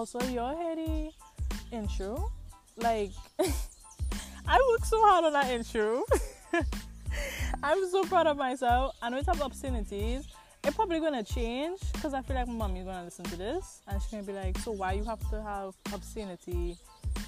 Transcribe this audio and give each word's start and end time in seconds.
also 0.00 0.18
your 0.30 0.56
heady 0.56 1.10
intro. 1.72 2.32
Like, 2.78 3.10
I 4.48 4.58
worked 4.70 4.86
so 4.86 4.98
hard 5.02 5.26
on 5.26 5.34
that 5.34 5.50
intro. 5.50 6.02
I'm 7.62 7.90
so 7.90 8.04
proud 8.04 8.26
of 8.26 8.38
myself. 8.38 8.96
And 9.02 9.14
with 9.14 9.26
have 9.26 9.42
obscenities, 9.42 10.26
it's 10.64 10.74
probably 10.74 11.00
gonna 11.00 11.22
change 11.22 11.80
because 11.92 12.14
I 12.14 12.22
feel 12.22 12.34
like 12.36 12.46
my 12.46 12.54
mommy's 12.54 12.86
gonna 12.86 13.04
listen 13.04 13.26
to 13.26 13.36
this 13.36 13.82
and 13.88 14.00
she's 14.00 14.10
gonna 14.10 14.22
be 14.22 14.32
like, 14.32 14.56
so 14.60 14.70
why 14.70 14.92
you 14.92 15.04
have 15.04 15.20
to 15.28 15.42
have 15.42 15.74
obscenity 15.92 16.78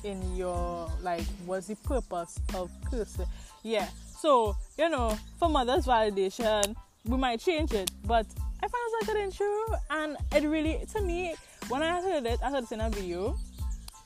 in 0.03 0.35
your 0.35 0.91
like 1.03 1.25
what's 1.45 1.67
the 1.67 1.77
purpose 1.77 2.41
of 2.55 2.71
cursing? 2.91 3.27
Yeah. 3.63 3.87
So, 4.19 4.57
you 4.79 4.89
know, 4.89 5.19
for 5.39 5.51
mother's 5.51 5.85
validation, 5.85 6.75
we 7.05 7.19
might 7.19 7.41
change 7.41 7.75
it, 7.75 7.91
but 8.07 8.25
I 8.63 8.67
found 8.67 8.83
it 8.87 9.09
like 9.09 9.17
an 9.17 9.23
intro 9.25 9.47
and 9.91 10.17
it 10.35 10.49
really 10.49 10.87
to 10.95 11.03
me 11.03 11.35
when 11.73 11.83
I 11.83 12.03
heard 12.03 12.27
it, 12.27 12.39
I 12.43 12.51
heard 12.51 12.65
it 12.65 12.73
in 12.73 12.83
a 12.83 12.91
video 12.91 13.35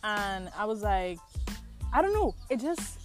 and 0.05 0.48
I 0.57 0.65
was 0.66 0.83
like, 0.83 1.19
I 1.93 2.01
don't 2.01 2.12
know, 2.12 2.33
it 2.48 2.61
just 2.61 3.01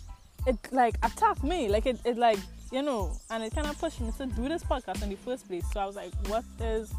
it 0.46 0.56
like 0.72 0.96
attacked 1.02 1.44
me. 1.44 1.68
Like 1.68 1.88
it, 1.88 2.00
it 2.06 2.16
like 2.16 2.38
you 2.72 2.84
know, 2.84 3.12
and 3.32 3.44
it 3.44 3.56
kind 3.56 3.66
of 3.66 3.80
pushed 3.80 4.00
me 4.00 4.12
to 4.20 4.28
do 4.28 4.48
this 4.48 4.64
podcast 4.64 5.02
in 5.02 5.10
the 5.10 5.16
first 5.16 5.48
place. 5.48 5.66
So 5.74 5.80
I 5.80 5.86
was 5.88 5.96
like, 5.96 6.14
what 6.28 6.44
is 6.60 6.94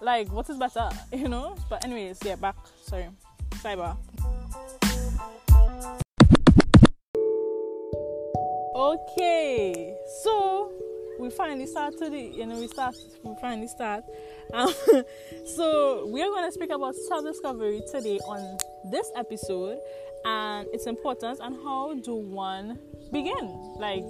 like 0.00 0.28
what 0.32 0.50
is 0.50 0.58
better, 0.58 0.88
you 1.12 1.28
know? 1.28 1.54
But 1.70 1.84
anyways, 1.84 2.18
yeah, 2.24 2.34
back. 2.34 2.56
Sorry, 2.82 3.06
cyber. 3.62 3.96
Okay, 8.74 9.96
so 10.24 10.72
we 11.18 11.30
finally 11.30 11.66
start 11.66 11.98
today. 11.98 12.30
You 12.34 12.46
know, 12.46 12.58
we 12.58 12.68
start. 12.68 12.94
We 13.22 13.34
finally 13.40 13.68
start. 13.68 14.04
Um, 14.54 14.72
so 15.56 16.06
we 16.06 16.22
are 16.22 16.28
going 16.28 16.44
to 16.46 16.52
speak 16.52 16.70
about 16.70 16.94
self-discovery 16.94 17.82
today 17.90 18.18
on 18.28 18.56
this 18.92 19.10
episode, 19.16 19.80
and 20.24 20.68
its 20.72 20.86
importance 20.86 21.40
and 21.40 21.56
how 21.64 21.94
do 21.94 22.14
one 22.14 22.78
begin? 23.12 23.48
Like, 23.76 24.04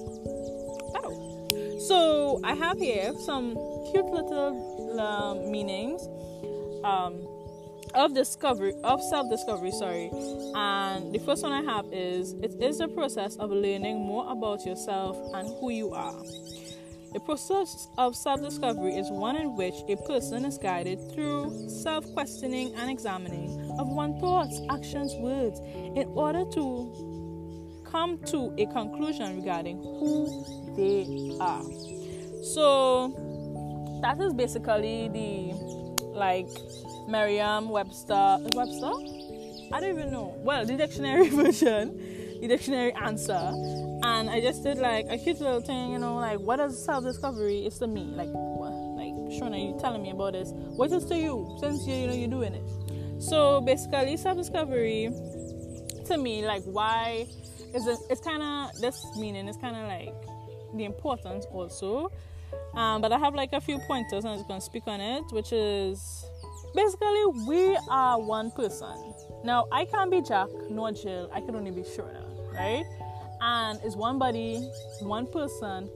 how? 0.95 1.36
So 1.89 2.41
I 2.45 2.55
have 2.55 2.78
here 2.78 3.14
some 3.25 3.55
cute 3.92 4.05
little 4.05 5.00
uh, 5.00 5.34
meanings 5.50 6.06
um, 6.84 7.27
of 7.95 8.14
discovery 8.14 8.75
of 8.84 9.00
self-discovery. 9.02 9.73
Sorry, 9.73 10.11
and 10.55 11.14
the 11.14 11.19
first 11.25 11.42
one 11.42 11.52
I 11.52 11.62
have 11.62 11.86
is 11.92 12.34
it 12.42 12.62
is 12.62 12.78
the 12.78 12.89
process 12.89 13.36
of 13.36 13.50
learning 13.50 13.98
more 14.05 14.30
about 14.30 14.67
yourself 14.67 15.17
and 15.34 15.48
who 15.61 15.70
you 15.70 15.92
are. 15.92 16.23
The 17.17 17.20
process 17.20 17.89
of 17.97 18.14
self 18.14 18.42
discovery 18.42 18.95
is 18.95 19.11
one 19.11 19.36
in 19.36 19.56
which 19.56 19.72
a 19.89 19.97
person 20.06 20.45
is 20.45 20.59
guided 20.59 20.98
through 21.14 21.70
self 21.70 22.05
questioning 22.12 22.75
and 22.75 22.91
examining 22.91 23.58
of 23.78 23.89
one's 23.89 24.20
thoughts, 24.20 24.61
actions, 24.69 25.14
words 25.14 25.58
in 25.97 26.12
order 26.14 26.45
to 26.53 27.81
come 27.91 28.19
to 28.27 28.55
a 28.58 28.67
conclusion 28.67 29.34
regarding 29.34 29.78
who 29.78 30.45
they 30.77 31.39
are. 31.41 31.64
So, 32.53 33.08
that 34.03 34.20
is 34.20 34.34
basically 34.34 35.08
the 35.08 35.55
like 36.12 36.51
Merriam 37.08 37.70
Webster. 37.70 38.36
Webster? 38.53 38.92
I 39.73 39.80
don't 39.80 39.98
even 39.98 40.11
know. 40.11 40.34
Well, 40.41 40.67
the 40.67 40.77
dictionary 40.77 41.28
version, 41.42 41.97
the 42.42 42.48
dictionary 42.48 42.92
answer 42.92 43.86
and 44.02 44.30
I 44.30 44.41
just 44.41 44.62
did 44.62 44.78
like 44.78 45.06
a 45.08 45.19
cute 45.19 45.41
little 45.41 45.61
thing, 45.61 45.92
you 45.92 45.98
know, 45.98 46.16
like 46.16 46.39
what 46.41 46.61
is 46.61 46.84
self 46.84 47.05
discovery? 47.05 47.66
It's 47.66 47.78
to 47.78 47.86
me, 47.86 48.05
like, 48.14 48.28
like 48.28 49.14
Shona, 49.33 49.61
you 49.61 49.78
telling 49.80 50.02
me 50.02 50.11
about 50.11 50.33
this? 50.34 50.50
What 50.52 50.92
is 50.92 51.05
to 51.06 51.16
you 51.16 51.56
since 51.61 51.86
you 51.86 51.94
you 51.94 52.06
know 52.06 52.14
you're 52.14 52.28
doing 52.28 52.55
it? 52.55 53.22
So 53.22 53.61
basically, 53.61 54.17
self 54.17 54.36
discovery 54.36 55.11
to 56.06 56.17
me, 56.19 56.47
like, 56.47 56.62
why 56.64 57.27
is 57.74 57.86
it? 57.86 57.98
It's 58.11 58.20
kind 58.20 58.42
of 58.42 58.80
this 58.80 59.05
meaning. 59.19 59.48
It's 59.48 59.58
kind 59.58 59.77
of 59.77 59.84
like 59.89 60.14
the 60.74 60.84
importance 60.84 61.46
also. 61.51 62.11
Um, 62.74 63.01
but 63.01 63.13
I 63.13 63.18
have 63.18 63.34
like 63.34 63.52
a 63.52 63.61
few 63.61 63.78
pointers, 63.78 64.24
and 64.24 64.28
I'm 64.28 64.36
just 64.36 64.48
gonna 64.48 64.61
speak 64.61 64.84
on 64.86 65.01
it, 65.01 65.24
which 65.30 65.52
is 65.52 66.24
basically 66.74 67.24
we 67.48 67.78
are 67.89 68.20
one 68.20 68.51
person. 68.51 69.14
Now 69.45 69.67
I 69.73 69.86
can't 69.86 70.11
be 70.11 70.20
Jack 70.20 70.48
nor 70.70 70.92
Jill. 70.92 71.30
I 71.33 71.40
can 71.40 71.57
only 71.57 71.70
be 71.70 71.83
Shona, 71.83 72.23
right? 72.52 72.84
And 73.41 73.79
it's 73.85 73.97
one 73.97 74.19
body, 74.19 74.58
one 75.01 75.27
person, 75.27 75.91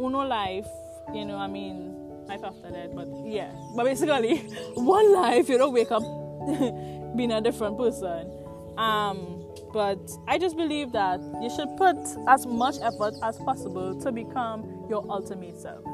uno 0.00 0.26
life. 0.26 0.66
You 1.14 1.24
know, 1.24 1.36
I 1.36 1.48
mean, 1.48 2.26
life 2.26 2.44
after 2.44 2.70
that, 2.70 2.94
but 2.94 3.08
yeah. 3.24 3.52
But 3.74 3.84
basically, 3.84 4.36
one 4.74 5.12
life. 5.12 5.48
You 5.48 5.58
don't 5.58 5.72
wake 5.72 5.90
up 5.90 6.02
being 7.16 7.32
a 7.32 7.40
different 7.40 7.76
person. 7.76 8.30
Um, 8.78 9.44
but 9.72 9.98
I 10.26 10.38
just 10.38 10.56
believe 10.56 10.92
that 10.92 11.20
you 11.42 11.50
should 11.50 11.76
put 11.76 11.96
as 12.28 12.46
much 12.46 12.76
effort 12.82 13.14
as 13.22 13.36
possible 13.38 14.00
to 14.00 14.12
become 14.12 14.86
your 14.88 15.04
ultimate 15.10 15.58
self. 15.58 15.84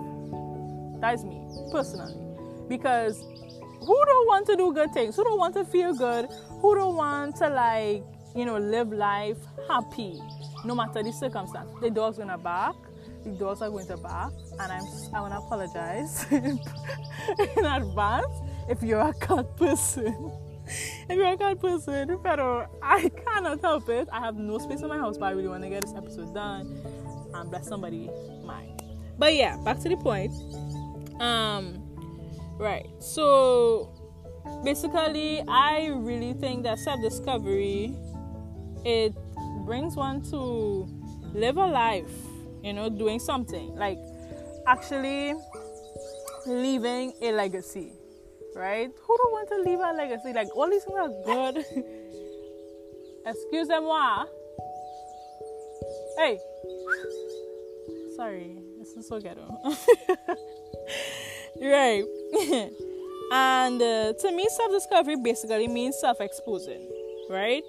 That's 1.01 1.25
me 1.25 1.43
personally, 1.73 2.15
because 2.69 3.23
who 3.81 4.05
don't 4.07 4.27
want 4.27 4.47
to 4.47 4.57
do 4.57 4.73
good 4.73 4.93
things? 4.93 5.17
Who 5.17 5.25
don't 5.25 5.39
want 5.39 5.55
to 5.55 5.65
feel 5.65 5.95
good? 5.95 6.29
Who 6.61 6.75
don't 6.75 6.97
want 6.97 7.37
to 7.37 7.49
like 7.49 8.03
you 8.35 8.45
know 8.45 8.59
live 8.59 8.93
life 8.93 9.39
happy? 9.69 10.21
No 10.67 10.75
matter 10.75 11.03
the 11.03 11.13
circumstance. 11.13 11.71
The 11.81 11.91
dog's 11.91 12.19
gonna 12.19 12.39
bark, 12.39 12.77
the 13.25 13.31
dogs 13.31 13.63
are 13.63 13.71
going 13.71 13.87
to 13.87 13.97
bark, 13.97 14.33
and 14.61 14.73
I'm 14.73 14.85
I 15.15 15.21
wanna 15.21 15.39
apologize 15.39 16.27
in 16.31 17.65
advance 17.65 18.37
if 18.69 18.83
you're 18.83 19.01
a 19.01 19.15
cat 19.15 19.57
person. 19.57 20.33
if 21.09 21.17
you're 21.17 21.33
a 21.33 21.37
cat 21.37 21.61
person, 21.61 22.19
pero 22.23 22.67
I 22.83 23.09
cannot 23.09 23.61
help 23.61 23.89
it. 23.89 24.09
I 24.13 24.21
have 24.21 24.37
no 24.37 24.59
space 24.59 24.81
in 24.81 24.89
my 24.89 24.99
house, 24.99 25.17
but 25.17 25.27
I 25.27 25.31
really 25.31 25.49
want 25.49 25.63
to 25.63 25.69
get 25.69 25.83
this 25.83 25.95
episode 25.95 26.35
done 26.35 26.81
and 27.35 27.51
bless 27.51 27.69
somebody 27.69 28.11
mind. 28.45 28.83
But 29.19 29.35
yeah, 29.35 29.57
back 29.65 29.79
to 29.81 29.89
the 29.89 29.97
point. 29.97 30.33
Um, 31.21 31.83
right. 32.59 32.87
So 32.99 33.93
basically, 34.65 35.43
I 35.49 35.87
really 35.95 36.35
think 36.35 36.65
that 36.65 36.79
self-discovery 36.79 37.97
it 38.85 39.15
brings 39.67 39.97
one 39.97 40.23
to 40.31 40.89
live 41.35 41.57
a 41.57 41.67
life, 41.67 42.15
you 42.63 42.73
know, 42.73 42.89
doing 42.89 43.19
something 43.19 43.75
like 43.75 43.99
actually 44.67 45.35
leaving 46.47 47.13
a 47.21 47.33
legacy, 47.33 47.93
right? 48.55 48.89
Who 48.89 49.17
don't 49.19 49.33
want 49.33 49.49
to 49.49 49.57
leave 49.69 49.81
a 49.81 49.93
legacy? 49.93 50.33
Like 50.33 50.49
all 50.57 50.71
these 50.71 50.85
things 50.85 50.99
are 50.99 51.11
good. 51.25 51.65
Excusez-moi. 53.27 54.27
Hey. 56.17 56.39
Sorry, 58.15 58.57
this 58.79 58.97
is 58.97 59.09
so 59.09 59.21
ghetto. 59.21 59.47
right. 61.61 62.05
and 63.33 63.83
uh, 63.83 64.13
to 64.13 64.33
me, 64.33 64.47
self 64.49 64.73
discovery 64.73 65.17
basically 65.17 65.69
means 65.69 65.99
self 66.01 66.21
exposing, 66.21 66.89
right? 67.29 67.65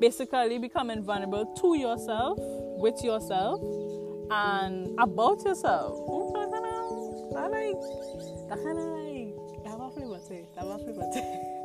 Basically 0.00 0.58
becoming 0.58 1.02
vulnerable 1.02 1.46
to 1.60 1.76
yourself, 1.78 2.38
with 2.78 3.02
yourself, 3.02 3.60
and 4.30 4.98
about 4.98 5.44
yourself. 5.44 5.98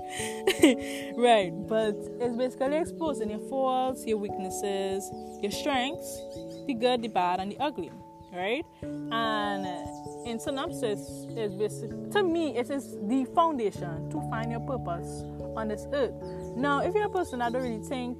right, 1.17 1.51
but 1.67 1.95
it's 2.19 2.35
basically 2.35 2.77
exposing 2.77 3.29
your 3.29 3.39
faults, 3.49 4.05
your 4.05 4.17
weaknesses, 4.17 5.09
your 5.41 5.51
strengths, 5.51 6.19
the 6.65 6.73
good, 6.73 7.01
the 7.01 7.07
bad, 7.07 7.39
and 7.39 7.51
the 7.51 7.57
ugly. 7.59 7.91
Right, 8.31 8.63
and 8.83 9.65
uh, 9.65 10.29
in 10.29 10.39
synopsis, 10.39 11.25
it's 11.29 11.55
basically 11.55 12.11
to 12.11 12.21
me 12.21 12.55
it 12.55 12.69
is 12.69 12.95
the 13.07 13.25
foundation 13.33 14.09
to 14.11 14.21
find 14.29 14.51
your 14.51 14.59
purpose 14.61 15.23
on 15.55 15.67
this 15.67 15.85
earth. 15.93 16.13
Now, 16.55 16.79
if 16.79 16.93
you're 16.93 17.05
a 17.05 17.09
person 17.09 17.39
that 17.39 17.53
don't 17.53 17.63
really 17.63 17.83
think, 17.83 18.19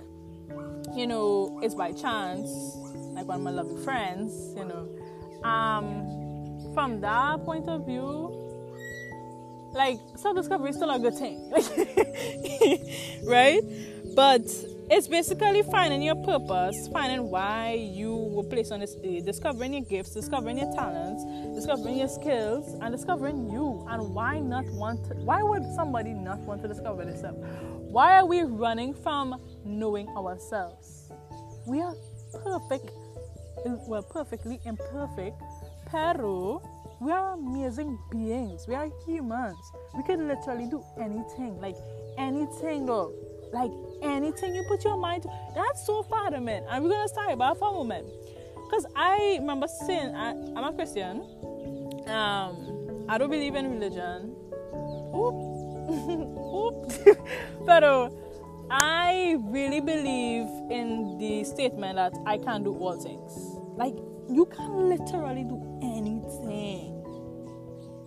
you 0.95 1.07
know, 1.07 1.59
it's 1.61 1.75
by 1.75 1.91
chance, 1.91 2.49
like 3.13 3.25
one 3.25 3.37
of 3.37 3.43
my 3.43 3.51
lovely 3.51 3.83
friends, 3.83 4.53
you 4.55 4.65
know, 4.65 5.47
um, 5.47 6.73
from 6.73 7.01
that 7.01 7.43
point 7.45 7.67
of 7.67 7.85
view, 7.85 8.35
like 9.73 9.99
self 10.15 10.35
discovery 10.35 10.71
is 10.71 10.75
still 10.75 10.89
a 10.89 10.99
good 10.99 11.15
thing, 11.15 11.51
right? 13.23 13.61
But 14.15 14.47
it's 14.91 15.07
basically 15.07 15.61
finding 15.63 16.01
your 16.01 16.15
purpose, 16.15 16.89
finding 16.91 17.29
why 17.29 17.73
you 17.73 18.15
were 18.15 18.43
placed 18.43 18.71
on 18.71 18.79
this 18.79 18.95
earth, 19.05 19.23
discovering 19.25 19.73
your 19.73 19.83
gifts, 19.83 20.15
discovering 20.15 20.57
your 20.57 20.71
talents, 20.73 21.23
discovering 21.53 21.97
your 21.97 22.07
skills, 22.07 22.75
and 22.81 22.91
discovering 22.91 23.51
you. 23.51 23.85
And 23.87 24.13
why 24.15 24.39
not 24.39 24.65
want? 24.71 25.05
To, 25.05 25.13
why 25.15 25.43
would 25.43 25.63
somebody 25.75 26.13
not 26.13 26.39
want 26.39 26.63
to 26.63 26.67
discover 26.67 27.05
themselves? 27.05 27.37
Why 27.91 28.17
are 28.17 28.25
we 28.25 28.41
running 28.41 28.95
from 28.95 29.39
knowing 29.63 30.07
ourselves? 30.09 31.11
We 31.67 31.81
are 31.81 31.93
perfect, 32.43 32.89
well, 33.87 34.03
perfectly 34.03 34.59
imperfect, 34.65 35.39
pero 35.91 36.63
we 36.99 37.11
are 37.11 37.33
amazing 37.33 37.99
beings. 38.11 38.67
We 38.67 38.73
are 38.73 38.89
humans. 39.05 39.57
We 39.95 40.03
can 40.03 40.27
literally 40.27 40.65
do 40.65 40.83
anything. 40.99 41.61
Like 41.61 41.75
anything 42.17 42.87
though. 42.87 43.13
Like 43.51 43.71
anything 44.01 44.55
you 44.55 44.63
put 44.67 44.83
your 44.83 44.97
mind 44.97 45.23
to. 45.23 45.29
That's 45.55 45.85
so 45.85 46.03
far, 46.03 46.29
man. 46.31 46.63
And 46.69 46.83
we're 46.83 46.91
gonna 46.91 47.07
start 47.07 47.31
about 47.31 47.57
for 47.57 47.69
a 47.69 47.73
moment. 47.73 48.07
Because 48.69 48.85
I 48.95 49.37
remember 49.39 49.67
saying 49.67 50.15
I, 50.15 50.31
am 50.31 50.57
a 50.57 50.73
Christian. 50.73 51.23
Um, 52.07 53.05
I 53.09 53.17
don't 53.17 53.31
believe 53.31 53.55
in 53.55 53.71
religion. 53.71 54.35
Oop. 55.15 55.33
Oop. 56.55 57.17
but 57.65 57.83
uh, 57.83 58.09
I 58.69 59.37
really 59.47 59.81
believe 59.81 60.45
in 60.69 61.17
the 61.17 61.43
statement 61.43 61.95
that 61.95 62.13
I 62.27 62.37
can 62.37 62.63
do 62.63 62.75
all 62.75 63.01
things. 63.01 63.57
Like 63.75 63.95
you 64.29 64.45
can 64.45 64.89
literally 64.89 65.43
do 65.43 65.79
anything. 65.81 66.95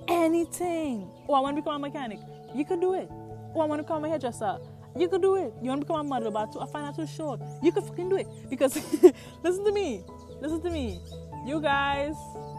Anything. 0.06 1.10
Oh, 1.28 1.34
I 1.34 1.40
want 1.40 1.56
to 1.56 1.62
become 1.62 1.76
a 1.76 1.88
mechanic. 1.88 2.20
You 2.54 2.64
can 2.64 2.78
do 2.78 2.94
it. 2.94 3.08
Oh, 3.54 3.60
I 3.60 3.64
want 3.64 3.80
to 3.80 3.82
become 3.82 4.04
a 4.04 4.08
hairdresser. 4.08 4.58
You 4.96 5.08
can 5.08 5.20
do 5.20 5.36
it. 5.36 5.52
You 5.62 5.70
want 5.70 5.80
to 5.80 5.86
become 5.86 6.00
a 6.00 6.04
model, 6.04 6.30
but 6.30 6.54
I 6.60 6.66
find 6.66 6.86
that 6.86 6.96
too 6.96 7.06
short. 7.06 7.40
You 7.62 7.72
can 7.72 7.82
fucking 7.82 8.08
do 8.08 8.16
it. 8.16 8.26
Because 8.50 8.76
listen 9.42 9.64
to 9.64 9.72
me. 9.72 10.02
Listen 10.40 10.60
to 10.62 10.70
me. 10.70 11.00
You 11.46 11.60
guys, 11.60 12.14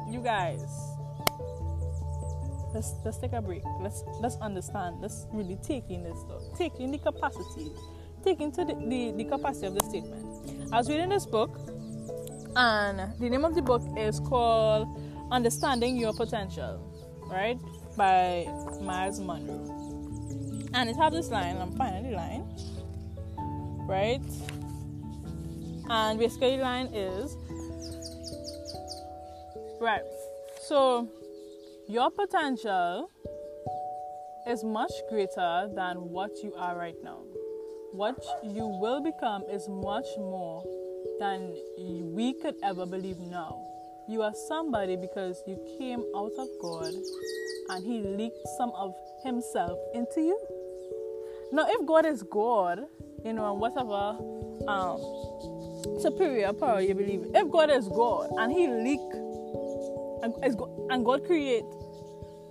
you 0.09 0.19
guys. 0.21 0.61
Let's 2.73 2.93
let's 3.05 3.17
take 3.19 3.33
a 3.33 3.41
break. 3.41 3.61
Let's 3.81 4.03
let's 4.19 4.35
understand. 4.37 4.97
Let's 4.99 5.27
really 5.31 5.57
take 5.61 5.89
in 5.89 6.03
this. 6.03 6.17
Take 6.57 6.79
in 6.79 6.91
the 6.91 6.97
capacity. 6.97 7.71
Take 8.23 8.39
into 8.41 8.63
the, 8.65 8.73
the, 8.73 9.11
the 9.17 9.25
capacity 9.25 9.67
of 9.67 9.75
the 9.75 9.83
statement. 9.83 10.71
I 10.71 10.77
was 10.77 10.89
reading 10.89 11.09
this 11.09 11.25
book 11.25 11.59
and 12.55 13.13
the 13.19 13.29
name 13.29 13.45
of 13.45 13.53
the 13.55 13.61
book 13.61 13.81
is 13.97 14.19
called 14.19 14.87
Understanding 15.31 15.97
Your 15.97 16.13
Potential, 16.13 16.79
right? 17.29 17.57
By 17.97 18.47
Myles 18.81 19.19
Munroe. 19.19 19.82
And 20.73 20.89
it 20.89 20.95
has 20.95 21.13
this 21.13 21.29
line, 21.29 21.57
I'm 21.57 21.71
finally 21.73 22.15
line, 22.15 22.47
right? 23.87 24.21
And 25.89 26.17
basically, 26.17 26.57
line 26.57 26.87
is 26.87 27.37
right. 29.79 30.01
So, 30.61 31.07
your 31.87 32.09
potential 32.09 33.11
is 34.47 34.63
much 34.63 34.91
greater 35.09 35.69
than 35.75 36.09
what 36.09 36.31
you 36.41 36.53
are 36.55 36.75
right 36.77 36.95
now. 37.03 37.19
What 37.91 38.23
you 38.43 38.65
will 38.65 39.01
become 39.01 39.43
is 39.51 39.67
much 39.69 40.07
more 40.17 40.63
than 41.19 41.55
we 41.77 42.33
could 42.41 42.55
ever 42.63 42.85
believe 42.87 43.19
now. 43.19 43.72
You 44.07 44.21
are 44.21 44.33
somebody 44.47 44.95
because 44.97 45.41
you 45.47 45.57
came 45.79 46.03
out 46.15 46.33
of 46.37 46.47
God 46.61 46.93
and 47.69 47.85
He 47.85 48.01
leaked 48.01 48.47
some 48.57 48.71
of 48.71 48.93
Himself 49.23 49.79
into 49.93 50.21
you. 50.21 50.39
Now, 51.53 51.65
if 51.69 51.85
God 51.85 52.05
is 52.05 52.23
God, 52.23 52.81
you 53.23 53.33
know, 53.33 53.51
and 53.51 53.61
whatever 53.61 54.17
um, 54.67 56.01
superior 56.01 56.51
power 56.53 56.81
you 56.81 56.95
believe 56.95 57.25
if 57.33 57.49
God 57.51 57.69
is 57.69 57.87
God 57.87 58.29
and 58.37 58.51
He 58.51 58.67
leak 58.67 58.99
and, 60.23 60.33
and 60.91 61.05
God 61.05 61.25
create, 61.25 61.63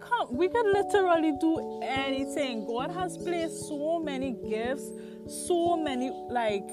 come, 0.00 0.34
we 0.34 0.48
can 0.48 0.72
literally 0.72 1.32
do 1.40 1.80
anything. 1.82 2.66
God 2.66 2.90
has 2.90 3.16
placed 3.18 3.68
so 3.68 3.98
many 3.98 4.32
gifts, 4.48 4.90
so 5.26 5.76
many 5.76 6.10
like 6.28 6.68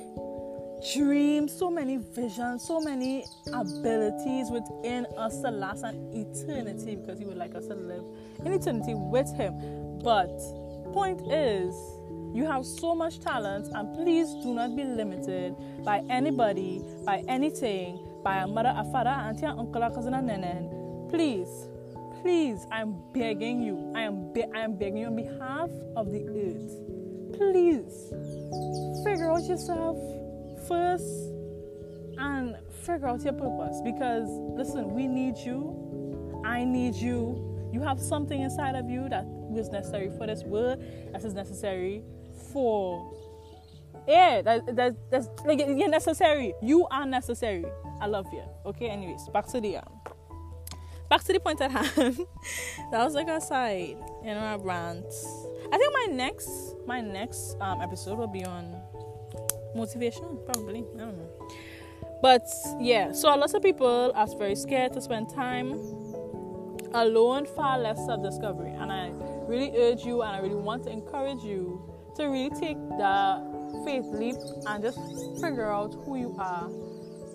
dreams, 0.93 1.57
so 1.57 1.69
many 1.69 1.97
visions, 1.97 2.65
so 2.65 2.79
many 2.79 3.25
abilities 3.47 4.49
within 4.49 5.05
us 5.17 5.41
to 5.41 5.51
last 5.51 5.83
an 5.83 6.11
eternity 6.13 6.95
because 6.95 7.19
He 7.19 7.25
would 7.25 7.37
like 7.37 7.55
us 7.55 7.67
to 7.67 7.75
live 7.75 8.03
in 8.45 8.53
eternity 8.53 8.93
with 8.95 9.31
Him. 9.35 9.99
But 10.03 10.31
point 10.93 11.21
is, 11.31 11.75
you 12.33 12.45
have 12.45 12.65
so 12.65 12.93
much 12.93 13.19
talent, 13.19 13.67
and 13.73 13.95
please 13.95 14.33
do 14.43 14.53
not 14.53 14.75
be 14.75 14.83
limited 14.83 15.55
by 15.83 16.03
anybody, 16.09 16.81
by 17.05 17.23
anything, 17.27 17.99
by 18.23 18.37
a 18.37 18.47
mother, 18.47 18.73
a 18.75 18.83
father, 18.91 19.09
auntie, 19.09 19.45
uncle, 19.45 19.81
a 19.81 19.89
cousin, 19.89 20.13
a 20.13 20.17
nenen. 20.17 21.09
Please, 21.09 21.67
please, 22.21 22.67
I'm 22.71 23.01
begging 23.13 23.61
you. 23.61 23.91
I 23.95 24.01
am, 24.01 24.31
be- 24.31 24.45
I 24.53 24.59
am 24.59 24.77
begging 24.77 24.97
you 24.97 25.07
on 25.07 25.15
behalf 25.15 25.69
of 25.95 26.11
the 26.11 26.23
earth. 26.27 27.37
Please, 27.37 28.13
figure 29.03 29.31
out 29.31 29.43
yourself 29.43 29.97
first 30.69 31.04
and 32.18 32.56
figure 32.86 33.07
out 33.07 33.21
your 33.24 33.33
purpose. 33.33 33.81
Because 33.83 34.30
listen 34.56 34.94
we 34.94 35.07
need 35.07 35.38
you. 35.38 36.42
I 36.45 36.63
need 36.63 36.95
you. 36.95 37.69
You 37.74 37.81
have 37.81 38.00
something 38.00 38.42
inside 38.42 38.75
of 38.75 38.89
you 38.89 39.10
that 39.10 39.25
is 39.56 39.69
necessary 39.69 40.10
for 40.18 40.27
this 40.27 40.44
world 40.44 40.83
that 41.12 41.24
is 41.24 41.33
necessary 41.33 42.04
for 42.54 43.13
yeah 44.07 44.42
that, 44.42 44.75
that, 44.75 44.95
that's 45.12 45.27
like 45.45 45.60
you're 45.60 45.89
necessary. 45.89 46.54
You 46.62 46.88
are 46.92 47.06
necessary. 47.06 47.66
I 48.00 48.07
love 48.07 48.27
you. 48.31 48.44
Okay 48.66 48.89
anyways 48.89 49.27
back 49.30 49.48
to 49.48 49.62
the 49.62 49.77
um 49.77 50.01
back 51.10 51.24
to 51.24 51.33
the 51.33 51.39
point 51.39 51.62
at 51.62 51.71
hand. 51.95 52.19
That 52.92 53.04
was 53.04 53.13
like 53.13 53.27
a 53.27 53.42
side 53.42 53.98
you 54.24 54.33
know 54.33 54.56
a 54.56 54.57
rant. 54.57 55.06
I 55.71 55.77
think 55.77 55.94
my 55.94 56.07
next 56.12 56.75
my 56.86 57.01
next 57.01 57.56
um 57.62 57.81
episode 57.81 58.18
will 58.18 58.27
be 58.27 58.45
on 58.45 58.81
motivation 59.75 60.38
probably 60.45 60.80
i 60.95 61.00
don't 61.00 61.18
know. 61.18 61.48
But 62.21 62.48
yeah 62.80 63.12
so 63.13 63.33
a 63.33 63.38
lot 63.38 63.54
of 63.54 63.62
people 63.63 64.12
are 64.13 64.27
very 64.38 64.56
scared 64.56 64.94
to 64.94 65.01
spend 65.01 65.30
time 65.33 65.74
alone 66.94 67.45
far 67.56 67.80
less 67.80 67.98
self-discovery. 68.06 68.71
And 68.71 68.92
i 68.92 69.12
really 69.48 69.71
urge 69.77 70.04
you 70.04 70.21
and 70.21 70.36
i 70.36 70.39
really 70.39 70.56
want 70.56 70.83
to 70.83 70.92
encourage 70.92 71.44
you 71.44 71.81
to 72.16 72.25
really 72.25 72.50
take 72.50 72.77
that 72.98 73.42
faith 73.86 74.06
leap 74.12 74.36
and 74.68 74.83
just 74.83 75.00
figure 75.39 75.71
out 75.71 75.94
who 76.06 76.18
you 76.18 76.36
are. 76.38 76.69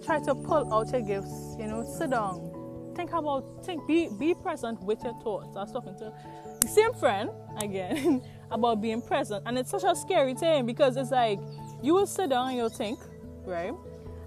Try 0.04 0.20
to 0.24 0.34
pull 0.34 0.72
out 0.72 0.92
your 0.92 1.00
gifts 1.00 1.56
you 1.58 1.66
know 1.66 1.82
sit 1.82 2.10
down. 2.10 2.50
Think 2.94 3.12
about 3.12 3.64
think 3.64 3.86
be 3.86 4.08
be 4.18 4.34
present 4.34 4.80
with 4.82 5.02
your 5.02 5.14
thoughts. 5.22 5.56
I 5.56 5.60
was 5.60 5.72
talking 5.72 5.96
to 5.98 6.12
the 6.60 6.68
same 6.68 6.92
friend 6.94 7.30
again 7.60 8.22
about 8.50 8.80
being 8.80 9.02
present. 9.02 9.42
And 9.46 9.58
it's 9.58 9.70
such 9.70 9.84
a 9.84 9.94
scary 9.94 10.34
thing 10.34 10.66
because 10.66 10.96
it's 10.96 11.10
like 11.10 11.40
you 11.84 11.92
will 11.94 12.06
sit 12.06 12.30
down 12.30 12.48
and 12.48 12.56
you'll 12.56 12.70
think, 12.70 12.98
right? 13.44 13.74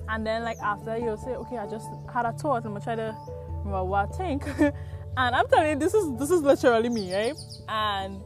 And 0.09 0.25
then 0.25 0.43
like 0.43 0.57
after 0.59 0.97
you'll 0.97 1.17
say, 1.17 1.31
okay, 1.31 1.57
I 1.57 1.67
just 1.67 1.87
had 2.13 2.25
a 2.25 2.31
thought. 2.33 2.65
I'm 2.65 2.73
gonna 2.73 2.81
try 2.81 2.95
to 2.95 3.15
remember 3.49 3.83
what 3.83 4.09
I 4.13 4.17
think. 4.17 4.47
and 4.59 4.73
I'm 5.17 5.47
telling 5.47 5.69
you, 5.71 5.75
this 5.75 5.93
is 5.93 6.17
this 6.17 6.29
is 6.29 6.41
literally 6.41 6.89
me, 6.89 7.13
right? 7.13 7.35
And 7.67 8.21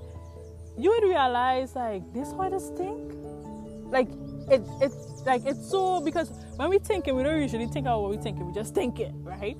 you 0.78 0.89
would 0.89 1.04
realize 1.04 1.75
like 1.75 2.13
this 2.13 2.31
how 2.31 2.42
I 2.42 2.50
just 2.50 2.75
think. 2.75 3.13
Like 3.86 4.10
it 4.50 4.62
it's 4.81 5.26
like 5.26 5.45
it's 5.45 5.69
so 5.69 6.02
because 6.02 6.30
when 6.57 6.69
we 6.69 6.80
think 6.80 7.07
it, 7.07 7.16
we 7.16 7.23
don't 7.23 7.42
usually 7.42 7.68
think 7.68 7.85
about 7.85 8.02
what 8.02 8.11
we 8.11 8.18
think, 8.18 8.38
we 8.40 8.54
just 8.54 8.76
think 8.76 9.00
it, 9.00 9.14
right? 9.16 9.57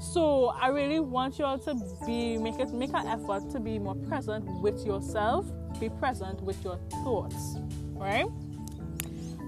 So 0.00 0.48
I 0.60 0.68
really 0.68 1.00
want 1.00 1.38
you 1.38 1.46
all 1.46 1.58
to 1.60 1.74
be 2.06 2.36
make 2.36 2.58
it 2.58 2.72
make 2.72 2.92
an 2.92 3.06
effort 3.06 3.50
to 3.52 3.60
be 3.60 3.78
more 3.78 3.94
present 3.94 4.44
with 4.60 4.84
yourself, 4.84 5.46
be 5.80 5.88
present 5.88 6.42
with 6.42 6.62
your 6.62 6.78
thoughts, 7.04 7.56
right? 7.94 8.26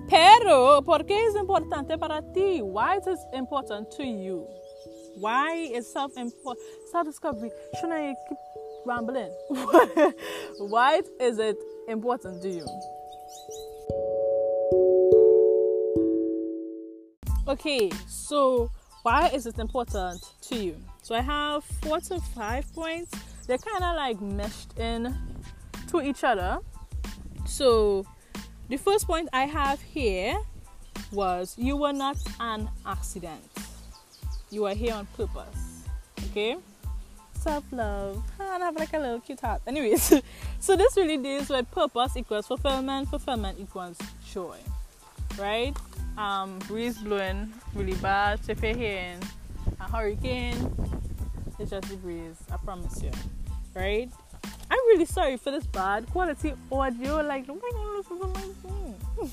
Pero, 0.09 0.83
¿por 0.83 1.05
qué 1.05 1.27
es 1.27 1.35
importante 1.35 1.99
para 1.99 2.23
ti? 2.33 2.61
Why 2.63 2.99
is 2.99 3.07
it 3.07 3.19
important 3.33 3.91
to 3.97 4.05
you? 4.05 4.47
Why 5.19 5.71
is 5.73 5.93
self 5.93 6.13
self 6.15 7.05
discovery? 7.05 7.51
Shouldn't 7.81 7.93
I 7.93 8.15
keep 8.29 8.39
rambling? 8.85 9.33
Why 10.61 11.01
is 11.21 11.39
it 11.39 11.57
important 11.89 12.43
to 12.43 12.49
you? 12.49 12.67
Okay, 17.49 17.91
so 18.07 18.71
why 19.03 19.29
is 19.29 19.47
it 19.47 19.59
important 19.59 20.21
to 20.43 20.57
you? 20.57 20.77
So 21.03 21.15
I 21.15 21.21
have 21.21 21.63
four 21.83 22.01
to 22.01 22.21
five 22.35 22.73
points. 22.75 23.13
They're 23.47 23.57
kind 23.57 23.85
of 23.85 23.95
like 23.95 24.21
meshed 24.21 24.77
in 24.79 25.17
to 25.89 26.01
each 26.03 26.25
other. 26.25 26.59
So 27.47 28.05
the 28.69 28.77
first 28.77 29.07
point 29.07 29.29
I 29.33 29.45
have 29.45 29.81
here 29.81 30.37
was 31.13 31.55
you 31.57 31.77
were 31.77 31.93
not 31.93 32.17
an 32.41 32.69
accident. 32.85 33.43
You 34.51 34.63
were 34.63 34.75
here 34.75 34.95
on 34.95 35.07
purpose. 35.17 35.85
Okay? 36.31 36.57
Self 37.35 37.65
love. 37.71 38.23
And 38.41 38.63
I 38.63 38.67
have 38.67 38.77
like 38.77 38.93
a 38.93 38.99
little 38.99 39.21
cute 39.21 39.41
heart. 39.41 39.63
Anyways, 39.67 40.03
so 40.61 40.77
this 40.77 40.97
really 40.97 41.17
deals 41.17 41.49
with 41.49 41.71
purpose 41.71 42.17
equals 42.17 42.47
fulfillment, 42.47 43.09
fulfillment 43.09 43.59
equals 43.61 43.99
joy. 44.33 44.59
Right? 45.39 45.77
Um, 46.19 46.59
breeze 46.61 46.99
blowing 46.99 47.53
really 47.75 47.95
bad. 47.95 48.45
So 48.45 48.53
if 48.53 48.63
you're 48.63 48.77
hearing 48.77 49.23
a 49.81 49.91
hurricane, 49.91 50.73
it's 51.59 51.71
just 51.71 51.89
the 51.89 51.97
breeze. 51.97 52.37
I 52.53 52.57
promise 52.57 53.03
you. 53.03 53.11
Right? 53.75 54.11
I'm 54.71 54.79
really 54.89 55.05
sorry 55.05 55.37
for 55.37 55.51
this 55.51 55.67
bad 55.67 56.07
quality 56.11 56.55
audio. 56.71 57.21
Like, 57.23 57.47
my 57.49 57.55
thing. 58.63 58.95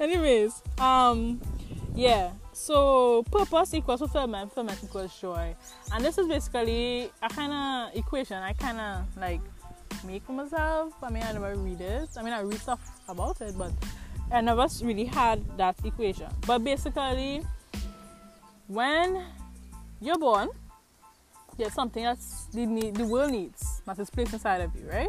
Anyways, 0.00 0.62
um, 0.78 1.40
yeah. 1.94 2.30
So 2.52 3.22
purpose 3.30 3.74
equals 3.74 4.00
fulfillment, 4.00 4.52
fulfillment 4.52 4.80
equals 4.82 5.18
joy, 5.20 5.54
and 5.92 6.04
this 6.04 6.18
is 6.18 6.26
basically 6.26 7.10
a 7.22 7.28
kind 7.28 7.52
of 7.52 7.96
equation 7.96 8.36
I 8.36 8.52
kind 8.52 8.80
of 8.80 9.16
like 9.16 9.40
make 10.04 10.24
for 10.24 10.32
myself. 10.32 10.92
I 11.02 11.10
mean, 11.10 11.22
I 11.22 11.32
never 11.32 11.54
read 11.54 11.80
it. 11.80 12.08
I 12.16 12.22
mean, 12.22 12.32
I 12.32 12.40
read 12.40 12.60
stuff 12.60 12.80
about 13.08 13.40
it, 13.40 13.56
but 13.56 13.72
I 14.32 14.40
never 14.40 14.66
really 14.82 15.04
had 15.04 15.42
that 15.56 15.76
equation. 15.84 16.28
But 16.46 16.64
basically, 16.64 17.44
when 18.66 19.24
you're 20.00 20.18
born, 20.18 20.48
there's 21.58 21.74
something 21.74 22.04
that's 22.04 22.46
the, 22.46 22.92
the 22.94 23.04
world 23.04 23.32
needs 23.32 23.82
that 23.84 23.98
is 23.98 24.08
placed 24.08 24.32
inside 24.32 24.60
of 24.60 24.74
you, 24.76 24.88
right? 24.88 25.08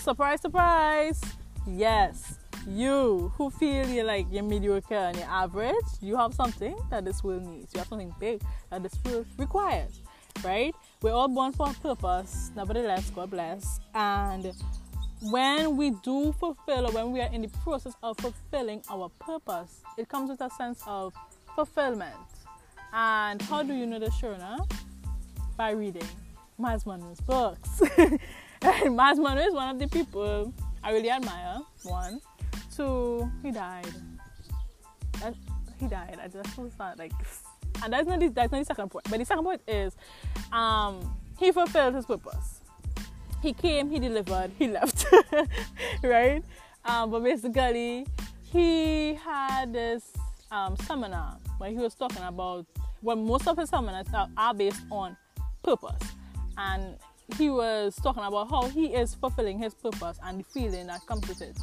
Surprise, 0.00 0.40
surprise! 0.40 1.20
Yes, 1.66 2.38
you 2.66 3.32
who 3.36 3.48
feel 3.50 3.86
you're 3.88 4.04
like 4.04 4.26
you're 4.30 4.42
mediocre 4.42 4.94
and 4.94 5.16
you're 5.16 5.28
average, 5.28 5.86
you 6.00 6.16
have 6.16 6.34
something 6.34 6.76
that 6.90 7.04
this 7.04 7.22
world 7.22 7.46
needs. 7.46 7.72
You 7.72 7.78
have 7.78 7.88
something 7.88 8.14
big 8.18 8.42
that 8.70 8.82
this 8.82 8.98
world 9.04 9.26
requires, 9.38 10.00
right? 10.44 10.74
We're 11.00 11.12
all 11.12 11.28
born 11.28 11.52
for 11.52 11.70
a 11.70 11.74
purpose, 11.74 12.50
nevertheless, 12.56 13.10
God 13.10 13.30
bless. 13.30 13.80
And 13.94 14.52
when 15.22 15.76
we 15.76 15.90
do 16.02 16.32
fulfill 16.32 16.88
or 16.88 16.92
when 16.92 17.12
we 17.12 17.20
are 17.20 17.32
in 17.32 17.42
the 17.42 17.48
process 17.62 17.94
of 18.02 18.18
fulfilling 18.18 18.82
our 18.90 19.08
purpose, 19.20 19.80
it 19.96 20.08
comes 20.08 20.28
with 20.28 20.40
a 20.40 20.50
sense 20.50 20.82
of 20.86 21.14
fulfillment. 21.54 22.14
And 22.92 23.40
how 23.42 23.62
do 23.62 23.74
you 23.74 23.86
know 23.86 23.98
the 23.98 24.06
Shona? 24.06 24.66
By 25.56 25.70
reading 25.70 26.06
Myles 26.58 26.84
Munroe's 26.86 27.20
books. 27.20 27.82
and 28.62 28.96
Myles 28.96 29.18
Munroe 29.18 29.42
is 29.42 29.54
one 29.54 29.68
of 29.68 29.78
the 29.78 29.88
people 29.88 30.52
I 30.82 30.92
really 30.92 31.10
admire. 31.10 31.60
One, 31.82 32.20
two, 32.74 33.30
he 33.42 33.50
died. 33.50 33.86
And 35.22 35.36
he 35.78 35.86
died. 35.86 36.18
I 36.22 36.28
just 36.28 36.58
was 36.58 36.72
not 36.78 36.98
like 36.98 37.12
and 37.82 37.92
that's 37.92 38.06
not 38.06 38.20
the, 38.20 38.28
that's 38.28 38.52
not 38.52 38.58
the 38.58 38.64
second 38.64 38.90
point. 38.90 39.06
But 39.10 39.18
the 39.18 39.24
second 39.24 39.44
point 39.44 39.60
is, 39.66 39.94
um, 40.52 41.16
he 41.38 41.52
fulfilled 41.52 41.94
his 41.94 42.06
purpose. 42.06 42.60
He 43.42 43.52
came, 43.52 43.90
he 43.90 43.98
delivered, 43.98 44.52
he 44.58 44.68
left, 44.68 45.06
right? 46.02 46.42
Um, 46.84 47.10
but 47.10 47.22
basically, 47.22 48.06
he 48.42 49.14
had 49.14 49.72
this 49.72 50.12
um, 50.50 50.76
seminar 50.76 51.38
where 51.58 51.70
he 51.70 51.76
was 51.76 51.94
talking 51.94 52.22
about 52.22 52.66
well, 53.02 53.16
most 53.16 53.46
of 53.46 53.58
his 53.58 53.68
seminars 53.68 54.06
are 54.36 54.54
based 54.54 54.80
on 54.90 55.14
purpose, 55.64 56.02
and 56.58 56.96
he 57.38 57.50
was 57.50 57.96
talking 57.96 58.22
about 58.22 58.50
how 58.50 58.68
he 58.68 58.86
is 58.86 59.14
fulfilling 59.14 59.58
his 59.58 59.74
purpose 59.74 60.18
and 60.24 60.40
the 60.40 60.44
feeling 60.44 60.86
that 60.86 61.04
comes 61.06 61.26
with 61.26 61.42
it. 61.42 61.58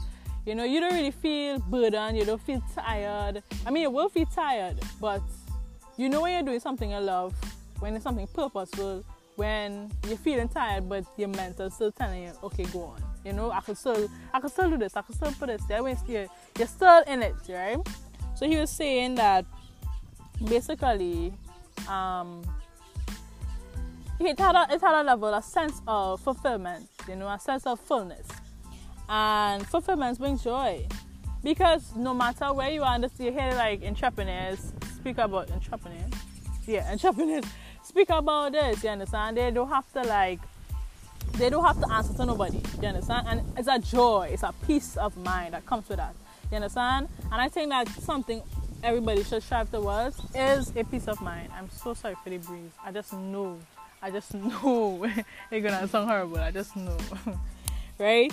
You 0.45 0.55
know, 0.55 0.63
you 0.63 0.79
don't 0.79 0.93
really 0.93 1.11
feel 1.11 1.59
burdened, 1.59 2.17
you 2.17 2.25
don't 2.25 2.41
feel 2.41 2.63
tired. 2.73 3.43
I 3.65 3.69
mean, 3.69 3.83
you 3.83 3.91
will 3.91 4.09
feel 4.09 4.25
tired, 4.25 4.79
but 4.99 5.21
you 5.97 6.09
know 6.09 6.21
when 6.21 6.33
you're 6.33 6.43
doing 6.43 6.59
something 6.59 6.89
you 6.89 6.97
love, 6.97 7.33
when 7.79 7.95
it's 7.95 8.03
something 8.03 8.27
purposeful, 8.27 9.05
when 9.35 9.91
you're 10.07 10.17
feeling 10.17 10.47
tired 10.47 10.87
but 10.89 11.05
your 11.17 11.29
mental 11.29 11.69
still 11.69 11.91
telling 11.91 12.23
you, 12.23 12.31
okay, 12.43 12.63
go 12.65 12.83
on. 12.83 13.03
You 13.23 13.33
know, 13.33 13.51
I 13.51 13.61
can 13.61 13.75
still 13.75 14.09
I 14.33 14.39
can 14.39 14.49
still 14.49 14.69
do 14.69 14.77
this, 14.77 14.95
I 14.95 15.01
can 15.01 15.15
still 15.15 15.31
put 15.33 15.47
this 15.47 15.63
there. 15.65 15.87
You're, 16.07 16.27
you're 16.57 16.67
still 16.67 17.03
in 17.07 17.21
it, 17.21 17.35
right? 17.49 17.77
So 18.35 18.47
he 18.47 18.57
was 18.57 18.71
saying 18.71 19.15
that 19.15 19.45
basically 20.43 21.33
um 21.87 22.41
it 24.25 24.39
had 24.39 24.55
a 24.55 24.73
it 24.73 24.81
had 24.81 25.01
a 25.01 25.03
level, 25.03 25.33
a 25.33 25.41
sense 25.41 25.81
of 25.87 26.21
fulfillment, 26.21 26.87
you 27.07 27.15
know, 27.15 27.27
a 27.27 27.39
sense 27.39 27.65
of 27.65 27.79
fullness. 27.79 28.27
And 29.09 29.65
fulfillment 29.67 30.17
brings 30.19 30.43
joy. 30.43 30.87
Because 31.43 31.95
no 31.95 32.13
matter 32.13 32.53
where 32.53 32.69
you 32.69 32.83
are, 32.83 32.99
you 32.99 33.31
hear 33.31 33.53
like 33.55 33.83
entrepreneurs 33.83 34.73
speak 34.95 35.17
about 35.17 35.49
entrepreneurs. 35.51 36.13
Yeah, 36.67 36.87
entrepreneurs 36.91 37.45
speak 37.83 38.09
about 38.09 38.51
this, 38.51 38.83
you 38.83 38.89
understand? 38.89 39.37
They 39.37 39.49
don't 39.51 39.69
have 39.69 39.91
to 39.93 40.03
like 40.03 40.39
they 41.33 41.49
don't 41.49 41.65
have 41.65 41.79
to 41.79 41.91
answer 41.91 42.13
to 42.13 42.25
nobody. 42.25 42.61
You 42.81 42.89
understand? 42.89 43.27
And 43.27 43.41
it's 43.57 43.67
a 43.67 43.79
joy, 43.79 44.29
it's 44.31 44.43
a 44.43 44.53
peace 44.67 44.97
of 44.97 45.15
mind 45.17 45.53
that 45.53 45.65
comes 45.65 45.87
with 45.89 45.97
that. 45.97 46.13
You 46.51 46.57
understand? 46.57 47.07
And 47.31 47.41
I 47.41 47.49
think 47.49 47.69
that 47.69 47.87
something 47.89 48.41
everybody 48.83 49.23
should 49.23 49.43
strive 49.43 49.71
towards 49.71 50.19
is 50.35 50.71
a 50.75 50.83
peace 50.83 51.07
of 51.07 51.21
mind. 51.21 51.49
I'm 51.55 51.69
so 51.69 51.93
sorry 51.93 52.15
for 52.23 52.29
the 52.29 52.37
breeze. 52.37 52.71
I 52.83 52.91
just 52.91 53.13
know. 53.13 53.59
I 54.03 54.09
just 54.09 54.33
know 54.33 55.03
it's 55.51 55.63
gonna 55.63 55.87
sound 55.87 56.09
horrible. 56.09 56.39
I 56.39 56.51
just 56.51 56.75
know. 56.75 56.97
right? 57.99 58.31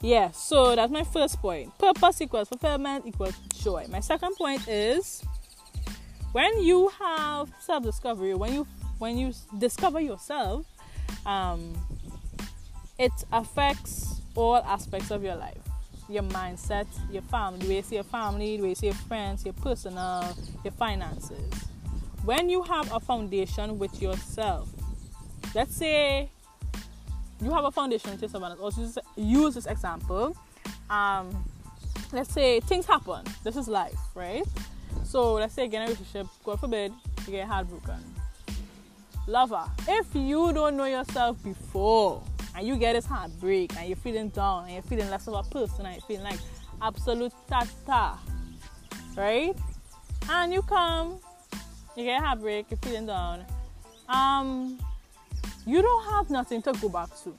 Yeah, 0.00 0.30
so 0.32 0.74
that's 0.74 0.92
my 0.92 1.04
first 1.04 1.40
point. 1.40 1.76
Purpose 1.78 2.20
equals 2.20 2.48
fulfillment 2.48 3.06
equals 3.06 3.36
joy. 3.62 3.86
My 3.88 4.00
second 4.00 4.34
point 4.36 4.66
is 4.68 5.22
when 6.32 6.60
you 6.62 6.88
have 7.00 7.50
self 7.60 7.84
discovery, 7.84 8.34
when 8.34 8.52
you 8.52 8.66
when 8.98 9.16
you 9.16 9.32
discover 9.58 10.00
yourself, 10.00 10.66
um, 11.24 11.72
it 12.98 13.12
affects 13.32 14.20
all 14.34 14.56
aspects 14.56 15.10
of 15.10 15.22
your 15.22 15.36
life 15.36 15.62
your 16.08 16.22
mindset, 16.22 16.86
your 17.10 17.22
family, 17.22 17.58
the 17.58 17.68
way 17.68 17.76
you 17.76 17.82
see 17.82 17.94
your 17.96 18.04
family, 18.04 18.56
the 18.56 18.62
way 18.62 18.68
you 18.70 18.74
see 18.74 18.86
your 18.86 18.94
friends, 18.94 19.44
your 19.44 19.54
personal, 19.54 20.24
your 20.62 20.72
finances. 20.72 21.52
When 22.24 22.48
you 22.48 22.62
have 22.62 22.92
a 22.92 23.00
foundation 23.00 23.78
with 23.78 24.00
yourself, 24.00 24.68
let's 25.54 25.74
say 25.76 26.30
you 27.40 27.52
have 27.52 27.64
a 27.64 27.70
foundation 27.70 28.10
with 28.10 28.22
yourself, 28.22 28.44
and 28.44 28.60
also 28.60 29.00
use 29.16 29.54
this 29.54 29.66
example. 29.66 30.36
Um, 30.88 31.44
let's 32.12 32.32
say 32.32 32.60
things 32.60 32.86
happen. 32.86 33.24
This 33.44 33.56
is 33.56 33.68
life, 33.68 33.98
right? 34.14 34.44
So 35.04 35.34
let's 35.34 35.54
say 35.54 35.64
again 35.64 35.82
a 35.82 35.84
relationship, 35.84 36.26
God 36.44 36.60
forbid, 36.60 36.92
you 37.26 37.32
get 37.32 37.46
heartbroken. 37.46 37.98
Lover, 39.26 39.64
if 39.88 40.06
you 40.14 40.52
don't 40.52 40.76
know 40.76 40.84
yourself 40.84 41.42
before 41.42 42.22
and 42.54 42.66
you 42.66 42.76
get 42.76 42.94
this 42.94 43.06
heartbreak 43.06 43.76
and 43.76 43.88
you're 43.88 43.96
feeling 43.96 44.28
down 44.28 44.64
and 44.64 44.74
you're 44.74 44.82
feeling 44.82 45.10
less 45.10 45.26
of 45.26 45.34
a 45.34 45.42
person 45.42 45.84
and 45.84 45.96
you're 45.96 46.06
feeling 46.06 46.24
like 46.24 46.38
absolute 46.80 47.32
tata, 47.48 48.18
right? 49.16 49.54
And 50.28 50.52
you 50.52 50.62
come, 50.62 51.18
you 51.96 52.04
get 52.04 52.20
a 52.20 52.24
heartbreak, 52.24 52.66
you're 52.70 52.78
feeling 52.78 53.06
down. 53.06 53.44
Um, 54.08 54.78
you 55.66 55.82
don't 55.82 56.04
have 56.10 56.30
nothing 56.30 56.62
to 56.62 56.72
go 56.72 56.88
back 56.88 57.08
to. 57.24 57.34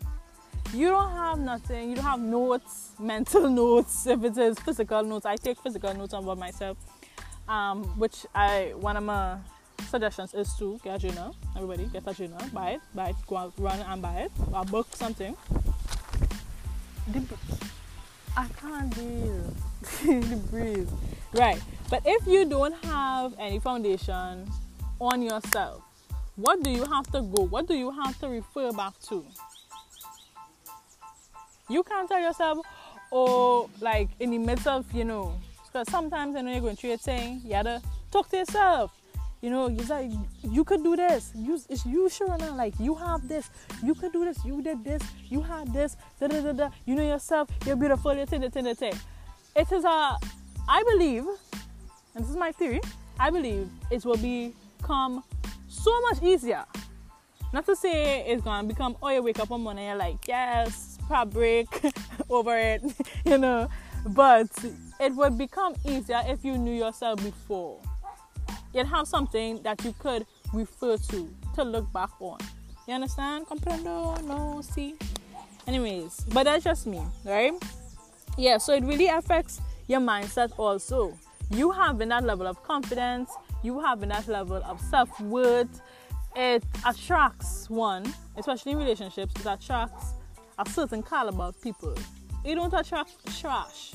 You 0.74 0.89
don't 0.89 1.12
have 1.12 1.39
nothing. 1.39 1.89
You 1.89 1.96
don't 1.96 2.05
have 2.05 2.19
notes, 2.19 2.91
mental 3.00 3.50
notes. 3.63 4.05
If 4.05 4.24
it 4.24 4.38
is 4.38 4.60
physical 4.60 5.01
notes, 5.03 5.25
I 5.25 5.38
take 5.38 5.57
physical 5.60 5.93
notes 5.93 6.13
about 6.13 6.38
myself 6.38 6.77
um, 7.48 7.84
which 7.98 8.25
I 8.36 8.74
one 8.75 8.98
of 8.98 9.03
my 9.03 9.38
suggestions 9.89 10.34
is 10.34 10.53
to 10.55 10.79
get 10.84 10.96
a 10.96 11.07
journal. 11.07 11.36
Everybody 11.55 11.86
get 11.86 12.03
a 12.05 12.13
journal, 12.13 12.39
buy 12.53 12.72
it, 12.72 12.81
buy 12.93 13.10
it, 13.10 13.15
go 13.25 13.38
out, 13.38 13.53
run 13.57 13.79
and 13.79 14.01
buy 14.01 14.15
it, 14.22 14.31
or 14.53 14.65
book 14.65 14.88
something. 14.96 15.36
The, 17.12 17.24
I 18.36 18.48
can't 18.60 18.93
deal 18.93 19.53
the 20.03 20.41
breeze. 20.50 20.89
Right, 21.34 21.62
but 21.89 22.01
if 22.05 22.27
you 22.27 22.46
don't 22.46 22.75
have 22.86 23.34
any 23.39 23.60
foundation 23.60 24.50
on 25.00 25.22
yourself, 25.22 25.84
what 26.38 26.63
do 26.63 26.70
you 26.70 26.86
have 26.86 27.06
to 27.12 27.22
go? 27.22 27.44
What 27.44 27.67
do 27.67 27.74
you 27.74 27.91
have 27.91 28.17
to 28.20 28.29
refer 28.29 28.72
back 28.72 28.94
to? 29.10 29.25
You 31.70 31.84
can't 31.84 32.08
tell 32.08 32.22
yourself, 32.22 32.60
oh, 33.12 33.70
like 33.82 34.10
in 34.20 34.32
the 34.32 34.38
midst 34.38 34.67
of 34.67 34.91
you 34.94 35.03
know 35.03 35.38
because 35.65 35.91
sometimes 35.91 36.36
when 36.36 36.48
you're 36.48 36.62
going 36.62 36.75
through 36.75 36.94
a 36.94 36.98
thing, 36.98 37.41
you 37.44 37.51
gotta 37.51 37.82
talk 38.12 38.29
to 38.29 38.38
yourself. 38.38 38.91
You 39.41 39.50
know, 39.50 39.67
you 39.67 39.84
like 39.86 40.12
you 40.44 40.63
could 40.63 40.84
do 40.84 40.96
this. 40.96 41.32
You 41.36 41.60
it's 41.70 41.86
you 41.86 42.10
sure 42.10 42.34
enough, 42.34 42.56
like 42.56 42.74
you 42.79 42.96
have 42.96 43.27
this. 43.27 43.50
You 43.84 43.94
could 43.96 44.13
do 44.13 44.24
this. 44.25 44.44
You 44.46 44.62
did 44.62 44.84
this. 44.84 45.01
You 45.29 45.41
had 45.41 45.74
this. 45.74 45.98
Da 46.20 46.27
da 46.27 46.41
da 46.41 46.53
da. 46.53 46.70
You 46.86 46.96
know 46.96 47.03
yourself. 47.03 47.50
You're 47.65 47.75
beautiful. 47.75 48.13
You're 48.15 48.25
thing, 48.25 48.50
thing. 48.50 48.94
It 49.56 49.72
is 49.72 49.84
a. 49.84 50.17
I 50.70 50.84
believe, 50.91 51.25
and 52.15 52.24
this 52.24 52.29
is 52.29 52.36
my 52.36 52.51
theory. 52.51 52.82
I 53.20 53.29
believe 53.29 53.70
it 53.89 54.06
will 54.06 54.17
become 54.17 55.24
so 55.84 56.01
much 56.01 56.22
easier. 56.24 56.65
Not 57.53 57.65
to 57.65 57.75
say 57.75 58.25
it's 58.27 58.43
gonna 58.43 58.67
become. 58.67 58.98
Oh, 59.01 59.10
you 59.10 59.24
wake 59.24 59.39
up 59.39 59.50
one 59.50 59.62
morning, 59.62 59.86
you're 59.86 59.96
like, 59.96 60.27
yes, 60.27 60.98
break 61.29 61.67
over 62.29 62.57
it. 62.57 62.81
you 63.25 63.38
know 63.38 63.69
but 64.07 64.48
it 65.00 65.13
would 65.15 65.38
become 65.38 65.75
easier 65.86 66.22
if 66.25 66.43
you 66.43 66.57
knew 66.57 66.74
yourself 66.74 67.24
before. 67.24 67.79
You'd 68.74 68.88
have 68.88 69.07
something 69.07 69.62
that 69.63 69.84
you 69.84 69.93
could 69.98 70.25
refer 70.53 70.98
to 70.98 71.34
to 71.55 71.63
look 71.63 71.91
back 71.91 72.10
on. 72.19 72.39
You 72.88 72.93
understand? 72.93 73.48
Comprendo? 73.48 74.22
No, 74.24 74.62
see? 74.62 74.96
Anyways, 75.65 76.25
but 76.34 76.43
that's 76.43 76.63
just 76.63 76.88
me, 76.88 77.01
right? 77.25 77.53
Yeah, 78.38 78.57
so 78.57 78.74
it 78.74 78.84
really 78.84 79.07
affects 79.07 79.60
your 79.88 80.00
mindset 80.00 80.51
also. 80.57 81.17
You 81.50 81.72
having 81.72 82.10
that 82.10 82.24
level 82.24 82.48
of 82.48 82.62
confidence, 82.63 83.29
you 83.64 83.80
having 83.80 84.10
that 84.10 84.28
level 84.28 84.62
of 84.66 84.80
self 84.82 85.20
worth, 85.22 85.82
it 86.36 86.64
attracts 86.86 87.70
one, 87.70 88.06
especially 88.38 88.74
in 88.74 88.78
relationships, 88.78 89.34
it 89.40 89.46
attracts 89.46 90.14
a 90.60 90.70
certain 90.70 91.04
caliber 91.04 91.44
of 91.44 91.62
people 91.62 91.96
you 92.48 92.56
don't 92.56 92.74
attract 92.74 93.12
trash. 93.40 93.92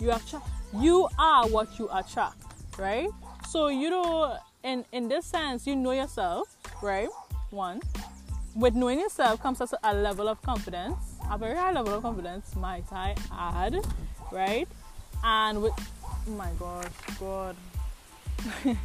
You 0.00 0.10
attract. 0.10 0.46
You 0.78 1.08
are 1.18 1.46
what 1.48 1.78
you 1.78 1.88
attract, 1.92 2.42
right? 2.78 3.08
So 3.48 3.68
you 3.68 3.90
know, 3.90 4.36
in 4.64 4.84
in 4.92 5.08
this 5.08 5.26
sense, 5.26 5.66
you 5.66 5.76
know 5.76 5.92
yourself, 5.92 6.48
right? 6.82 7.08
One. 7.50 7.80
With 8.54 8.74
knowing 8.74 9.00
yourself 9.00 9.40
comes 9.40 9.62
a 9.82 9.94
level 9.94 10.28
of 10.28 10.42
confidence, 10.42 10.98
a 11.30 11.38
very 11.38 11.56
high 11.56 11.72
level 11.72 11.94
of 11.94 12.02
confidence, 12.02 12.54
might 12.54 12.84
I 12.92 13.14
add, 13.32 13.76
right? 14.30 14.68
And 15.24 15.62
with, 15.62 15.72
oh 16.04 16.30
my 16.32 16.50
gosh, 16.58 16.86
God. 17.18 17.56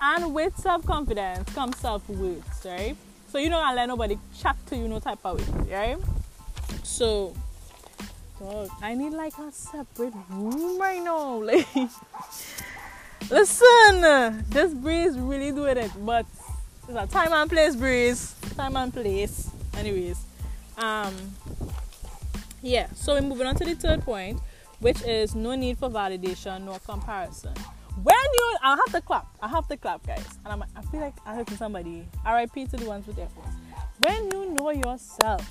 and 0.00 0.34
with 0.34 0.56
self 0.56 0.84
confidence 0.86 1.52
comes 1.54 1.76
self 1.78 2.08
worth, 2.08 2.64
right? 2.64 2.96
So 3.30 3.38
you 3.38 3.48
don't 3.48 3.76
let 3.76 3.86
nobody 3.86 4.18
chat 4.40 4.56
to 4.66 4.76
you 4.76 4.88
no 4.88 4.98
type 4.98 5.18
of 5.24 5.38
way, 5.68 5.74
right? 5.74 5.98
So, 6.82 7.34
God, 8.38 8.68
I 8.82 8.94
need 8.94 9.12
like 9.12 9.36
a 9.38 9.52
separate 9.52 10.14
room 10.30 10.80
right 10.80 11.02
now. 11.02 11.42
Like, 13.20 13.30
listen, 13.30 14.44
this 14.48 14.74
breeze 14.74 15.16
really 15.16 15.52
doing 15.52 15.76
it, 15.76 15.90
but 16.04 16.26
it's 16.88 16.96
a 16.96 17.06
time 17.06 17.32
and 17.32 17.48
place 17.48 17.76
breeze, 17.76 18.34
time 18.56 18.76
and 18.76 18.92
place. 18.92 19.50
Anyways, 19.76 20.24
um, 20.78 21.14
yeah. 22.62 22.88
So 22.94 23.14
we're 23.14 23.20
moving 23.20 23.46
on 23.46 23.54
to 23.56 23.64
the 23.64 23.74
third 23.74 24.02
point, 24.02 24.40
which 24.80 25.02
is 25.02 25.34
no 25.34 25.54
need 25.54 25.78
for 25.78 25.88
validation 25.88 26.64
nor 26.64 26.78
comparison 26.80 27.52
when 28.02 28.16
you 28.16 28.56
I 28.62 28.76
have 28.76 28.92
to 28.92 29.00
clap. 29.00 29.26
I 29.42 29.48
have 29.48 29.66
to 29.68 29.76
clap, 29.76 30.06
guys. 30.06 30.26
And 30.44 30.52
I'm 30.52 30.64
I 30.76 30.82
feel 30.82 31.00
like 31.00 31.14
I 31.24 31.34
heard 31.34 31.48
somebody. 31.50 32.06
RIP 32.26 32.68
to 32.70 32.76
the 32.76 32.86
ones 32.86 33.06
with 33.06 33.18
earphones. 33.18 33.54
When 34.00 34.30
you 34.32 34.54
know 34.54 34.70
yourself, 34.70 35.50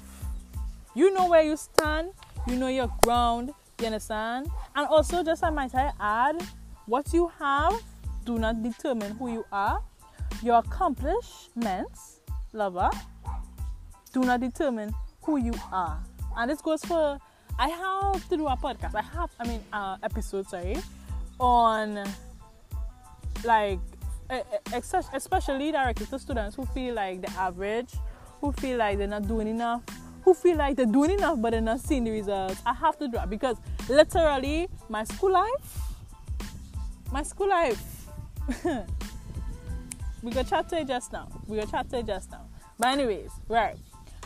you 0.95 1.13
know 1.13 1.27
where 1.27 1.41
you 1.41 1.57
stand, 1.57 2.11
you 2.47 2.55
know 2.55 2.67
your 2.67 2.91
ground, 3.03 3.51
you 3.79 3.85
understand? 3.87 4.49
And 4.75 4.87
also 4.87 5.23
just 5.23 5.43
I 5.43 5.49
might 5.49 5.73
I 5.75 5.91
add, 5.99 6.41
what 6.85 7.13
you 7.13 7.31
have 7.39 7.81
do 8.25 8.37
not 8.37 8.61
determine 8.63 9.15
who 9.15 9.31
you 9.31 9.45
are. 9.51 9.81
Your 10.41 10.59
accomplishments, 10.59 12.21
lover, 12.53 12.89
do 14.13 14.21
not 14.21 14.39
determine 14.39 14.93
who 15.21 15.37
you 15.37 15.53
are. 15.71 15.99
And 16.37 16.49
this 16.49 16.61
goes 16.61 16.83
for 16.85 17.19
I 17.57 17.67
have 17.69 18.29
to 18.29 18.37
do 18.37 18.47
a 18.47 18.55
podcast. 18.55 18.95
I 18.95 19.01
have 19.01 19.29
I 19.39 19.47
mean 19.47 19.63
uh 19.73 19.97
episode 20.01 20.47
sorry 20.47 20.77
on 21.39 22.05
like 23.43 23.79
especially 24.73 25.71
directly 25.71 26.05
to 26.05 26.19
students 26.19 26.55
who 26.55 26.65
feel 26.67 26.95
like 26.95 27.21
they're 27.21 27.37
average, 27.37 27.93
who 28.41 28.51
feel 28.51 28.77
like 28.77 28.97
they're 28.97 29.07
not 29.07 29.27
doing 29.27 29.47
enough, 29.47 29.81
who 30.23 30.33
feel 30.33 30.57
like 30.57 30.75
they're 30.75 30.85
doing 30.85 31.11
enough 31.11 31.41
but 31.41 31.51
they're 31.51 31.61
not 31.61 31.79
seeing 31.79 32.03
the 32.03 32.11
results. 32.11 32.61
I 32.65 32.73
have 32.73 32.97
to 32.99 33.07
drop 33.07 33.29
because 33.29 33.57
literally 33.87 34.67
my 34.87 35.03
school 35.03 35.31
life, 35.31 35.81
my 37.11 37.23
school 37.23 37.49
life. 37.49 38.05
we 40.23 40.31
got 40.31 40.47
chat 40.47 40.69
to 40.69 40.79
it 40.79 40.87
just 40.87 41.11
now. 41.13 41.27
We 41.47 41.57
got 41.57 41.69
chat 41.71 41.89
to 41.91 41.99
it 41.99 42.05
just 42.05 42.31
now. 42.31 42.47
But 42.77 42.89
anyways, 42.89 43.31
right. 43.47 43.77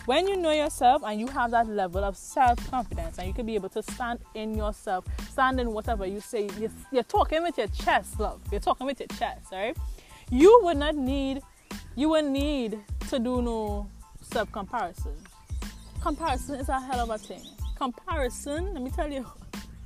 When 0.06 0.28
you 0.28 0.36
know 0.36 0.52
yourself 0.52 1.02
and 1.06 1.18
you 1.18 1.28
have 1.28 1.52
that 1.52 1.66
level 1.68 2.04
of 2.04 2.18
self 2.18 2.70
confidence 2.70 3.20
and 3.20 3.28
you 3.28 3.34
can 3.34 3.46
be 3.46 3.56
able 3.56 3.70
to 3.70 3.82
stand 3.82 4.20
in 4.36 4.54
yourself, 4.54 5.06
stand 5.32 5.62
in 5.62 5.72
whatever 5.72 6.06
you 6.06 6.20
say, 6.20 6.50
you're, 6.60 6.72
you're 6.92 7.04
talking 7.04 7.42
with 7.42 7.58
your 7.58 7.68
chest, 7.68 8.20
love. 8.20 8.42
You're 8.52 8.60
talking 8.60 8.86
with 8.86 9.00
your 9.00 9.08
chest, 9.18 9.46
right? 9.54 9.78
You 10.30 10.60
would 10.64 10.76
not 10.76 10.96
need, 10.96 11.42
you 11.96 12.10
would 12.10 12.26
need 12.26 12.80
to 13.10 13.18
do 13.18 13.42
no 13.42 13.90
self 14.22 14.52
comparison. 14.52 15.14
Comparison 16.02 16.56
is 16.56 16.68
a 16.68 16.82
hell 16.82 17.00
of 17.00 17.10
a 17.10 17.18
thing. 17.18 17.42
Comparison, 17.78 18.74
let 18.74 18.84
me 18.84 18.92
tell 18.92 19.10
you, 19.10 19.26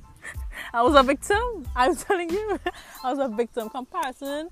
I 0.74 0.82
was 0.82 0.96
a 0.96 1.04
victim. 1.04 1.64
I'm 1.76 1.94
telling 1.94 2.30
you, 2.30 2.58
I 3.04 3.12
was 3.12 3.24
a 3.24 3.28
victim. 3.28 3.68
Comparison 3.68 4.48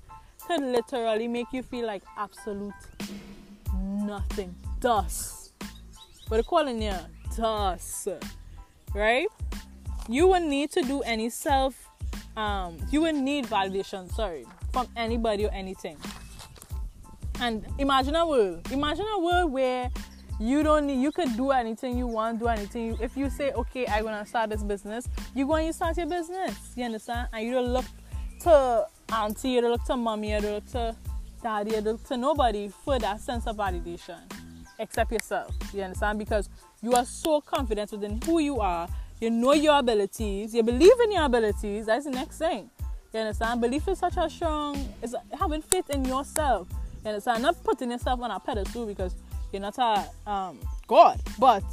can 0.47 0.71
literally 0.71 1.27
make 1.27 1.47
you 1.51 1.61
feel 1.61 1.85
like 1.85 2.03
absolute 2.17 2.73
nothing. 3.75 4.55
Dust 4.79 5.46
but 6.29 6.45
calling 6.45 6.81
you 6.81 6.93
dust, 7.35 8.07
right? 8.93 9.27
You 10.09 10.27
will 10.27 10.41
need 10.41 10.71
to 10.71 10.81
do 10.81 11.01
any 11.01 11.29
self, 11.29 11.89
um, 12.35 12.77
you 12.91 13.01
will 13.01 13.13
need 13.13 13.45
validation, 13.45 14.11
sorry, 14.13 14.45
from 14.71 14.87
anybody 14.95 15.45
or 15.45 15.51
anything. 15.51 15.97
And 17.39 17.65
imagine 17.77 18.15
a 18.15 18.25
world, 18.25 18.71
imagine 18.71 19.05
a 19.13 19.19
world 19.19 19.51
where 19.51 19.91
you 20.39 20.63
don't 20.63 20.87
need, 20.87 21.01
you 21.01 21.11
could 21.11 21.35
do 21.35 21.51
anything 21.51 21.97
you 21.97 22.07
want, 22.07 22.39
do 22.39 22.47
anything. 22.47 22.97
If 23.01 23.17
you 23.17 23.29
say, 23.29 23.51
okay, 23.51 23.85
I'm 23.87 24.03
gonna 24.03 24.25
start 24.25 24.49
this 24.49 24.63
business, 24.63 25.07
you 25.33 25.45
go 25.45 25.55
and 25.55 25.67
you 25.67 25.73
start 25.73 25.97
your 25.97 26.07
business. 26.07 26.55
You 26.75 26.85
understand? 26.85 27.29
And 27.33 27.45
you 27.45 27.53
don't 27.53 27.73
look 27.73 27.85
to 28.41 28.87
auntie, 29.13 29.49
you 29.49 29.61
don't 29.61 29.71
look 29.71 29.85
to 29.85 29.97
mommy, 29.97 30.31
you 30.33 30.41
don't 30.41 30.53
look 30.53 30.71
to 30.71 30.95
daddy, 31.41 31.71
you 31.71 31.81
don't 31.81 31.93
look 31.93 32.03
to 32.05 32.17
nobody 32.17 32.69
for 32.69 32.99
that 32.99 33.19
sense 33.19 33.47
of 33.47 33.57
validation 33.57 34.19
except 34.79 35.11
yourself. 35.11 35.55
You 35.73 35.83
understand? 35.83 36.19
Because 36.19 36.49
you 36.81 36.93
are 36.93 37.05
so 37.05 37.41
confident 37.41 37.91
within 37.91 38.21
who 38.23 38.39
you 38.39 38.59
are. 38.59 38.87
You 39.19 39.31
know 39.31 39.53
your 39.53 39.79
abilities. 39.79 40.53
You 40.53 40.63
believe 40.63 40.99
in 41.03 41.11
your 41.11 41.23
abilities. 41.23 41.87
That's 41.87 42.05
the 42.05 42.11
next 42.11 42.37
thing. 42.37 42.69
You 43.13 43.21
understand? 43.21 43.61
Belief 43.61 43.87
is 43.87 43.99
such 43.99 44.17
a 44.17 44.29
strong. 44.29 44.93
It's 45.01 45.15
having 45.39 45.61
faith 45.61 45.89
in 45.89 46.05
yourself. 46.05 46.67
You 47.03 47.09
understand? 47.09 47.43
Not 47.43 47.63
putting 47.63 47.91
yourself 47.91 48.21
on 48.21 48.31
a 48.31 48.39
pedestal 48.39 48.85
because 48.85 49.15
you're 49.51 49.61
not 49.61 49.77
a 49.77 50.29
um, 50.29 50.59
God, 50.87 51.21
but 51.39 51.63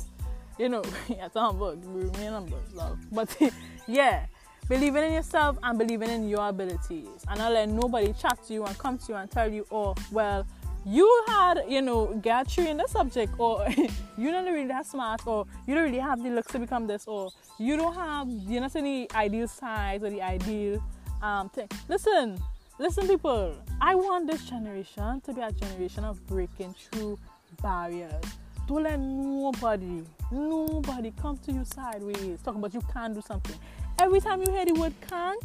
you 0.58 0.68
know, 0.68 0.82
you're 1.08 1.30
humble. 1.34 1.76
Remain 1.76 2.32
humble, 2.32 2.60
love. 2.72 2.98
But 3.10 3.36
yeah, 3.86 4.26
believing 4.68 5.04
in 5.04 5.12
yourself 5.14 5.58
and 5.62 5.78
believing 5.78 6.10
in 6.10 6.28
your 6.28 6.48
abilities, 6.48 7.24
and 7.28 7.38
not 7.38 7.52
let 7.52 7.68
nobody 7.68 8.12
chat 8.12 8.38
to 8.46 8.54
you 8.54 8.64
and 8.64 8.78
come 8.78 8.98
to 8.98 9.12
you 9.12 9.14
and 9.16 9.30
tell 9.30 9.52
you, 9.52 9.66
oh, 9.70 9.94
well, 10.12 10.46
you 10.86 11.24
had, 11.28 11.64
you 11.68 11.80
know, 11.80 12.06
got 12.22 12.56
you 12.56 12.66
in 12.66 12.76
the 12.76 12.86
subject, 12.86 13.32
or 13.38 13.66
you 14.18 14.30
don't 14.30 14.44
really 14.44 14.66
that 14.68 14.86
smart, 14.86 15.26
or 15.26 15.46
you 15.66 15.74
don't 15.74 15.84
really 15.84 15.98
have 15.98 16.22
the 16.22 16.30
looks 16.30 16.52
to 16.52 16.58
become 16.58 16.86
this, 16.86 17.06
or 17.06 17.30
you 17.58 17.76
don't 17.76 17.94
have, 17.94 18.28
you 18.28 18.60
know, 18.60 18.68
any 18.74 19.10
ideal 19.12 19.48
size 19.48 20.02
or 20.02 20.10
the 20.10 20.20
ideal 20.20 20.82
um, 21.22 21.48
thing. 21.48 21.68
Listen, 21.88 22.38
listen, 22.78 23.08
people. 23.08 23.56
I 23.80 23.94
want 23.94 24.30
this 24.30 24.44
generation 24.44 25.20
to 25.22 25.32
be 25.32 25.40
a 25.40 25.52
generation 25.52 26.04
of 26.04 26.24
breaking 26.26 26.74
through 26.74 27.18
barriers. 27.62 28.22
Don't 28.66 28.82
let 28.82 28.98
nobody, 28.98 30.02
nobody 30.30 31.12
come 31.20 31.38
to 31.38 31.52
you 31.52 31.64
sideways 31.64 32.40
talking 32.42 32.60
about 32.60 32.74
you 32.74 32.82
can't 32.92 33.14
do 33.14 33.20
something. 33.20 33.56
Every 33.98 34.20
time 34.20 34.42
you 34.42 34.50
hear 34.50 34.64
the 34.64 34.74
word 34.74 34.92
can't, 35.08 35.42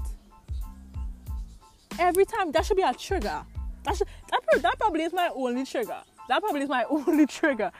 every 1.99 2.25
time 2.25 2.51
that 2.53 2.65
should 2.65 2.77
be 2.77 2.83
a 2.83 2.93
trigger 2.93 3.45
that's, 3.83 3.99
that, 3.99 4.61
that 4.61 4.79
probably 4.79 5.03
is 5.03 5.13
my 5.13 5.29
only 5.33 5.65
trigger. 5.65 6.01
That 6.27 6.41
probably 6.41 6.61
is 6.61 6.69
my 6.69 6.85
only 6.89 7.25
trigger. 7.25 7.71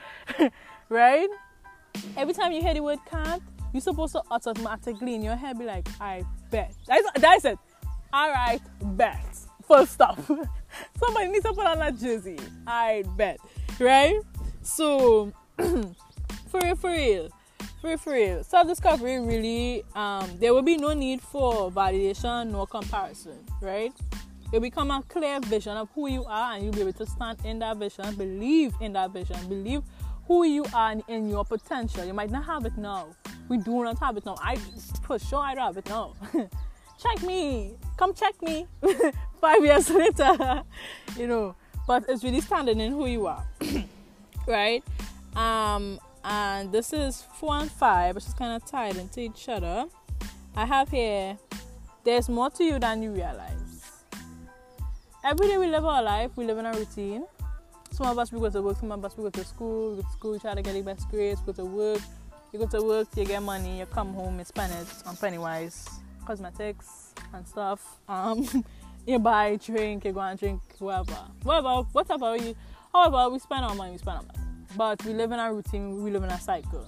right? 0.88 1.28
Every 2.16 2.34
time 2.34 2.52
you 2.52 2.62
hear 2.62 2.74
the 2.74 2.80
word 2.80 2.98
can't, 3.08 3.42
you're 3.72 3.80
supposed 3.80 4.12
to 4.12 4.22
automatically 4.30 5.14
in 5.14 5.22
your 5.22 5.36
head 5.36 5.58
be 5.58 5.64
like, 5.64 5.88
I 6.00 6.24
bet. 6.50 6.74
That's, 6.86 7.06
that's 7.20 7.44
it. 7.44 7.58
Alright, 8.14 8.60
bet. 8.82 9.38
Full 9.66 9.86
stop. 9.86 10.18
Somebody 10.98 11.28
needs 11.28 11.44
to 11.44 11.52
put 11.52 11.66
on 11.66 11.78
that 11.78 11.96
jersey. 11.98 12.38
I 12.66 13.04
bet. 13.16 13.38
Right? 13.78 14.20
So, 14.62 15.32
for 15.56 16.60
real, 16.60 16.76
for 16.76 16.90
real. 16.90 17.28
For 17.80 17.88
real, 17.88 17.98
for 17.98 18.12
real. 18.12 18.44
Self 18.44 18.66
discovery 18.66 19.20
really, 19.20 19.84
um, 19.94 20.28
there 20.38 20.52
will 20.52 20.62
be 20.62 20.76
no 20.76 20.92
need 20.92 21.22
for 21.22 21.70
validation 21.70 22.50
nor 22.50 22.66
comparison, 22.66 23.38
right? 23.62 23.92
You'll 24.52 24.62
become 24.62 24.90
a 24.90 25.02
clear 25.02 25.38
vision 25.40 25.76
of 25.76 25.88
who 25.94 26.08
you 26.08 26.24
are, 26.24 26.54
and 26.54 26.64
you'll 26.64 26.72
be 26.72 26.80
able 26.80 26.92
to 26.94 27.06
stand 27.06 27.38
in 27.44 27.60
that 27.60 27.76
vision, 27.76 28.14
believe 28.16 28.74
in 28.80 28.92
that 28.94 29.12
vision, 29.12 29.36
believe 29.48 29.82
who 30.26 30.44
you 30.44 30.64
are 30.74 30.90
and 30.90 31.02
in 31.08 31.28
your 31.28 31.44
potential. 31.44 32.04
You 32.04 32.14
might 32.14 32.30
not 32.30 32.44
have 32.44 32.64
it 32.64 32.76
now. 32.76 33.08
We 33.48 33.58
do 33.58 33.84
not 33.84 33.98
have 33.98 34.16
it 34.16 34.24
now. 34.26 34.36
I 34.40 34.56
for 35.04 35.18
sure 35.18 35.40
I 35.40 35.54
don't 35.54 35.66
have 35.66 35.76
it 35.76 35.88
now. 35.88 36.14
check 37.02 37.22
me. 37.22 37.74
Come 37.96 38.14
check 38.14 38.40
me. 38.42 38.66
Five 39.40 39.64
years 39.64 39.90
later. 39.90 40.62
you 41.16 41.26
know. 41.26 41.56
But 41.86 42.04
it's 42.08 42.22
really 42.22 42.40
standing 42.40 42.78
in 42.78 42.92
who 42.92 43.06
you 43.06 43.26
are. 43.26 43.44
right? 44.46 44.84
Um 45.34 45.98
and 46.24 46.70
this 46.70 46.92
is 46.92 47.22
four 47.40 47.56
and 47.56 47.70
five, 47.70 48.14
which 48.14 48.26
is 48.26 48.34
kind 48.34 48.54
of 48.54 48.68
tied 48.68 48.96
into 48.96 49.20
each 49.20 49.48
other. 49.48 49.86
I 50.54 50.64
have 50.64 50.90
here 50.90 51.38
there's 52.04 52.28
more 52.28 52.50
to 52.50 52.64
you 52.64 52.78
than 52.78 53.02
you 53.02 53.10
realize 53.10 53.69
every 55.24 55.48
day 55.48 55.58
we 55.58 55.66
live 55.66 55.84
our 55.84 56.02
life, 56.02 56.30
we 56.36 56.44
live 56.44 56.58
in 56.58 56.66
a 56.66 56.72
routine. 56.72 57.26
Some 57.92 58.06
of 58.06 58.18
us 58.18 58.32
we 58.32 58.40
go 58.40 58.48
to 58.48 58.62
work, 58.62 58.78
some 58.78 58.92
of 58.92 59.04
us 59.04 59.16
we 59.16 59.24
go 59.24 59.30
to 59.30 59.44
school, 59.44 59.90
we 59.90 59.96
go 59.96 60.02
to 60.02 60.12
school, 60.12 60.38
try 60.38 60.54
to 60.54 60.62
get 60.62 60.74
the 60.74 60.82
best 60.82 61.08
grades, 61.10 61.40
go 61.40 61.52
to 61.52 61.64
work. 61.64 62.00
You 62.52 62.58
go 62.58 62.66
to 62.66 62.82
work, 62.82 63.08
you 63.16 63.24
get 63.24 63.42
money, 63.42 63.78
you 63.78 63.86
come 63.86 64.12
home, 64.12 64.38
you 64.38 64.44
spend 64.44 64.72
it 64.72 64.88
on 65.06 65.16
Pennywise, 65.16 65.88
cosmetics 66.26 67.14
and 67.32 67.46
stuff. 67.46 68.00
Um, 68.08 68.46
you 69.06 69.18
buy, 69.18 69.56
drink, 69.56 70.04
you 70.04 70.12
go 70.12 70.20
and 70.20 70.38
drink, 70.38 70.60
whatever. 70.78 71.18
Whatever, 71.42 71.82
whatever 71.92 72.36
you, 72.36 72.56
however, 72.92 73.30
we 73.30 73.38
spend 73.38 73.64
our 73.64 73.74
money, 73.74 73.92
we 73.92 73.98
spend 73.98 74.18
our 74.18 74.22
money. 74.22 74.38
But 74.76 75.04
we 75.04 75.14
live 75.14 75.32
in 75.32 75.38
a 75.38 75.52
routine, 75.52 76.02
we 76.02 76.10
live 76.10 76.24
in 76.24 76.30
a 76.30 76.40
cycle, 76.40 76.86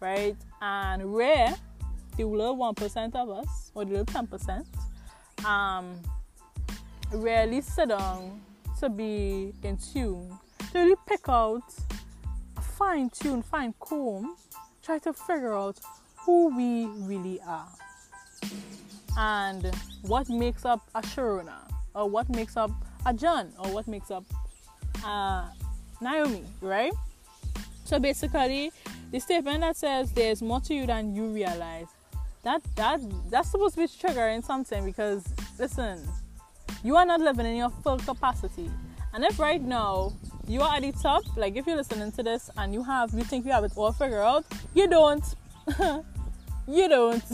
right? 0.00 0.36
And 0.60 1.14
rare, 1.14 1.54
the 2.16 2.24
little 2.24 2.56
1% 2.56 3.14
of 3.14 3.30
us, 3.30 3.70
or 3.74 3.84
the 3.84 3.92
little 3.92 4.06
10%, 4.06 4.64
um, 5.44 6.00
rarely 7.12 7.60
sit 7.60 7.88
down 7.88 8.40
to 8.80 8.88
be 8.88 9.54
in 9.62 9.76
tune, 9.76 10.38
to 10.72 10.78
really 10.78 10.96
pick 11.06 11.28
out 11.28 11.62
a 12.56 12.60
fine 12.60 13.10
tune, 13.10 13.42
fine 13.42 13.74
comb, 13.80 14.36
try 14.82 14.98
to 14.98 15.12
figure 15.12 15.54
out 15.54 15.78
who 16.16 16.54
we 16.56 16.86
really 17.06 17.40
are 17.46 17.68
and 19.18 19.74
what 20.02 20.28
makes 20.28 20.64
up 20.64 20.80
a 20.94 21.00
Sharona 21.00 21.70
or 21.94 22.08
what 22.08 22.28
makes 22.28 22.56
up 22.56 22.70
a 23.06 23.14
John 23.14 23.52
or 23.58 23.70
what 23.72 23.88
makes 23.88 24.10
up 24.10 24.24
uh, 25.04 25.48
Naomi, 26.00 26.44
right? 26.60 26.92
So 27.84 27.98
basically, 27.98 28.72
the 29.12 29.20
statement 29.20 29.60
that 29.60 29.76
says 29.76 30.12
there's 30.12 30.42
more 30.42 30.60
to 30.62 30.74
you 30.74 30.86
than 30.86 31.14
you 31.14 31.28
realize, 31.28 31.86
that 32.42 32.62
that 32.76 33.00
that's 33.30 33.50
supposed 33.50 33.74
to 33.74 33.80
be 33.80 33.86
triggering 33.86 34.44
something 34.44 34.84
because 34.84 35.24
listen, 35.58 36.06
you 36.82 36.96
are 36.96 37.06
not 37.06 37.20
living 37.20 37.46
in 37.46 37.56
your 37.56 37.70
full 37.70 37.98
capacity. 37.98 38.70
And 39.12 39.24
if 39.24 39.38
right 39.38 39.62
now 39.62 40.12
you 40.46 40.60
are 40.62 40.76
at 40.76 40.82
the 40.82 40.92
top, 40.92 41.22
like 41.36 41.56
if 41.56 41.66
you're 41.66 41.76
listening 41.76 42.12
to 42.12 42.22
this 42.22 42.50
and 42.56 42.72
you 42.72 42.82
have 42.82 43.12
you 43.14 43.24
think 43.24 43.44
you 43.46 43.52
have 43.52 43.64
it 43.64 43.72
all 43.76 43.92
figured 43.92 44.20
out, 44.20 44.44
you 44.74 44.88
don't. 44.88 45.24
you 46.68 46.88
don't. 46.88 47.24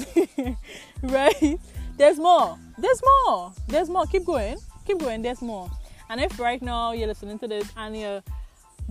right? 1.02 1.58
There's 1.96 2.18
more. 2.18 2.58
There's 2.78 3.00
more. 3.26 3.52
There's 3.68 3.88
more. 3.88 4.06
Keep 4.06 4.24
going. 4.24 4.58
Keep 4.86 5.00
going. 5.00 5.22
There's 5.22 5.42
more. 5.42 5.70
And 6.08 6.20
if 6.20 6.38
right 6.38 6.60
now 6.62 6.92
you're 6.92 7.08
listening 7.08 7.38
to 7.40 7.48
this 7.48 7.70
and 7.76 7.98
you're 7.98 8.22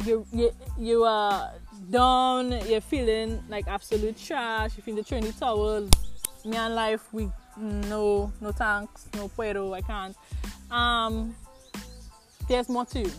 you 0.05 0.25
you 0.31 0.51
you 0.77 1.03
are 1.03 1.51
down, 1.89 2.51
you're 2.67 2.81
feeling 2.81 3.43
like 3.49 3.67
absolute 3.67 4.17
trash, 4.17 4.71
you 4.77 4.83
feel 4.83 4.95
the 4.95 5.03
trendy 5.03 5.37
towels, 5.37 5.89
me 6.45 6.57
and 6.57 6.75
life 6.75 7.01
we 7.11 7.29
no 7.61 8.31
no 8.41 8.51
thanks, 8.51 9.07
no 9.15 9.29
puedo, 9.29 9.73
I 9.75 9.81
can't. 9.81 10.15
Um 10.71 11.35
there's 12.47 12.69
more 12.69 12.85
to 12.85 12.99
you. 12.99 13.11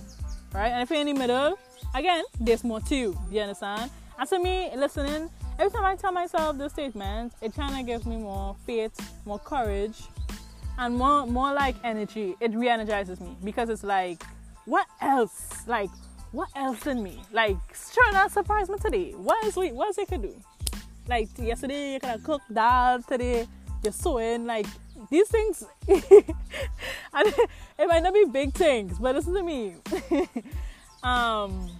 Right? 0.52 0.68
And 0.68 0.83
if 0.83 0.90
you're 0.90 1.00
in 1.00 1.07
the 1.07 1.14
middle, 1.14 1.59
again, 1.94 2.24
there's 2.38 2.64
more 2.64 2.81
to 2.81 2.94
you. 2.94 3.18
You 3.31 3.40
understand? 3.40 3.90
And 4.18 4.28
to 4.28 4.38
me, 4.38 4.70
listening, 4.76 5.31
every 5.59 5.70
time 5.70 5.85
I 5.85 5.96
tell 5.96 6.12
myself 6.12 6.59
this 6.59 6.72
statement, 6.72 7.33
it 7.40 7.55
kinda 7.55 7.83
gives 7.83 8.05
me 8.05 8.18
more 8.18 8.57
faith, 8.66 8.94
more 9.24 9.38
courage, 9.38 10.02
and 10.78 10.96
more 10.96 11.26
more 11.26 11.52
like 11.55 11.76
energy. 11.85 12.35
It 12.40 12.55
re-energizes 12.55 13.20
me 13.20 13.37
because 13.42 13.68
it's 13.68 13.85
like, 13.85 14.22
what 14.66 14.87
else? 15.00 15.66
Like 15.66 15.90
what 16.33 16.48
else 16.57 16.87
in 16.87 17.02
me? 17.02 17.20
Like, 17.31 17.59
trying 17.92 18.14
to 18.14 18.33
surprised 18.33 18.70
me 18.70 18.78
today. 18.78 19.12
What 19.12 19.44
is 19.44 19.55
we? 19.55 19.70
What 19.70 19.88
else 19.88 19.98
I 19.98 20.07
could 20.07 20.22
do? 20.22 20.35
Like 21.07 21.28
yesterday, 21.37 21.92
you 21.92 22.00
could 22.00 22.09
have 22.09 22.24
cooked 22.24 22.52
dal. 22.52 23.02
Today, 23.02 23.46
you're 23.83 23.92
sewing. 23.92 24.47
Like 24.47 24.66
these 25.11 25.29
things, 25.29 25.64
and 25.88 26.05
it 27.14 27.88
might 27.88 28.03
not 28.03 28.14
be 28.14 28.25
big 28.31 28.53
things, 28.55 28.99
but 28.99 29.14
listen 29.14 29.35
to 29.35 29.42
me. 29.42 29.75
um, 31.03 31.71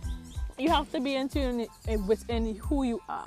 you 0.59 0.69
have 0.69 0.91
to 0.93 1.01
be 1.01 1.15
in 1.15 1.29
tune 1.29 1.67
within 2.07 2.55
who 2.57 2.85
you 2.85 3.03
are. 3.09 3.27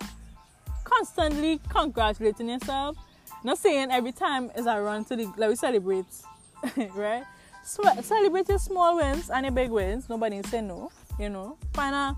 Constantly 0.84 1.60
congratulating 1.70 2.50
yourself. 2.50 2.98
Not 3.44 3.58
saying 3.58 3.92
every 3.92 4.12
time 4.12 4.52
is 4.56 4.68
I 4.68 4.80
run 4.80 5.06
to 5.06 5.16
the 5.16 5.32
let 5.38 5.50
me 5.50 5.56
celebrate, 5.56 6.06
right? 6.96 7.24
celebrate 7.64 8.48
your 8.48 8.60
small 8.60 8.98
wins 8.98 9.32
and 9.32 9.44
your 9.44 9.52
big 9.52 9.72
wins. 9.72 10.08
Nobody 10.08 10.42
say 10.44 10.62
no 10.62 10.92
you 11.20 11.30
know, 11.30 11.58
find 11.74 11.96
a, 11.96 12.16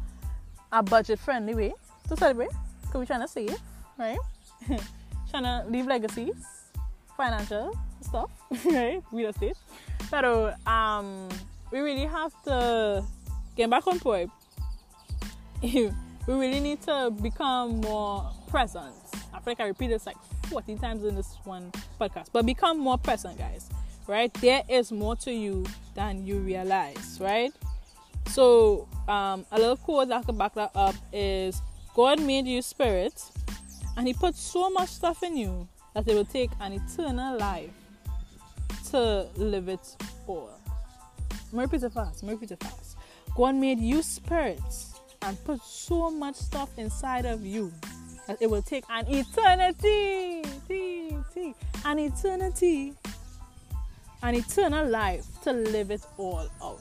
a 0.72 0.84
budget 0.84 1.20
friendly 1.20 1.56
way 1.56 1.74
to 2.08 2.17
celebrate 2.17 2.50
because 2.82 2.96
we're 2.96 3.06
trying 3.06 3.22
to 3.22 3.28
save, 3.28 3.58
right? 3.98 4.17
Trying 5.29 5.43
to 5.43 5.65
leave 5.69 5.85
legacies, 5.85 6.35
financial 7.15 7.77
stuff, 8.01 8.29
right? 8.65 9.01
Real 9.11 9.29
estate. 9.29 9.57
But 10.09 10.25
um, 10.67 11.29
we 11.71 11.79
really 11.79 12.05
have 12.05 12.31
to 12.43 13.03
get 13.55 13.69
back 13.69 13.87
on 13.87 13.99
point. 13.99 14.31
we 15.61 15.91
really 16.27 16.59
need 16.59 16.81
to 16.83 17.11
become 17.21 17.81
more 17.81 18.31
present. 18.47 18.93
I 19.33 19.39
feel 19.39 19.51
like 19.51 19.59
I 19.59 19.67
repeat 19.67 19.87
this 19.87 20.05
like 20.05 20.17
40 20.49 20.75
times 20.77 21.03
in 21.03 21.15
this 21.15 21.37
one 21.43 21.71
podcast, 21.99 22.27
but 22.31 22.45
become 22.45 22.79
more 22.79 22.97
present, 22.97 23.37
guys. 23.37 23.69
Right? 24.07 24.33
There 24.35 24.63
is 24.69 24.91
more 24.91 25.17
to 25.17 25.31
you 25.33 25.65
than 25.93 26.25
you 26.25 26.37
realize, 26.39 27.17
right? 27.19 27.51
So, 28.29 28.87
um, 29.07 29.45
a 29.51 29.57
little 29.57 29.75
quote 29.75 30.09
that 30.09 30.19
I 30.19 30.23
can 30.23 30.37
back 30.37 30.53
that 30.55 30.71
up 30.75 30.95
is 31.11 31.61
God 31.93 32.21
made 32.21 32.45
you 32.45 32.61
spirit, 32.61 33.21
and 33.97 34.07
He 34.07 34.13
put 34.13 34.36
so 34.36 34.69
much 34.69 34.89
stuff 34.89 35.23
in 35.23 35.36
you 35.36 35.67
that 35.93 36.07
it 36.07 36.13
will 36.13 36.25
take 36.25 36.51
an 36.62 36.73
eternal 36.73 37.38
life 37.38 37.71
to 38.91 39.27
live 39.36 39.67
it 39.67 39.95
all. 40.27 40.51
Repeat 41.51 41.83
it 41.83 41.91
fast. 41.91 42.23
Repeat 42.23 42.51
it 42.51 42.63
fast. 42.63 42.97
God 43.36 43.55
made 43.55 43.79
you 43.79 44.01
spirits 44.01 44.99
and 45.23 45.43
put 45.43 45.62
so 45.62 46.10
much 46.12 46.36
stuff 46.36 46.69
inside 46.77 47.25
of 47.25 47.45
you 47.45 47.73
that 48.27 48.38
it 48.41 48.49
will 48.49 48.62
take 48.62 48.83
an 48.89 49.05
eternity, 49.07 50.43
an 51.86 51.99
eternity, 51.99 52.93
an 54.21 54.36
eternal 54.36 54.88
life 54.88 55.25
to 55.43 55.53
live 55.53 55.91
it 55.91 56.05
all 56.17 56.47
out. 56.62 56.79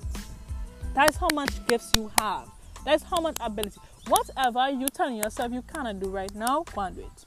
That's 0.95 1.17
how 1.17 1.29
much 1.33 1.65
gifts 1.67 1.95
you 1.95 2.11
have. 2.19 2.49
That's 2.87 3.05
much 3.21 3.37
ability. 3.41 3.81
Whatever 4.07 4.71
you're 4.71 4.89
telling 4.89 5.17
yourself 5.17 5.53
you 5.53 5.63
cannot 5.63 5.99
do 5.99 6.09
right 6.09 6.33
now, 6.37 6.65
go 6.73 6.83
and 6.83 6.95
do 6.95 7.03
it. 7.03 7.27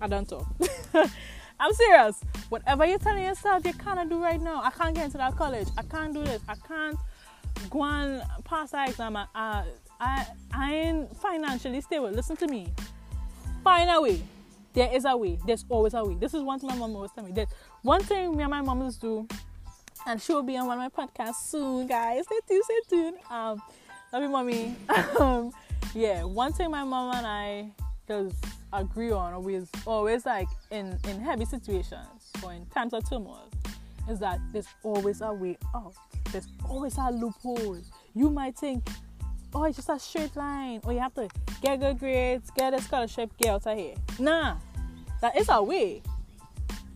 I 0.00 0.06
don't 0.06 0.28
talk. 0.28 0.46
I'm 1.60 1.74
serious. 1.74 2.20
Whatever 2.48 2.86
you're 2.86 2.98
telling 2.98 3.24
yourself 3.24 3.66
you 3.66 3.72
cannot 3.72 4.08
do 4.08 4.22
right 4.22 4.40
now, 4.40 4.62
I 4.62 4.70
can't 4.70 4.94
get 4.94 5.06
into 5.06 5.18
that 5.18 5.36
college. 5.36 5.66
I 5.76 5.82
can't 5.82 6.14
do 6.14 6.22
this. 6.22 6.40
I 6.48 6.54
can't 6.54 6.96
go 7.70 7.82
and 7.82 8.22
pass 8.44 8.70
that 8.70 8.90
exam. 8.90 9.16
I, 9.16 9.26
I, 10.00 10.26
I 10.52 10.72
ain't 10.72 11.16
financially 11.16 11.80
stable. 11.80 12.10
Listen 12.10 12.36
to 12.36 12.46
me. 12.46 12.72
Find 13.64 13.90
a 13.90 14.00
way. 14.00 14.22
There 14.74 14.94
is 14.94 15.04
a 15.04 15.16
way. 15.16 15.40
There's 15.44 15.64
always 15.68 15.94
a 15.94 16.04
way. 16.04 16.14
This 16.14 16.34
is 16.34 16.42
one 16.42 16.60
thing 16.60 16.70
my 16.70 16.76
mom 16.76 16.94
always 16.94 17.10
tell 17.10 17.24
me. 17.24 17.32
That 17.32 17.48
one 17.82 18.02
thing 18.04 18.36
me 18.36 18.44
and 18.44 18.50
my 18.50 18.60
mom 18.60 18.80
used 18.82 19.00
do 19.00 19.26
and 20.06 20.20
she 20.20 20.32
will 20.32 20.42
be 20.42 20.56
on 20.56 20.66
one 20.66 20.80
of 20.80 20.92
my 20.96 21.06
podcasts 21.06 21.48
soon, 21.48 21.86
guys. 21.86 22.24
Stay 22.24 22.38
tuned, 22.48 22.64
stay 22.64 22.80
tuned. 22.88 23.16
Um, 23.30 23.62
love 24.12 24.22
you, 24.22 24.28
mommy. 24.28 24.76
um, 25.18 25.52
yeah, 25.94 26.22
one 26.24 26.52
thing 26.52 26.70
my 26.70 26.84
mom 26.84 27.14
and 27.14 27.26
I 27.26 27.70
just 28.06 28.36
agree 28.72 29.10
on, 29.10 29.32
always, 29.32 29.70
always 29.86 30.26
like 30.26 30.48
in 30.70 30.98
in 31.08 31.20
heavy 31.20 31.44
situations 31.44 32.30
or 32.42 32.52
in 32.52 32.66
times 32.66 32.92
of 32.92 33.08
turmoil, 33.08 33.48
is 34.08 34.18
that 34.20 34.40
there's 34.52 34.68
always 34.82 35.20
a 35.20 35.32
way 35.32 35.56
out. 35.74 35.94
There's 36.30 36.48
always 36.68 36.96
a 36.98 37.10
loophole. 37.10 37.78
You 38.14 38.30
might 38.30 38.56
think, 38.56 38.86
oh, 39.54 39.64
it's 39.64 39.76
just 39.76 39.88
a 39.88 39.98
straight 39.98 40.34
line, 40.36 40.80
or 40.84 40.92
you 40.92 40.98
have 41.00 41.14
to 41.14 41.28
get 41.62 41.80
good 41.80 41.98
grades, 41.98 42.50
get 42.50 42.74
a 42.74 42.80
scholarship, 42.80 43.30
get 43.38 43.48
out 43.48 43.66
of 43.66 43.78
here. 43.78 43.94
Nah, 44.18 44.56
that 45.20 45.36
is 45.36 45.48
a 45.48 45.62
way. 45.62 46.02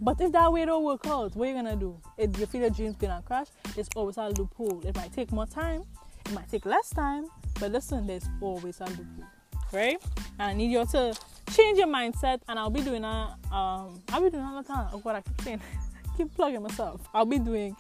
But 0.01 0.21
if 0.21 0.33
that 0.33 0.53
way 0.53 0.67
don't 0.67 0.85
work 0.85 1.07
out, 1.07 1.35
what 1.35 1.47
are 1.47 1.51
you 1.51 1.55
gonna 1.55 1.77
do? 1.77 1.99
If 2.19 2.39
you 2.39 2.45
feel 2.47 2.63
your 2.63 2.71
dream's 2.71 2.97
gonna 2.97 3.23
crash, 3.25 3.47
there's 3.75 3.89
always 3.97 4.19
a 4.19 4.29
loophole. 4.29 4.83
It 4.85 4.95
might 4.95 5.13
take 5.13 5.33
more 5.33 5.47
time, 5.47 5.85
it 6.27 6.33
might 6.33 6.49
take 6.51 6.67
less 6.67 6.91
time, 6.91 7.27
but 7.61 7.73
listen, 7.73 8.07
there's 8.07 8.27
always 8.41 8.81
a 8.81 8.85
loophole, 8.85 9.25
right? 9.73 9.97
And 10.39 10.51
I 10.51 10.53
need 10.53 10.71
you 10.71 10.85
to 10.85 11.17
change 11.53 11.79
your 11.79 11.87
mindset, 11.87 12.41
and 12.49 12.59
I'll 12.59 12.71
be 12.71 12.83
doing 12.83 13.05
a 13.05 13.37
um, 13.53 14.03
I'll 14.13 14.23
be 14.23 14.31
doing 14.31 14.45
another 14.45 14.67
time. 14.67 14.89
Of 14.93 15.05
what 15.05 15.15
I 15.15 15.21
keep 15.21 15.41
saying, 15.43 15.61
keep 16.17 16.35
plugging 16.35 16.63
myself. 16.63 17.01
I'll 17.15 17.25
be 17.25 17.39
doing 17.39 17.77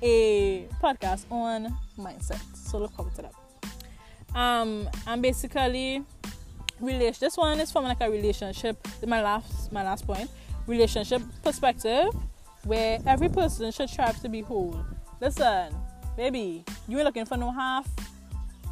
a 0.00 0.66
podcast 0.82 1.24
on 1.30 1.76
mindset, 1.98 2.40
so 2.56 2.78
look 2.78 2.92
forward 2.92 3.14
to 3.16 3.22
that. 3.22 4.38
Um, 4.38 4.88
and 5.06 5.20
basically, 5.20 6.04
relation. 6.80 7.18
This 7.20 7.36
one 7.36 7.58
is 7.60 7.72
from 7.72 7.84
like 7.84 8.00
a 8.00 8.10
relationship. 8.10 8.78
My 9.06 9.22
last, 9.22 9.72
my 9.72 9.82
last 9.82 10.06
point 10.06 10.30
relationship 10.66 11.22
perspective 11.42 12.10
where 12.64 12.98
every 13.06 13.28
person 13.30 13.72
should 13.72 13.88
strive 13.88 14.20
to 14.20 14.28
be 14.28 14.42
whole. 14.42 14.78
Listen, 15.20 15.74
baby, 16.18 16.64
you 16.88 16.98
ain't 16.98 17.04
looking 17.06 17.24
for 17.24 17.36
no 17.36 17.52
half. 17.52 17.88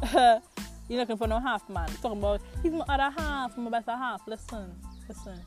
You're 0.89 0.99
looking 0.99 1.15
for 1.15 1.27
no 1.27 1.39
half, 1.39 1.67
man. 1.69 1.87
talking 2.01 2.19
about 2.19 2.41
he's 2.61 2.73
my 2.73 2.83
other 2.89 3.09
half, 3.17 3.57
my 3.57 3.69
better 3.69 3.95
half. 3.95 4.21
Listen, 4.27 4.75
listen. 5.07 5.39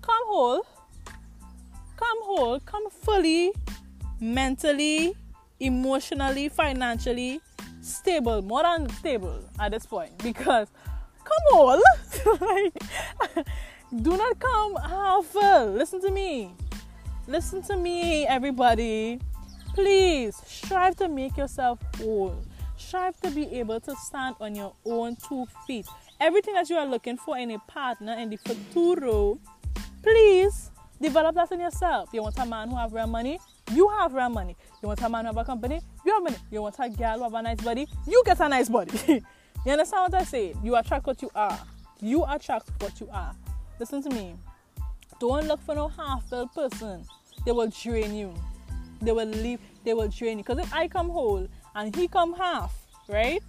Come 0.00 0.24
whole. 0.24 0.66
Come 1.96 2.18
whole. 2.22 2.60
Come 2.60 2.88
fully, 2.88 3.52
mentally, 4.20 5.14
emotionally, 5.60 6.48
financially 6.48 7.42
stable. 7.82 8.40
More 8.40 8.62
than 8.62 8.88
stable 8.88 9.44
at 9.60 9.72
this 9.72 9.84
point. 9.84 10.16
Because 10.18 10.68
come 11.24 11.44
whole. 11.50 11.82
like 12.40 13.46
do 14.02 14.16
not 14.16 14.38
come 14.38 14.76
half 14.76 15.26
full. 15.26 15.72
Listen 15.72 16.00
to 16.00 16.10
me. 16.10 16.54
Listen 17.26 17.62
to 17.64 17.76
me, 17.76 18.26
everybody. 18.26 19.20
Please 19.74 20.36
strive 20.46 20.94
to 20.96 21.08
make 21.08 21.36
yourself 21.36 21.80
whole. 21.96 22.36
Strive 22.76 23.20
to 23.22 23.30
be 23.30 23.46
able 23.58 23.80
to 23.80 23.96
stand 23.96 24.36
on 24.40 24.54
your 24.54 24.72
own 24.84 25.16
two 25.16 25.46
feet. 25.66 25.84
Everything 26.20 26.54
that 26.54 26.70
you 26.70 26.76
are 26.76 26.86
looking 26.86 27.16
for 27.16 27.36
in 27.36 27.50
a 27.50 27.58
partner 27.58 28.12
in 28.14 28.30
the 28.30 28.36
futuro, 28.36 29.36
please 30.00 30.70
develop 31.02 31.34
that 31.34 31.50
in 31.50 31.58
yourself. 31.58 32.10
You 32.12 32.22
want 32.22 32.38
a 32.38 32.46
man 32.46 32.70
who 32.70 32.76
have 32.76 32.92
real 32.92 33.08
money? 33.08 33.40
You 33.72 33.88
have 33.88 34.14
real 34.14 34.28
money. 34.28 34.56
You 34.80 34.86
want 34.86 35.02
a 35.02 35.08
man 35.08 35.24
who 35.24 35.32
have 35.32 35.38
a 35.38 35.44
company? 35.44 35.80
You 36.06 36.12
have 36.12 36.22
money. 36.22 36.36
You 36.52 36.62
want 36.62 36.76
a 36.78 36.88
girl 36.88 37.16
who 37.18 37.22
have 37.24 37.34
a 37.34 37.42
nice 37.42 37.60
body? 37.60 37.88
You 38.06 38.22
get 38.24 38.38
a 38.38 38.48
nice 38.48 38.68
body. 38.68 38.96
you 39.66 39.72
understand 39.72 40.12
what 40.12 40.22
I 40.22 40.24
say? 40.24 40.54
You 40.62 40.76
attract 40.76 41.04
what 41.04 41.20
you 41.20 41.30
are. 41.34 41.58
You 42.00 42.24
attract 42.28 42.70
what 42.80 43.00
you 43.00 43.08
are. 43.12 43.34
Listen 43.80 44.00
to 44.04 44.10
me. 44.10 44.36
Don't 45.18 45.48
look 45.48 45.60
for 45.62 45.74
no 45.74 45.88
half-filled 45.88 46.52
person. 46.54 47.04
They 47.44 47.50
will 47.50 47.68
drain 47.68 48.14
you. 48.14 48.34
They 49.00 49.12
will 49.12 49.26
leave. 49.26 49.60
They 49.84 49.94
will 49.94 50.08
drain 50.08 50.38
you. 50.38 50.44
Because 50.44 50.58
if 50.58 50.72
I 50.72 50.88
come 50.88 51.08
whole 51.10 51.46
and 51.74 51.94
he 51.94 52.08
come 52.08 52.34
half, 52.34 52.74
right? 53.08 53.42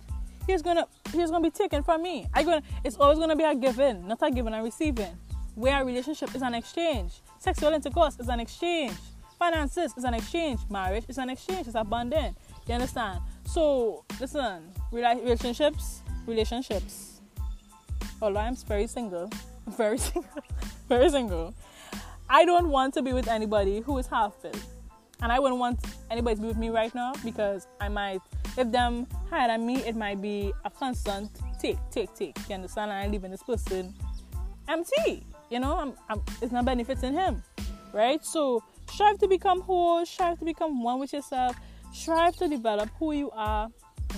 He's 0.47 0.61
gonna 0.61 0.87
he's 1.11 1.31
gonna 1.31 1.43
be 1.43 1.51
taken 1.51 1.83
from 1.83 2.03
me. 2.03 2.27
I 2.33 2.43
gonna 2.43 2.61
it's 2.83 2.97
always 2.97 3.17
gonna 3.17 3.35
be 3.35 3.43
a 3.43 3.55
giving, 3.55 4.07
not 4.07 4.19
a 4.21 4.29
giving 4.31 4.53
and 4.53 4.63
receiving. 4.63 5.17
Where 5.55 5.81
a 5.81 5.85
relationship 5.85 6.35
is 6.35 6.41
an 6.41 6.53
exchange. 6.53 7.21
Sexual 7.39 7.73
intercourse 7.73 8.19
is 8.19 8.27
an 8.27 8.39
exchange. 8.39 8.97
Finances 9.39 9.93
is 9.97 10.03
an 10.03 10.13
exchange. 10.13 10.59
Marriage 10.69 11.05
is 11.07 11.17
an 11.17 11.29
exchange. 11.29 11.67
It's 11.67 11.75
abundant. 11.75 12.37
You 12.67 12.75
understand? 12.75 13.21
So 13.45 14.03
listen, 14.19 14.71
relationships, 14.91 16.01
relationships. 16.27 17.21
Although 18.21 18.39
I'm 18.39 18.55
very 18.55 18.87
single, 18.87 19.29
very 19.67 19.97
single, 19.97 20.29
very 20.89 21.09
single. 21.09 21.53
I 22.29 22.45
don't 22.45 22.69
want 22.69 22.93
to 22.95 23.01
be 23.01 23.13
with 23.13 23.27
anybody 23.27 23.81
who 23.81 23.97
is 23.97 24.07
half 24.07 24.33
filled. 24.35 24.59
And 25.21 25.31
I 25.31 25.39
wouldn't 25.39 25.59
want 25.59 25.79
anybody 26.11 26.35
to 26.35 26.41
be 26.41 26.47
with 26.47 26.57
me 26.57 26.69
right 26.69 26.93
now 26.93 27.13
because 27.23 27.67
I 27.79 27.89
might, 27.89 28.21
if 28.57 28.71
them 28.71 29.07
higher 29.29 29.47
than 29.47 29.65
me, 29.65 29.77
it 29.77 29.95
might 29.95 30.21
be 30.21 30.53
a 30.63 30.69
constant 30.69 31.31
take, 31.59 31.77
take, 31.91 32.13
take. 32.15 32.37
You 32.49 32.55
understand? 32.55 32.91
And 32.91 32.99
I 32.99 33.07
leaving 33.07 33.31
this 33.31 33.43
person 33.43 33.93
empty. 34.67 35.25
You 35.49 35.59
know, 35.59 35.77
I'm, 35.77 35.93
I'm, 36.09 36.21
it's 36.41 36.51
not 36.51 36.65
benefiting 36.65 37.13
him, 37.13 37.43
right? 37.93 38.23
So 38.25 38.63
strive 38.89 39.17
to 39.19 39.27
become 39.27 39.61
whole, 39.61 40.05
strive 40.05 40.39
to 40.39 40.45
become 40.45 40.83
one 40.83 40.99
with 40.99 41.13
yourself, 41.13 41.55
strive 41.93 42.35
to 42.37 42.47
develop 42.47 42.89
who 42.99 43.11
you 43.13 43.31
are, 43.31 43.69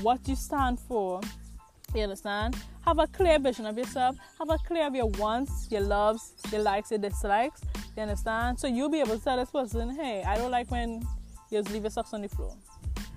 what 0.02 0.28
you 0.28 0.36
stand 0.36 0.80
for. 0.80 1.22
You 1.96 2.04
understand? 2.04 2.56
Have 2.86 3.00
a 3.00 3.08
clear 3.08 3.40
vision 3.40 3.66
of 3.66 3.78
yourself. 3.78 4.18
Have 4.40 4.50
a 4.50 4.58
clear 4.58 4.88
of 4.88 4.96
your 4.96 5.08
wants, 5.08 5.68
your 5.72 5.82
loves, 5.82 6.34
your 6.52 6.62
likes, 6.62 6.92
your 6.92 7.00
dislikes. 7.00 7.62
You 7.96 8.04
understand? 8.04 8.60
So 8.60 8.68
you'll 8.68 8.90
be 8.90 9.00
able 9.00 9.18
to 9.18 9.24
tell 9.24 9.38
this 9.38 9.50
person, 9.50 9.96
hey, 9.96 10.24
I 10.24 10.38
don't 10.38 10.52
like 10.52 10.70
when 10.70 11.02
you 11.50 11.60
just 11.60 11.72
leave 11.72 11.84
your 11.84 11.90
socks 11.90 12.14
on 12.14 12.22
the 12.22 12.30
floor. 12.30 12.54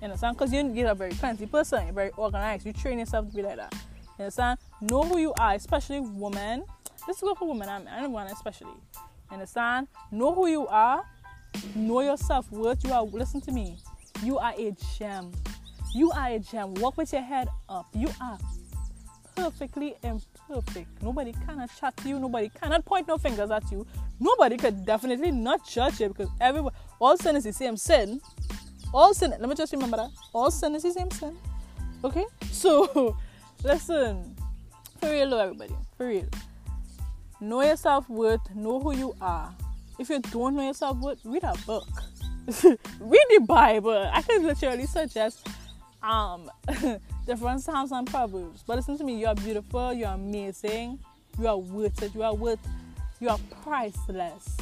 You 0.01 0.05
understand? 0.05 0.37
Because 0.37 0.53
you're 0.53 0.87
a 0.87 0.95
very 0.95 1.11
fancy 1.11 1.45
person, 1.45 1.85
you're 1.85 1.93
very 1.93 2.11
organized. 2.17 2.65
You 2.65 2.73
train 2.73 2.99
yourself 2.99 3.29
to 3.29 3.35
be 3.35 3.43
like 3.43 3.57
that. 3.57 3.73
You 4.17 4.23
understand? 4.23 4.57
Know 4.81 5.03
who 5.03 5.19
you 5.19 5.33
are, 5.33 5.53
especially 5.53 5.99
women. 5.99 6.63
This 7.05 7.17
is 7.17 7.23
go 7.23 7.35
for 7.35 7.49
women. 7.49 7.67
I, 7.67 7.97
I 7.97 8.01
don't 8.01 8.11
want 8.11 8.31
especially. 8.31 8.67
You 8.95 9.33
understand? 9.33 9.89
Know 10.11 10.33
who 10.33 10.47
you 10.47 10.65
are. 10.67 11.03
Know 11.75 12.01
your 12.01 12.17
self 12.17 12.49
worth. 12.51 12.83
You 12.83 12.93
are. 12.93 13.03
Listen 13.03 13.41
to 13.41 13.51
me. 13.51 13.77
You 14.23 14.37
are 14.37 14.53
a 14.57 14.73
gem. 14.97 15.31
You 15.93 16.11
are 16.11 16.29
a 16.29 16.39
gem. 16.39 16.73
Walk 16.75 16.97
with 16.97 17.11
your 17.11 17.21
head 17.21 17.49
up. 17.67 17.87
You 17.93 18.09
are 18.21 18.37
perfectly 19.35 19.95
imperfect. 20.03 21.01
Nobody 21.01 21.33
cannot 21.45 21.69
chat 21.79 21.95
to 21.97 22.09
you. 22.09 22.19
Nobody 22.19 22.49
cannot 22.49 22.85
point 22.85 23.07
no 23.07 23.17
fingers 23.17 23.51
at 23.51 23.69
you. 23.71 23.85
Nobody 24.19 24.57
could 24.57 24.85
definitely 24.85 25.31
not 25.31 25.67
judge 25.67 25.99
you 25.99 26.09
because 26.09 26.29
everyone, 26.39 26.73
all 26.99 27.17
sin 27.17 27.35
is 27.35 27.43
the 27.43 27.53
same 27.53 27.77
sin. 27.77 28.21
All 28.93 29.13
sin, 29.13 29.31
let 29.31 29.47
me 29.47 29.55
just 29.55 29.71
remember 29.71 29.97
that. 29.97 30.09
All 30.33 30.51
sin 30.51 30.75
is 30.75 30.83
the 30.83 30.91
same 30.91 31.11
sin. 31.11 31.37
Okay? 32.03 32.25
So, 32.51 33.15
listen. 33.63 34.35
For 34.99 35.09
real, 35.09 35.33
everybody. 35.33 35.75
For 35.97 36.07
real. 36.07 36.27
Know 37.39 37.61
your 37.61 37.77
self 37.77 38.09
worth. 38.09 38.53
Know 38.53 38.79
who 38.79 38.95
you 38.95 39.15
are. 39.21 39.53
If 39.97 40.09
you 40.09 40.19
don't 40.19 40.55
know 40.55 40.63
your 40.63 40.73
self 40.73 40.97
worth, 40.97 41.19
read 41.23 41.43
a 41.43 41.53
book. 41.65 41.87
read 42.99 43.25
the 43.29 43.43
Bible. 43.47 44.09
I 44.11 44.21
can 44.21 44.45
literally 44.45 44.85
suggest 44.85 45.47
um 46.03 46.49
different 47.25 47.61
Psalms 47.61 47.91
and 47.91 48.07
Proverbs. 48.07 48.63
But 48.65 48.77
listen 48.77 48.97
to 48.97 49.03
me, 49.03 49.19
you 49.19 49.27
are 49.27 49.35
beautiful, 49.35 49.93
you 49.93 50.05
are 50.05 50.15
amazing, 50.15 50.99
you 51.39 51.47
are 51.47 51.57
worth 51.57 52.01
it, 52.01 52.13
you 52.15 52.23
are 52.23 52.33
worth 52.33 52.59
you 53.21 53.29
are 53.29 53.39
priceless. 53.63 54.57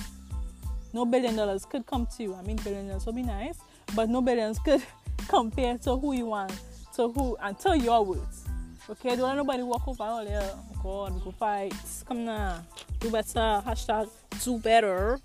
No 0.94 1.06
billion 1.06 1.36
dollars 1.36 1.66
could 1.66 1.86
come 1.86 2.06
to 2.18 2.24
you. 2.24 2.36
I 2.36 2.42
mean 2.42 2.58
billion 2.58 2.88
dollars 2.88 3.06
would 3.06 3.16
be 3.16 3.24
nice, 3.24 3.58
but 3.96 4.10
no 4.10 4.22
billions 4.22 4.60
could 4.60 4.84
compare 5.28 5.78
to 5.80 5.98
who 5.98 6.14
you 6.14 6.26
want, 6.26 6.54
to 6.96 7.10
who 7.10 7.38
until 7.42 7.76
your 7.76 8.04
words. 8.04 8.46
Okay, 8.90 9.16
don't 9.16 9.30
let 9.30 9.36
nobody 9.38 9.64
walk 9.64 9.88
over 9.88 10.04
all 10.04 10.26
there. 10.26 10.52
Oh 10.54 10.80
God, 10.84 11.16
we 11.16 11.22
go 11.22 11.32
fight. 11.32 11.74
Come 12.08 12.26
now. 12.26 12.66
Do 13.00 13.10
better. 13.12 13.64
Hashtag 13.66 14.10
do 14.44 14.58
better. 14.58 15.20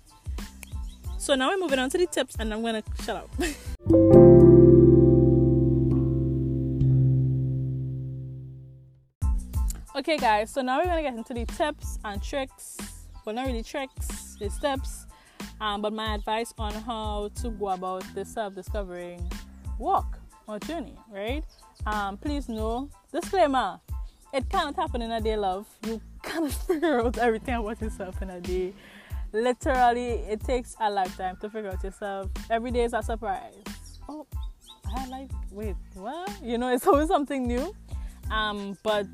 So 1.17 1.35
now 1.35 1.49
we're 1.49 1.57
moving 1.57 1.79
on 1.79 1.89
to 1.89 1.97
the 1.97 2.05
tips 2.05 2.35
and 2.39 2.53
I'm 2.53 2.61
gonna 2.61 2.83
shut 3.03 3.17
up. 3.17 4.11
Okay, 10.07 10.17
guys, 10.17 10.51
so 10.51 10.61
now 10.61 10.77
we're 10.77 10.85
gonna 10.85 11.01
get 11.01 11.15
into 11.15 11.33
the 11.33 11.45
tips 11.45 11.97
and 12.05 12.21
tricks. 12.21 12.77
Well, 13.25 13.33
not 13.33 13.47
really 13.47 13.63
tricks, 13.63 14.35
the 14.39 14.51
steps, 14.51 15.07
um, 15.59 15.81
but 15.81 15.93
my 15.93 16.13
advice 16.13 16.53
on 16.59 16.73
how 16.75 17.31
to 17.41 17.49
go 17.49 17.69
about 17.69 18.03
the 18.13 18.23
self-discovering 18.23 19.27
walk 19.79 20.19
or 20.45 20.59
journey, 20.59 20.93
right? 21.09 21.43
Um, 21.87 22.17
please 22.17 22.47
know, 22.47 22.87
disclaimer: 23.11 23.79
it 24.31 24.47
cannot 24.47 24.75
happen 24.75 25.01
in 25.01 25.11
a 25.11 25.19
day, 25.19 25.37
love. 25.37 25.65
You 25.87 25.99
cannot 26.21 26.51
figure 26.67 27.01
out 27.01 27.17
everything 27.17 27.55
about 27.55 27.81
yourself 27.81 28.21
in 28.21 28.29
a 28.29 28.39
day. 28.39 28.75
Literally, 29.33 30.21
it 30.29 30.41
takes 30.41 30.75
a 30.79 30.87
lifetime 30.87 31.37
to 31.41 31.49
figure 31.49 31.71
out 31.71 31.83
yourself. 31.83 32.29
Every 32.51 32.69
day 32.69 32.83
is 32.83 32.93
a 32.93 33.01
surprise. 33.01 33.55
Oh, 34.07 34.27
I 34.95 35.07
like. 35.07 35.31
Wait, 35.49 35.75
what? 35.95 36.29
You 36.43 36.59
know, 36.59 36.67
it's 36.71 36.85
always 36.85 37.07
something 37.07 37.47
new. 37.47 37.73
Um, 38.29 38.77
but 38.83 39.07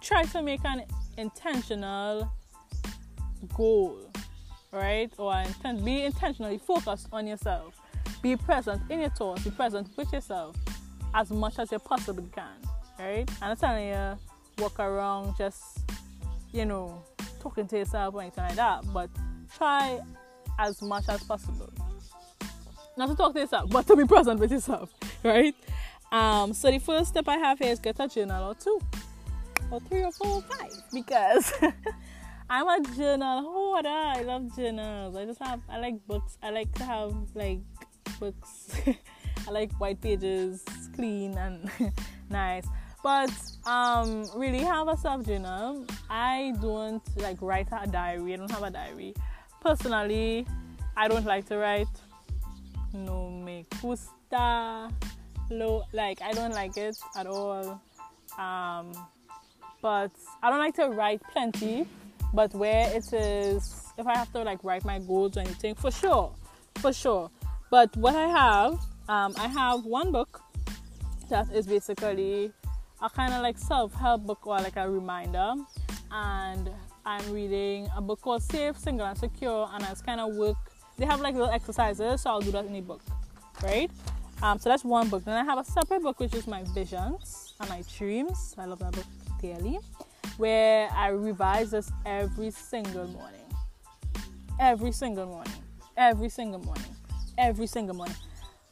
try 0.00 0.22
to 0.24 0.42
make 0.42 0.64
an 0.64 0.84
intentional 1.16 2.30
goal, 3.54 4.10
right? 4.72 5.12
Or 5.18 5.34
intent, 5.36 5.84
be 5.84 6.02
intentionally 6.02 6.58
focused 6.58 7.08
on 7.12 7.26
yourself. 7.26 7.80
Be 8.22 8.36
present 8.36 8.82
in 8.90 9.00
your 9.00 9.10
thoughts, 9.10 9.44
be 9.44 9.50
present 9.50 9.88
with 9.96 10.12
yourself 10.12 10.56
as 11.14 11.30
much 11.30 11.58
as 11.58 11.72
you 11.72 11.78
possibly 11.78 12.28
can, 12.34 12.56
right? 12.98 13.28
And 13.42 13.50
I'm 13.52 13.56
telling 13.56 13.88
you 13.88 14.18
walk 14.58 14.78
around 14.78 15.36
just, 15.38 15.78
you 16.52 16.66
know, 16.66 17.02
talking 17.40 17.66
to 17.68 17.78
yourself 17.78 18.14
or 18.14 18.20
anything 18.20 18.44
like 18.44 18.56
that, 18.56 18.84
but 18.92 19.08
try 19.56 19.98
as 20.58 20.82
much 20.82 21.08
as 21.08 21.22
possible. 21.24 21.72
Not 22.96 23.08
to 23.08 23.14
talk 23.14 23.32
to 23.34 23.40
yourself, 23.40 23.70
but 23.70 23.86
to 23.86 23.96
be 23.96 24.04
present 24.04 24.38
with 24.38 24.52
yourself, 24.52 24.92
right? 25.24 25.54
Um, 26.12 26.52
so 26.52 26.70
the 26.70 26.78
first 26.78 27.10
step 27.10 27.26
I 27.28 27.38
have 27.38 27.58
here 27.58 27.72
is 27.72 27.78
get 27.78 27.98
a 28.00 28.08
journal 28.08 28.50
or 28.50 28.54
two 28.54 28.80
or 29.70 29.80
three 29.80 30.02
or 30.02 30.12
four 30.12 30.28
or 30.28 30.42
five 30.42 30.72
because 30.92 31.52
I'm 32.50 32.66
a 32.68 32.80
journal 32.96 33.42
hoarder. 33.42 33.88
I 33.88 34.22
love 34.22 34.54
journals. 34.56 35.16
I 35.16 35.24
just 35.24 35.40
have 35.40 35.60
I 35.68 35.78
like 35.78 36.04
books. 36.06 36.36
I 36.42 36.50
like 36.50 36.72
to 36.74 36.84
have 36.84 37.14
like 37.34 37.60
books. 38.18 38.74
I 39.46 39.50
like 39.50 39.72
white 39.80 40.00
pages, 40.00 40.64
clean 40.94 41.38
and 41.38 41.70
nice. 42.30 42.66
But 43.02 43.30
um 43.66 44.26
really 44.34 44.60
have 44.60 44.88
a 44.88 44.96
self 44.96 45.24
journal. 45.24 45.86
I 46.10 46.54
don't 46.60 47.02
like 47.16 47.38
write 47.40 47.68
a 47.72 47.86
diary. 47.86 48.34
I 48.34 48.36
don't 48.36 48.50
have 48.50 48.64
a 48.64 48.70
diary. 48.70 49.14
Personally, 49.60 50.46
I 50.96 51.08
don't 51.08 51.24
like 51.24 51.46
to 51.46 51.58
write. 51.58 51.88
No 52.92 53.30
me 53.30 53.66
gusta. 53.80 54.90
Low 55.50 55.84
like 55.92 56.20
I 56.20 56.32
don't 56.32 56.52
like 56.52 56.76
it 56.76 56.98
at 57.16 57.26
all. 57.26 57.80
Um 58.38 58.92
but 59.82 60.10
I 60.42 60.50
don't 60.50 60.58
like 60.58 60.74
to 60.76 60.88
write 60.88 61.22
plenty. 61.32 61.86
But 62.32 62.54
where 62.54 62.88
it 62.94 63.12
is, 63.12 63.86
if 63.98 64.06
I 64.06 64.16
have 64.16 64.32
to 64.32 64.42
like 64.42 64.62
write 64.62 64.84
my 64.84 65.00
goals 65.00 65.36
or 65.36 65.40
anything, 65.40 65.74
for 65.74 65.90
sure, 65.90 66.32
for 66.76 66.92
sure. 66.92 67.30
But 67.70 67.96
what 67.96 68.14
I 68.14 68.28
have, 68.28 68.72
um, 69.08 69.34
I 69.36 69.48
have 69.48 69.84
one 69.84 70.12
book 70.12 70.40
that 71.28 71.50
is 71.52 71.66
basically 71.66 72.52
a 73.02 73.10
kind 73.10 73.32
of 73.32 73.42
like 73.42 73.58
self-help 73.58 74.26
book 74.26 74.46
or 74.46 74.58
like 74.58 74.76
a 74.76 74.88
reminder, 74.88 75.54
and 76.12 76.70
I'm 77.04 77.32
reading 77.32 77.88
a 77.96 78.00
book 78.00 78.20
called 78.20 78.42
Safe, 78.42 78.78
Single, 78.78 79.06
and 79.06 79.18
Secure, 79.18 79.68
and 79.72 79.82
it's 79.90 80.02
kind 80.02 80.20
of 80.20 80.36
work. 80.36 80.56
They 80.98 81.06
have 81.06 81.20
like 81.20 81.34
little 81.34 81.50
exercises, 81.50 82.22
so 82.22 82.30
I'll 82.30 82.40
do 82.40 82.52
that 82.52 82.64
in 82.64 82.74
the 82.74 82.80
book, 82.80 83.02
right? 83.62 83.90
Um, 84.42 84.58
so 84.58 84.68
that's 84.68 84.84
one 84.84 85.08
book. 85.08 85.24
Then 85.24 85.36
I 85.36 85.44
have 85.44 85.58
a 85.58 85.64
separate 85.64 86.02
book 86.02 86.20
which 86.20 86.34
is 86.34 86.46
my 86.46 86.62
visions 86.74 87.54
and 87.58 87.68
my 87.68 87.82
dreams. 87.98 88.54
I 88.56 88.66
love 88.66 88.78
that 88.78 88.92
book 88.92 89.04
daily, 89.40 89.78
where 90.36 90.88
I 90.90 91.08
revise 91.08 91.70
this 91.72 91.90
every 92.06 92.50
single 92.50 93.06
morning. 93.08 93.40
Every 94.58 94.92
single 94.92 95.26
morning. 95.26 95.52
Every 95.96 96.28
single 96.28 96.60
morning. 96.60 96.96
Every 97.38 97.66
single 97.66 97.96
morning. 97.96 98.16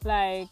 Like, 0.03 0.47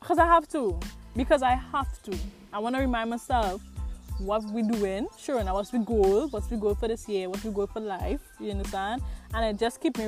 because 0.00 0.18
I 0.18 0.26
have 0.26 0.48
to. 0.48 0.78
Because 1.16 1.42
I 1.42 1.54
have 1.54 2.02
to. 2.02 2.16
I 2.52 2.58
want 2.58 2.74
to 2.74 2.80
remind 2.80 3.10
myself 3.10 3.62
what 4.18 4.44
we 4.44 4.62
doing. 4.62 5.08
Sure, 5.18 5.42
now 5.42 5.54
what's 5.54 5.70
the 5.70 5.78
goal? 5.78 6.28
What's 6.28 6.46
the 6.46 6.56
goal 6.56 6.74
for 6.74 6.88
this 6.88 7.08
year? 7.08 7.28
What's 7.28 7.42
the 7.42 7.50
goal 7.50 7.66
for 7.66 7.80
life? 7.80 8.20
You 8.38 8.50
understand? 8.50 9.02
And 9.32 9.44
it 9.44 9.58
just 9.58 9.80
keeps 9.80 9.98
me 9.98 10.06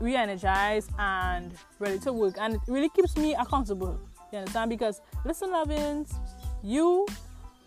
re 0.00 0.16
energized 0.16 0.90
and 0.98 1.52
ready 1.78 1.98
to 2.00 2.12
work. 2.12 2.36
And 2.38 2.54
it 2.54 2.60
really 2.66 2.88
keeps 2.88 3.16
me 3.16 3.34
accountable. 3.34 3.98
You 4.32 4.38
understand? 4.38 4.70
Because 4.70 5.00
listen, 5.24 5.50
lovings, 5.50 6.14
you 6.62 7.06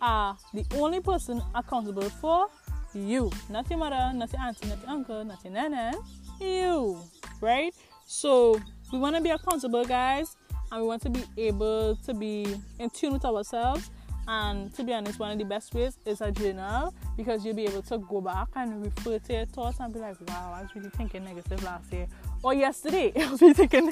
are 0.01 0.37
the 0.53 0.65
only 0.75 1.01
person 1.01 1.41
accountable 1.55 2.09
for 2.09 2.47
you. 2.93 3.31
Not 3.49 3.69
your 3.69 3.79
mother, 3.79 4.11
not 4.13 4.31
your 4.31 4.41
auntie, 4.41 4.67
not 4.67 4.81
your 4.81 4.89
uncle, 4.89 5.23
not 5.23 5.43
your 5.43 5.53
nana. 5.53 5.93
You. 6.39 6.99
Right? 7.41 7.73
So 8.05 8.59
we 8.91 8.99
want 8.99 9.15
to 9.15 9.21
be 9.21 9.29
accountable, 9.29 9.85
guys, 9.85 10.37
and 10.71 10.81
we 10.81 10.87
want 10.87 11.01
to 11.03 11.09
be 11.09 11.23
able 11.37 11.95
to 12.05 12.13
be 12.13 12.55
in 12.79 12.89
tune 12.89 13.13
with 13.13 13.25
ourselves. 13.25 13.89
And 14.29 14.73
to 14.75 14.83
be 14.83 14.93
honest, 14.93 15.19
one 15.19 15.31
of 15.31 15.37
the 15.37 15.45
best 15.45 15.73
ways 15.73 15.97
is 16.05 16.19
a 16.19 16.31
journal 16.31 16.93
because 17.15 17.45
you'll 17.45 17.55
be 17.55 17.65
able 17.65 17.81
to 17.83 17.97
go 17.97 18.19
back 18.19 18.49
and 18.55 18.83
refer 18.83 19.19
to 19.19 19.33
your 19.33 19.45
thoughts 19.45 19.79
and 19.79 19.93
be 19.93 19.99
like, 19.99 20.17
wow, 20.27 20.53
I 20.53 20.63
was 20.63 20.75
really 20.75 20.89
thinking 20.89 21.23
negative 21.23 21.63
last 21.63 21.93
year 21.93 22.07
or 22.43 22.53
yesterday. 22.53 23.13
I 23.15 23.31
was 23.31 23.41
really 23.41 23.53
thinking 23.53 23.91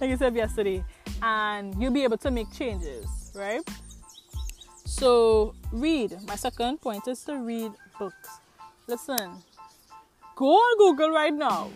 negative 0.00 0.34
yesterday. 0.34 0.82
And 1.22 1.74
you'll 1.80 1.92
be 1.92 2.04
able 2.04 2.16
to 2.18 2.30
make 2.30 2.50
changes, 2.52 3.32
right? 3.34 3.60
So, 4.84 5.54
read. 5.72 6.16
My 6.26 6.36
second 6.36 6.80
point 6.80 7.08
is 7.08 7.22
to 7.24 7.38
read 7.38 7.72
books. 7.98 8.28
Listen, 8.86 9.32
go 10.36 10.52
on 10.52 10.78
Google 10.78 11.10
right 11.10 11.32
now. 11.32 11.70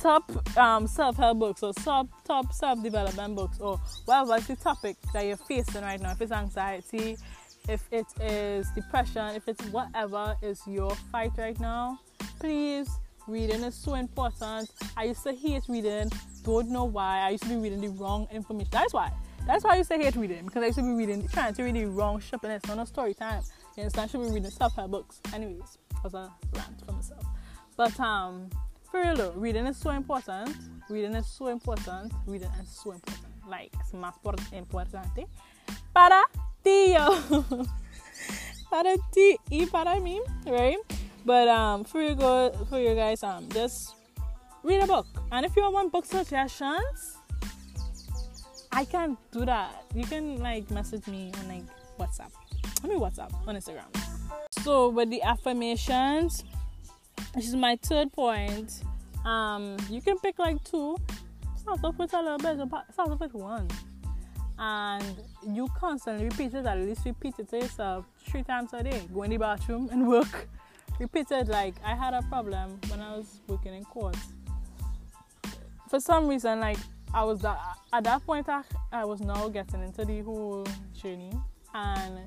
Top 0.00 0.56
um, 0.56 0.86
self-help 0.86 1.38
books 1.38 1.62
or 1.62 1.74
top 1.74 2.08
top 2.24 2.52
self-development 2.52 3.36
books 3.36 3.60
or 3.60 3.78
whatever 4.06 4.40
the 4.40 4.56
topic 4.56 4.96
that 5.12 5.26
you're 5.26 5.36
facing 5.36 5.82
right 5.82 6.00
now. 6.00 6.12
If 6.12 6.22
it's 6.22 6.32
anxiety, 6.32 7.16
if 7.68 7.86
it 7.92 8.06
is 8.20 8.66
depression, 8.74 9.36
if 9.36 9.46
it's 9.46 9.62
whatever 9.66 10.34
is 10.42 10.60
your 10.66 10.94
fight 11.12 11.32
right 11.36 11.58
now, 11.60 12.00
please 12.38 12.88
reading 13.28 13.62
is 13.62 13.74
so 13.74 13.94
important. 13.94 14.70
I 14.96 15.04
used 15.04 15.22
to 15.24 15.32
hate 15.32 15.62
reading, 15.68 16.10
don't 16.44 16.70
know 16.70 16.84
why. 16.84 17.20
I 17.20 17.30
used 17.30 17.44
to 17.44 17.50
be 17.50 17.56
reading 17.56 17.80
the 17.80 17.90
wrong 17.90 18.26
information. 18.32 18.70
That's 18.72 18.92
why. 18.92 19.12
That's 19.46 19.64
why 19.64 19.74
I 19.74 19.76
used 19.76 19.90
to 19.90 19.96
hate 19.96 20.16
reading 20.16 20.44
because 20.44 20.62
I 20.62 20.66
used 20.66 20.78
to 20.78 20.84
be 20.84 20.90
reading, 20.90 21.26
trying 21.28 21.54
to 21.54 21.62
read 21.62 21.74
the 21.74 21.86
wrong 21.86 22.20
shit 22.20 22.40
and 22.42 22.52
it's 22.52 22.66
not 22.66 22.78
a 22.78 22.86
story 22.86 23.14
time. 23.14 23.42
You 23.76 23.82
understand? 23.82 24.08
I 24.08 24.12
should 24.12 24.26
be 24.26 24.34
reading 24.34 24.50
self-help 24.50 24.90
books. 24.90 25.20
Anyways, 25.34 25.78
was 26.02 26.14
a 26.14 26.30
rant 26.54 26.84
for 26.84 26.92
myself. 26.92 27.24
But 27.76 27.98
um, 28.00 28.50
for 28.90 29.00
real 29.00 29.16
though, 29.16 29.32
reading 29.32 29.66
is 29.66 29.76
so 29.76 29.90
important. 29.90 30.56
Reading 30.88 31.14
is 31.14 31.26
so 31.26 31.48
important. 31.48 32.12
Reading 32.26 32.50
is 32.60 32.68
so 32.68 32.92
important. 32.92 33.26
Like, 33.48 33.72
es 33.80 33.92
más 33.92 34.14
importante 34.52 35.26
para 35.92 36.22
ti 36.62 36.92
yo. 36.92 37.08
para 38.70 38.96
ti 39.12 39.36
y 39.50 39.66
para 39.66 39.96
mí, 40.00 40.20
right? 40.46 40.78
But 41.24 41.48
um, 41.48 41.84
for 41.84 42.02
you 42.02 42.14
go 42.14 42.52
for 42.68 42.78
you 42.78 42.94
guys, 42.94 43.22
um, 43.22 43.48
just 43.50 43.94
read 44.62 44.82
a 44.82 44.86
book. 44.86 45.06
And 45.32 45.44
if 45.44 45.56
you 45.56 45.70
want 45.70 45.92
book 45.92 46.06
suggestions, 46.06 47.18
I 48.72 48.84
can't 48.84 49.18
do 49.32 49.44
that. 49.44 49.84
You 49.94 50.04
can 50.04 50.38
like 50.38 50.70
message 50.70 51.06
me 51.06 51.32
on 51.38 51.48
like 51.48 51.64
WhatsApp. 51.98 52.30
I 52.82 52.86
mean 52.86 53.00
WhatsApp 53.00 53.32
on 53.46 53.56
Instagram. 53.56 53.88
So 54.62 54.88
with 54.88 55.10
the 55.10 55.22
affirmations, 55.22 56.44
this 57.34 57.48
is 57.48 57.56
my 57.56 57.76
third 57.82 58.12
point. 58.12 58.82
Um, 59.24 59.76
you 59.88 60.00
can 60.00 60.18
pick 60.18 60.38
like 60.38 60.62
two. 60.64 60.96
Start 61.56 61.80
off 61.84 61.98
with 61.98 62.14
a 62.14 62.22
little 62.22 62.38
bit. 62.38 62.68
Start 62.92 63.10
off 63.10 63.20
with 63.20 63.34
one, 63.34 63.68
and 64.58 65.04
you 65.46 65.68
constantly 65.78 66.24
repeat 66.24 66.54
it. 66.54 66.64
At 66.64 66.78
least 66.78 67.04
repeat 67.04 67.34
it 67.38 67.48
to 67.50 67.58
yourself 67.58 68.06
three 68.26 68.42
times 68.42 68.72
a 68.72 68.82
day. 68.82 69.02
Go 69.12 69.24
in 69.24 69.30
the 69.30 69.36
bathroom 69.36 69.88
and 69.92 70.08
work. 70.08 70.48
Repeat 70.98 71.30
it 71.30 71.48
like 71.48 71.74
I 71.84 71.94
had 71.94 72.14
a 72.14 72.22
problem 72.22 72.78
when 72.88 73.00
I 73.00 73.16
was 73.16 73.40
working 73.46 73.74
in 73.74 73.84
court. 73.84 74.16
For 75.88 76.00
some 76.00 76.28
reason, 76.28 76.60
like 76.60 76.78
I 77.12 77.24
was 77.24 77.40
that 77.40 77.58
at 77.92 78.04
that 78.04 78.24
point 78.24 78.48
I, 78.48 78.62
I 78.92 79.04
was 79.04 79.20
now 79.20 79.48
getting 79.48 79.82
into 79.82 80.04
the 80.04 80.20
whole 80.20 80.66
journey 80.94 81.32
and 81.74 82.18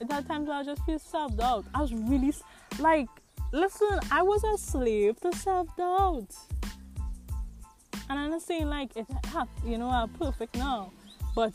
at 0.00 0.08
that 0.08 0.26
time 0.26 0.50
I 0.50 0.62
just 0.64 0.84
feel 0.84 0.98
self 0.98 1.36
doubt. 1.36 1.64
I 1.74 1.80
was 1.80 1.92
really 1.92 2.32
like 2.78 3.08
listen, 3.52 3.98
I 4.10 4.22
was 4.22 4.42
a 4.44 4.58
slave 4.58 5.20
to 5.20 5.32
self 5.32 5.68
doubt. 5.76 6.34
And 8.10 8.18
I'm 8.18 8.30
not 8.30 8.42
saying 8.42 8.68
like 8.68 8.96
it 8.96 9.06
you 9.64 9.78
know 9.78 9.88
I'm 9.88 10.08
perfect 10.10 10.56
now. 10.56 10.92
But 11.34 11.52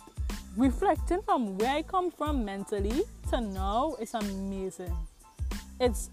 reflecting 0.56 1.22
from 1.22 1.58
where 1.58 1.76
I 1.76 1.82
come 1.82 2.12
from 2.12 2.46
mentally 2.46 3.04
to 3.30 3.42
now 3.42 3.96
it's 4.00 4.14
amazing. 4.14 4.96
It's 5.80 6.10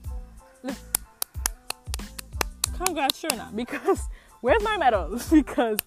congrats 2.76 3.22
Shona 3.22 3.54
because 3.54 4.08
where's 4.40 4.62
my 4.62 4.76
medals? 4.76 5.30
because 5.30 5.78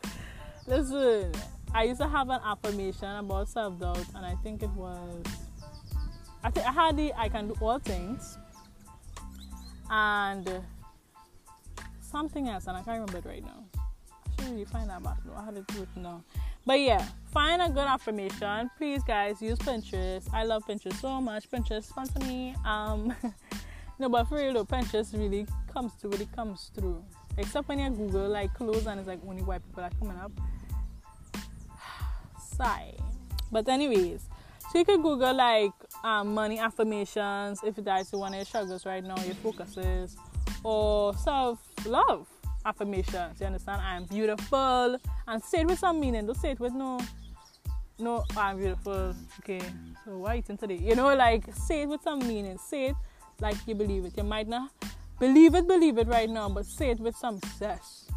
Listen, 0.70 1.32
I 1.74 1.86
used 1.86 2.00
to 2.00 2.08
have 2.08 2.30
an 2.30 2.42
affirmation 2.46 3.10
about 3.10 3.50
self 3.50 3.80
doubt, 3.80 4.06
and 4.14 4.24
I 4.24 4.36
think 4.44 4.62
it 4.62 4.70
was. 4.70 5.26
I 6.44 6.52
think 6.52 6.68
I 6.68 6.72
had 6.72 6.96
the 6.96 7.12
I 7.18 7.28
can 7.28 7.48
do 7.48 7.56
all 7.60 7.80
things, 7.80 8.38
and 9.90 10.48
something 12.02 12.50
else, 12.50 12.68
and 12.68 12.78
I 12.78 12.84
can't 12.84 13.00
remember 13.00 13.18
it 13.18 13.26
right 13.26 13.44
now. 13.44 13.64
I 13.80 14.44
should 14.44 14.52
really 14.52 14.66
find 14.66 14.88
that 14.92 15.02
back 15.02 15.18
though. 15.26 15.34
I 15.34 15.46
had 15.46 15.58
it 15.58 15.66
written 15.76 16.04
down. 16.04 16.24
But 16.68 16.82
yeah, 16.82 17.04
find 17.34 17.64
a 17.64 17.70
good 17.70 17.88
affirmation. 17.88 18.70
Please, 18.78 19.02
guys, 19.04 19.42
use 19.42 19.58
Pinterest. 19.58 20.32
I 20.32 20.44
love 20.44 20.68
Pinterest 20.68 21.02
so 21.02 21.20
much. 21.20 21.50
Pinterest 21.50 21.86
sponsor 21.86 22.20
me. 22.20 22.54
Um, 22.64 23.16
no, 24.00 24.08
but 24.08 24.26
for 24.26 24.38
real 24.38 24.54
though, 24.54 24.66
Pinterest 24.66 25.18
really 25.18 25.48
comes 25.74 25.94
through. 25.94 26.12
Really 26.12 26.28
comes 26.28 26.70
through. 26.76 27.04
Except 27.40 27.68
when 27.68 27.80
you 27.80 27.90
Google 27.90 28.30
like 28.30 28.54
clothes 28.54 28.86
and 28.86 29.00
it's 29.00 29.08
like 29.08 29.20
only 29.28 29.42
white 29.42 29.66
people 29.66 29.84
are 29.84 29.90
coming 30.00 30.18
up 30.20 30.32
But 33.52 33.68
anyways, 33.68 34.22
so 34.72 34.80
you 34.80 34.86
could 34.86 35.02
Google 35.02 35.34
like 35.34 35.72
um, 36.04 36.34
money 36.34 36.60
affirmations 36.60 37.62
if 37.64 37.76
that's 37.78 38.12
one 38.12 38.34
of 38.34 38.38
your 38.38 38.46
struggles 38.46 38.86
right 38.86 39.04
now, 39.04 39.16
your 39.24 39.36
focuses, 39.36 40.16
or 40.64 41.16
self 41.16 41.60
love 41.86 42.28
affirmations. 42.66 43.40
You 43.40 43.48
understand? 43.48 43.82
I'm 43.82 44.06
beautiful, 44.06 44.98
and 45.28 45.44
say 45.44 45.62
it 45.62 45.68
with 45.68 45.80
some 45.80 46.00
meaning. 46.00 46.28
Don't 46.28 46.36
say 46.36 46.52
it 46.52 46.60
with 46.60 46.74
no, 46.74 47.00
no, 47.98 48.24
I'm 48.38 48.58
beautiful. 48.60 49.16
Okay, 49.40 49.62
so 50.06 50.20
why 50.20 50.38
eating 50.38 50.58
today? 50.58 50.78
You 50.78 50.96
know, 50.96 51.16
like 51.16 51.46
say 51.56 51.82
it 51.82 51.90
with 51.90 52.04
some 52.04 52.20
meaning. 52.20 52.60
Say 52.60 52.88
it 52.88 52.96
like 53.42 53.56
you 53.66 53.74
believe 53.74 54.06
it. 54.06 54.14
You 54.16 54.24
might 54.24 54.48
not 54.48 54.70
believe 55.20 55.56
it, 55.56 55.68
believe 55.68 55.98
it 55.98 56.08
right 56.08 56.30
now, 56.30 56.48
but 56.50 56.66
say 56.66 56.92
it 56.92 57.00
with 57.00 57.16
some 57.16 57.40
zest, 57.58 58.12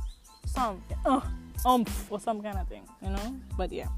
some 0.44 0.82
uh, 1.06 1.22
umph, 1.64 2.12
or 2.12 2.20
some 2.20 2.42
kind 2.42 2.58
of 2.58 2.68
thing. 2.68 2.86
You 3.00 3.08
know? 3.08 3.36
But 3.56 3.72
yeah 3.72 3.88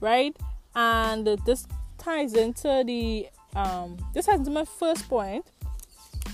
right? 0.00 0.36
And 0.74 1.26
this 1.44 1.66
ties 1.98 2.34
into 2.34 2.82
the 2.86 3.28
um, 3.56 3.96
this 4.14 4.26
has 4.26 4.40
into 4.40 4.50
my 4.50 4.64
first 4.64 5.08
point 5.08 5.44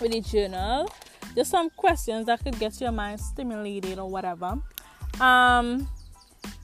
with 0.00 0.12
the 0.12 0.20
journal. 0.20 0.90
Just 1.34 1.50
some 1.50 1.70
questions 1.70 2.26
that 2.26 2.42
could 2.44 2.58
get 2.58 2.80
your 2.80 2.92
mind 2.92 3.20
stimulated 3.20 3.98
or 3.98 4.08
whatever. 4.08 4.58
Um, 5.20 5.88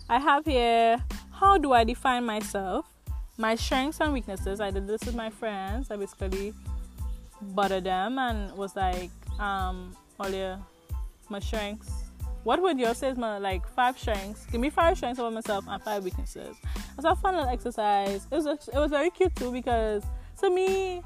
I 0.08 0.18
have 0.18 0.44
here 0.44 1.02
how 1.40 1.56
do 1.56 1.72
I 1.72 1.84
define 1.84 2.24
myself, 2.24 2.86
my 3.38 3.54
strengths 3.54 4.00
and 4.00 4.12
weaknesses. 4.12 4.60
I 4.60 4.70
did 4.70 4.86
this 4.86 5.02
with 5.04 5.14
my 5.14 5.30
friends. 5.30 5.90
I 5.90 5.96
basically 5.96 6.52
buttered 7.40 7.84
them 7.84 8.18
and 8.18 8.52
was 8.56 8.76
like, 8.76 9.10
um, 9.38 9.96
all 10.18 10.28
your 10.28 10.58
my 11.30 11.38
strengths. 11.38 12.09
What 12.44 12.62
would 12.62 12.78
yours 12.78 12.98
say 12.98 13.12
my 13.12 13.38
like 13.38 13.66
five 13.68 13.98
strengths? 13.98 14.46
Give 14.46 14.60
me 14.60 14.70
five 14.70 14.96
strengths 14.96 15.18
about 15.18 15.32
myself 15.32 15.64
and 15.68 15.82
five 15.82 16.02
weaknesses 16.02 16.56
was 17.02 17.18
a 17.18 17.20
fun 17.20 17.34
little 17.34 17.50
exercise. 17.50 18.26
It 18.30 18.34
was 18.34 18.46
it 18.46 18.74
was 18.74 18.90
very 18.90 19.10
cute 19.10 19.34
too 19.36 19.52
because 19.52 20.02
to 20.40 20.50
me, 20.50 21.02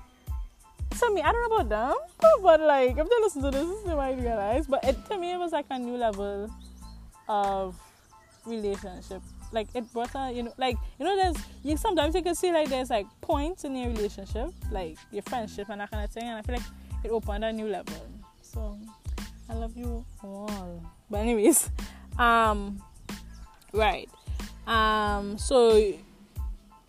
to 0.99 1.14
me, 1.14 1.23
I 1.23 1.33
don't 1.33 1.49
know 1.49 1.57
about 1.57 1.68
them, 1.68 1.94
but 2.42 2.61
like 2.61 2.90
if 2.90 3.09
they 3.09 3.20
listen 3.20 3.42
to 3.42 3.51
this, 3.51 3.83
they 3.83 3.94
might 3.94 4.18
realize. 4.18 4.66
But 4.66 4.85
it, 4.85 4.97
to 5.07 5.18
me, 5.18 5.33
it 5.33 5.38
was 5.38 5.53
like 5.53 5.66
a 5.70 5.79
new 5.79 5.97
level 5.97 6.51
of 7.29 7.77
relationship. 8.44 9.23
Like 9.53 9.68
it 9.75 9.90
brought 9.92 10.11
a, 10.14 10.33
you 10.33 10.44
know, 10.44 10.55
like 10.59 10.77
you 10.99 11.05
know, 11.05 11.16
there's 11.16 11.37
you 11.62 11.77
sometimes 11.77 12.14
you 12.14 12.23
can 12.23 12.35
see 12.35 12.53
like 12.53 12.68
there's 12.68 12.90
like 12.90 13.07
points 13.20 13.64
in 13.64 13.77
your 13.77 13.90
relationship, 13.90 14.51
like 14.70 14.99
your 15.13 15.23
friendship 15.23 15.69
and 15.69 15.81
that 15.81 15.90
kind 15.90 16.04
of 16.04 16.11
thing, 16.11 16.25
and 16.25 16.38
I 16.38 16.42
feel 16.42 16.56
like 16.56 16.67
it 17.04 17.11
opened 17.11 17.44
a 17.44 17.52
new 17.52 17.67
level. 17.67 17.94
So 18.42 18.79
I 19.48 19.54
love 19.54 19.77
you 19.77 20.04
all. 20.23 20.83
But 21.15 21.21
anyways, 21.21 21.71
um, 22.19 22.83
right. 23.73 24.10
Um, 24.67 25.38
so 25.38 25.94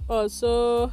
also 0.10 0.92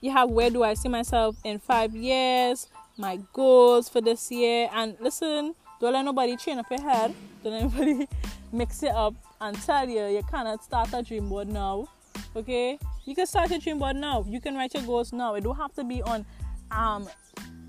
you 0.00 0.10
have 0.10 0.28
where 0.28 0.50
do 0.50 0.64
I 0.64 0.74
see 0.74 0.88
myself 0.88 1.36
in 1.44 1.60
five 1.60 1.94
years, 1.94 2.66
my 2.96 3.20
goals 3.32 3.88
for 3.88 4.00
this 4.00 4.28
year, 4.32 4.68
and 4.72 4.96
listen, 4.98 5.54
don't 5.80 5.92
let 5.92 6.04
nobody 6.04 6.36
train 6.36 6.58
up 6.58 6.66
your 6.68 6.82
head, 6.82 7.14
don't 7.44 7.52
let 7.52 7.62
anybody 7.62 8.08
mix 8.52 8.82
it 8.82 8.90
up 8.90 9.14
and 9.40 9.56
tell 9.62 9.88
you 9.88 10.04
you 10.06 10.22
cannot 10.28 10.64
start 10.64 10.88
a 10.94 11.00
dream 11.00 11.28
board 11.28 11.46
now. 11.46 11.88
Okay, 12.34 12.76
you 13.04 13.14
can 13.14 13.28
start 13.28 13.50
your 13.50 13.60
dream 13.60 13.78
board 13.78 13.94
now. 13.94 14.24
You 14.28 14.40
can 14.40 14.56
write 14.56 14.74
your 14.74 14.82
goals 14.82 15.12
now. 15.12 15.36
It 15.36 15.44
don't 15.44 15.54
have 15.54 15.72
to 15.74 15.84
be 15.84 16.02
on 16.02 16.26
um 16.72 17.08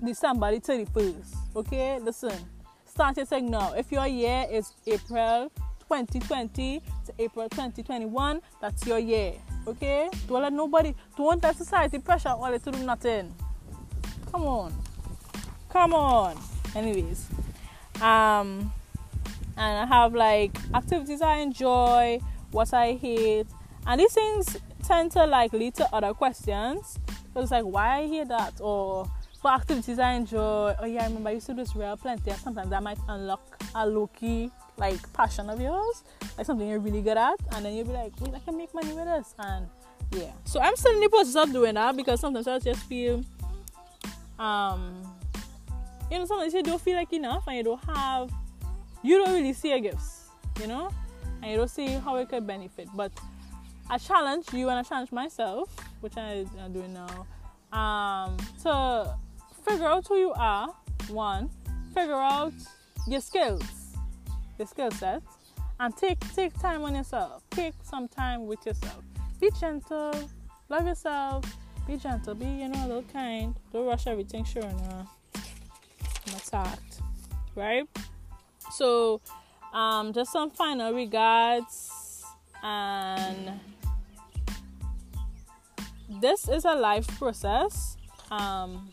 December 0.04 0.50
the 0.50 0.60
31st. 0.60 1.36
Okay, 1.54 2.00
listen, 2.00 2.34
start 2.96 3.14
your 3.18 3.26
thing 3.26 3.50
now. 3.50 3.74
If 3.74 3.92
your 3.92 4.06
year 4.06 4.46
is 4.50 4.72
April 4.86 5.50
2020 5.80 6.80
to 7.04 7.12
April 7.18 7.46
2021, 7.50 8.40
that's 8.62 8.86
your 8.86 8.98
year. 8.98 9.34
Okay? 9.66 10.08
Don't 10.26 10.40
let 10.40 10.54
nobody, 10.54 10.94
don't 11.14 11.42
let 11.42 11.56
society 11.56 11.98
pressure 11.98 12.30
all 12.30 12.58
to 12.58 12.70
do 12.70 12.82
nothing. 12.84 13.34
Come 14.32 14.44
on. 14.44 14.74
Come 15.68 15.92
on. 15.92 16.38
Anyways. 16.74 17.26
Um 17.96 18.72
and 19.58 19.78
I 19.78 19.84
have 19.84 20.14
like 20.14 20.56
activities 20.74 21.20
I 21.20 21.40
enjoy, 21.40 22.18
what 22.50 22.72
I 22.72 22.92
hate, 22.94 23.46
and 23.86 24.00
these 24.00 24.14
things 24.14 24.56
tend 24.84 25.12
to 25.12 25.26
like 25.26 25.52
lead 25.52 25.74
to 25.74 25.94
other 25.94 26.14
questions. 26.14 26.98
So 27.34 27.42
it's 27.42 27.50
like 27.50 27.64
why 27.64 27.98
I 27.98 28.06
hate 28.06 28.28
that 28.28 28.54
or 28.58 29.06
for 29.40 29.50
activities 29.50 29.98
I 29.98 30.12
enjoy. 30.12 30.74
Oh 30.78 30.86
yeah, 30.86 31.02
I 31.02 31.06
remember 31.06 31.30
I 31.30 31.32
used 31.32 31.46
to 31.46 31.52
do 31.52 31.62
this 31.62 31.76
real 31.76 31.96
plenty 31.96 32.32
sometimes 32.32 32.72
I 32.72 32.80
might 32.80 32.98
unlock 33.08 33.62
a 33.74 33.86
low 33.86 34.08
key 34.08 34.50
like 34.78 35.12
passion 35.12 35.48
of 35.50 35.60
yours, 35.60 36.04
like 36.36 36.46
something 36.46 36.68
you're 36.68 36.80
really 36.80 37.02
good 37.02 37.16
at, 37.16 37.34
and 37.52 37.64
then 37.64 37.74
you'll 37.74 37.86
be 37.86 37.92
like, 37.92 38.12
wait, 38.20 38.34
I 38.34 38.38
can 38.40 38.56
make 38.56 38.74
money 38.74 38.92
with 38.92 39.06
this 39.06 39.34
and 39.38 39.66
yeah. 40.12 40.32
So 40.44 40.60
I'm 40.60 40.76
still 40.76 40.94
in 40.94 41.00
the 41.00 41.08
process 41.08 41.36
of 41.36 41.52
doing 41.52 41.74
that 41.74 41.96
because 41.96 42.20
sometimes 42.20 42.46
I 42.46 42.58
just 42.58 42.82
feel 42.84 43.24
um 44.38 45.02
you 46.10 46.18
know 46.18 46.26
sometimes 46.26 46.52
you 46.52 46.62
don't 46.62 46.80
feel 46.80 46.96
like 46.96 47.12
enough 47.12 47.44
and 47.46 47.56
you 47.56 47.62
don't 47.62 47.82
have 47.84 48.30
you 49.02 49.18
don't 49.18 49.34
really 49.34 49.52
see 49.52 49.70
your 49.70 49.80
gifts, 49.80 50.30
you 50.60 50.66
know, 50.66 50.90
and 51.42 51.50
you 51.50 51.56
don't 51.56 51.70
see 51.70 51.86
how 51.86 52.16
it 52.16 52.28
could 52.28 52.46
benefit. 52.46 52.88
But 52.94 53.12
I 53.88 53.98
challenge 53.98 54.52
you 54.52 54.68
and 54.68 54.78
I 54.78 54.82
challenge 54.82 55.12
myself, 55.12 55.74
which 56.00 56.16
I, 56.16 56.44
am 56.58 56.72
doing 56.72 56.92
now, 56.92 57.78
um, 57.78 58.36
to 58.62 59.16
figure 59.66 59.86
out 59.86 60.06
who 60.06 60.16
you 60.16 60.32
are. 60.36 60.68
One, 61.08 61.50
figure 61.94 62.14
out 62.14 62.52
your 63.06 63.20
skills, 63.20 63.64
your 64.58 64.66
skill 64.66 64.90
sets, 64.92 65.26
and 65.80 65.96
take 65.96 66.18
take 66.34 66.58
time 66.60 66.84
on 66.84 66.94
yourself. 66.94 67.42
Take 67.50 67.74
some 67.82 68.08
time 68.08 68.46
with 68.46 68.64
yourself. 68.64 69.02
Be 69.40 69.50
gentle, 69.60 70.30
love 70.68 70.86
yourself. 70.86 71.44
Be 71.86 71.96
gentle. 71.96 72.34
Be 72.34 72.46
you 72.46 72.68
know 72.68 72.84
a 72.84 72.88
little 72.88 73.04
kind. 73.12 73.54
Don't 73.72 73.86
rush 73.86 74.06
everything. 74.06 74.44
Sure, 74.44 74.62
no. 74.62 75.06
I'm 75.36 76.34
attacked, 76.34 77.00
right? 77.54 77.86
So, 78.72 79.20
um, 79.72 80.12
just 80.12 80.32
some 80.32 80.50
final 80.50 80.92
regards, 80.92 82.24
and 82.62 83.60
this 86.20 86.48
is 86.48 86.64
a 86.64 86.74
life 86.74 87.06
process. 87.18 87.96
Um, 88.32 88.92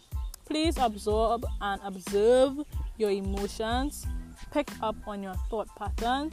please 0.54 0.78
absorb 0.78 1.48
and 1.62 1.82
observe 1.84 2.60
your 3.00 3.10
emotions, 3.10 4.06
pick 4.52 4.70
up 4.84 4.96
on 5.08 5.24
your 5.24 5.34
thought 5.50 5.68
patterns. 5.76 6.32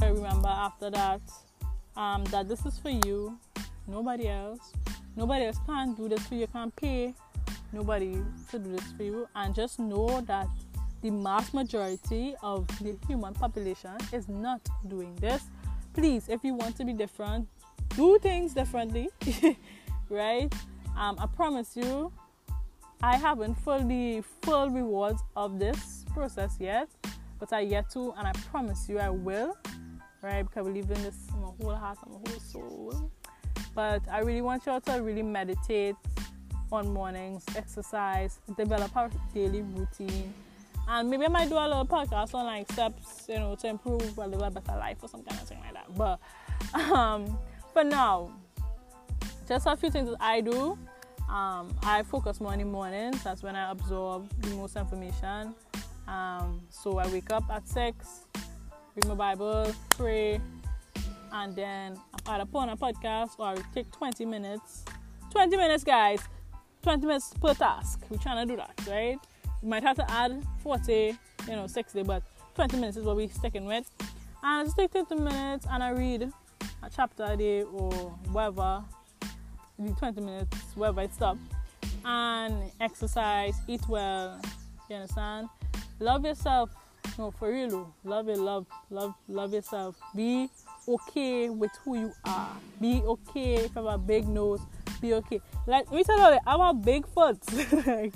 I 0.00 0.06
remember 0.06 0.48
after 0.48 0.88
that 0.88 1.20
um, 1.94 2.24
that 2.30 2.48
this 2.48 2.64
is 2.64 2.78
for 2.78 2.88
you, 2.88 3.38
nobody 3.86 4.28
else. 4.28 4.72
Nobody 5.14 5.44
else 5.44 5.58
can 5.66 5.92
do 5.92 6.08
this 6.08 6.26
for 6.26 6.36
you, 6.36 6.46
can't 6.46 6.74
pay 6.74 7.12
nobody 7.70 8.16
to 8.50 8.58
do 8.58 8.72
this 8.72 8.92
for 8.96 9.02
you, 9.02 9.28
and 9.34 9.54
just 9.54 9.78
know 9.78 10.22
that 10.22 10.48
the 11.02 11.10
mass 11.10 11.52
majority 11.52 12.34
of 12.42 12.66
the 12.78 12.96
human 13.06 13.34
population 13.34 13.92
is 14.10 14.26
not 14.26 14.66
doing 14.88 15.14
this. 15.16 15.42
Please, 15.92 16.30
if 16.30 16.42
you 16.42 16.54
want 16.54 16.78
to 16.78 16.84
be 16.86 16.94
different, 16.94 17.46
do 17.94 18.18
things 18.22 18.54
differently, 18.54 19.10
right? 20.08 20.50
Um, 20.96 21.16
I 21.18 21.26
promise 21.26 21.76
you, 21.76 22.10
I 23.02 23.16
haven't 23.16 23.54
felt 23.56 23.88
the 23.88 24.22
full 24.42 24.70
rewards 24.70 25.22
of 25.36 25.58
this 25.58 26.04
process 26.14 26.56
yet, 26.58 26.88
but 27.38 27.52
I 27.52 27.60
yet 27.60 27.90
to, 27.90 28.12
and 28.16 28.26
I 28.26 28.32
promise 28.50 28.88
you, 28.88 28.98
I 28.98 29.10
will, 29.10 29.56
right? 30.22 30.42
Because 30.42 30.66
I 30.66 30.70
believe 30.70 30.90
in 30.90 31.02
this 31.02 31.18
my 31.32 31.50
whole 31.60 31.74
heart 31.74 31.98
and 32.04 32.12
my 32.12 32.30
whole 32.30 32.40
soul. 32.40 33.10
But 33.74 34.02
I 34.10 34.20
really 34.20 34.42
want 34.42 34.64
you 34.66 34.72
all 34.72 34.80
to 34.82 35.02
really 35.02 35.22
meditate 35.22 35.96
on 36.72 36.92
mornings, 36.92 37.44
exercise, 37.54 38.40
develop 38.56 38.96
our 38.96 39.10
daily 39.34 39.62
routine 39.62 40.34
and 40.88 41.10
maybe 41.10 41.24
I 41.24 41.28
might 41.28 41.48
do 41.48 41.56
a 41.56 41.66
little 41.66 41.86
podcast 41.86 42.34
on 42.34 42.46
like 42.46 42.70
steps, 42.70 43.26
you 43.28 43.38
know, 43.38 43.56
to 43.56 43.68
improve 43.68 44.16
a 44.18 44.26
little 44.26 44.50
better 44.50 44.78
life 44.78 44.98
or 45.02 45.08
some 45.08 45.22
kind 45.22 45.40
of 45.40 45.48
thing 45.48 45.58
like 45.60 45.74
that. 45.74 45.94
But 45.96 46.20
um, 46.92 47.38
for 47.72 47.82
now, 47.82 48.32
just 49.48 49.66
a 49.66 49.76
few 49.76 49.90
things 49.90 50.08
that 50.10 50.18
I 50.20 50.40
do. 50.40 50.78
Um, 51.28 51.74
I 51.82 52.02
focus 52.04 52.40
more 52.40 52.52
in 52.52 52.60
the 52.60 52.64
mornings. 52.64 53.22
That's 53.24 53.42
when 53.42 53.56
I 53.56 53.70
absorb 53.70 54.28
the 54.40 54.50
most 54.50 54.76
information. 54.76 55.54
Um, 56.06 56.60
so 56.70 56.98
I 56.98 57.08
wake 57.08 57.30
up 57.32 57.44
at 57.50 57.66
six, 57.68 58.26
read 58.94 59.06
my 59.06 59.14
Bible, 59.14 59.74
pray, 59.90 60.40
and 61.32 61.54
then 61.54 61.98
I 62.26 62.36
either 62.36 62.44
put 62.44 62.58
on 62.58 62.68
a 62.70 62.76
podcast 62.76 63.38
or 63.38 63.46
I 63.48 63.56
take 63.74 63.90
20 63.90 64.24
minutes. 64.24 64.84
20 65.30 65.56
minutes, 65.56 65.84
guys. 65.84 66.20
20 66.82 67.06
minutes 67.06 67.34
per 67.40 67.54
task. 67.54 68.00
We're 68.08 68.18
trying 68.18 68.46
to 68.46 68.52
do 68.54 68.56
that, 68.56 68.72
right? 68.88 69.18
You 69.62 69.68
might 69.68 69.82
have 69.82 69.96
to 69.96 70.10
add 70.10 70.42
40, 70.62 71.18
you 71.48 71.56
know, 71.56 71.66
60, 71.66 72.04
but 72.04 72.22
20 72.54 72.76
minutes 72.76 72.96
is 72.96 73.04
what 73.04 73.16
we're 73.16 73.28
sticking 73.28 73.66
with. 73.66 73.90
And 74.42 74.60
I 74.60 74.64
just 74.64 74.76
take 74.76 74.92
20 74.92 75.16
minutes 75.16 75.66
and 75.68 75.82
I 75.82 75.90
read 75.90 76.30
a 76.82 76.90
chapter 76.94 77.24
a 77.24 77.36
day 77.36 77.62
or 77.64 77.92
whatever, 78.30 78.84
20 79.78 80.20
minutes, 80.20 80.56
wherever 80.74 81.02
it 81.02 81.12
stops. 81.12 81.40
And 82.04 82.70
exercise, 82.80 83.54
eat 83.66 83.82
well, 83.88 84.40
you 84.88 84.96
understand? 84.96 85.48
Love 86.00 86.24
yourself. 86.24 86.70
No, 87.18 87.30
for 87.30 87.50
real, 87.50 87.94
love 88.04 88.28
it, 88.28 88.38
love, 88.38 88.66
love, 88.90 89.14
love 89.28 89.52
yourself. 89.52 89.96
Be 90.14 90.48
okay 90.86 91.48
with 91.48 91.70
who 91.84 91.98
you 91.98 92.12
are. 92.24 92.56
Be 92.80 93.02
okay 93.02 93.54
if 93.54 93.74
you 93.74 93.84
have 93.84 93.86
a 93.86 93.98
big 93.98 94.28
nose. 94.28 94.60
Be 95.00 95.14
okay. 95.14 95.40
Like 95.66 95.90
we 95.90 96.04
tell 96.04 96.32
you, 96.32 96.38
I'm 96.46 96.60
a 96.60 96.74
big 96.74 97.06
foot. 97.06 97.38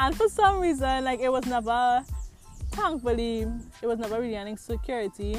and 0.00 0.16
for 0.16 0.28
some 0.28 0.60
reason 0.60 1.04
like 1.04 1.20
it 1.20 1.30
was 1.30 1.46
never 1.46 2.02
thankfully 2.72 3.46
it 3.82 3.86
was 3.86 3.98
never 3.98 4.20
really 4.20 4.34
an 4.34 4.48
insecurity 4.48 5.36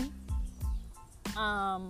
um 1.36 1.90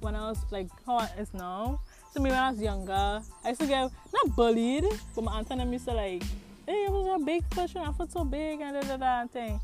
when 0.00 0.14
I 0.14 0.28
was 0.28 0.38
like 0.50 0.68
how 0.86 1.00
it 1.00 1.10
is 1.18 1.34
now 1.34 1.80
so 2.14 2.22
me 2.22 2.30
when 2.30 2.38
I 2.38 2.50
was 2.50 2.60
younger 2.60 3.22
I 3.44 3.48
used 3.48 3.60
to 3.60 3.66
get 3.66 3.90
not 4.12 4.36
bullied 4.36 4.84
but 5.14 5.24
my 5.24 5.32
aunt 5.32 5.48
and 5.50 5.60
them 5.60 5.72
used 5.72 5.86
to 5.86 5.94
like 5.94 6.22
hey 6.66 6.84
it 6.86 6.92
was 6.92 7.20
a 7.20 7.24
big 7.24 7.42
and 7.58 7.88
I 7.88 7.92
felt 7.92 8.12
so 8.12 8.24
big 8.24 8.60
and 8.60 8.74
da 8.74 8.82
da 8.82 8.96
da 8.96 9.20
and 9.22 9.30
thing 9.32 9.60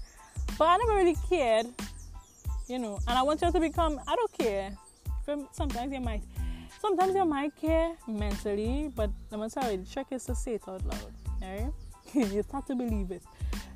but 0.59 0.65
I 0.65 0.77
never 0.79 0.95
really 0.97 1.17
cared 1.29 1.67
you 2.67 2.81
know 2.81 2.99
and 3.07 3.17
I 3.17 3.23
want 3.23 3.41
you 3.41 3.53
to 3.53 3.61
become 3.61 4.01
I 4.07 4.17
don't 4.17 4.33
care 4.37 4.73
sometimes 5.53 5.93
you 5.93 6.01
might 6.01 6.23
sometimes 6.81 7.15
you 7.15 7.25
might 7.25 7.55
care 7.55 7.93
mentally 8.09 8.91
but 8.97 9.11
I'm 9.31 9.49
sorry 9.49 9.77
the 9.77 9.87
trick 9.87 10.09
is 10.11 10.25
to 10.25 10.35
say 10.35 10.55
it 10.55 10.63
out 10.67 10.85
loud 10.85 11.13
right 11.41 11.73
you 12.15 12.43
start 12.43 12.67
to 12.67 12.75
believe 12.75 13.13
it. 13.13 13.23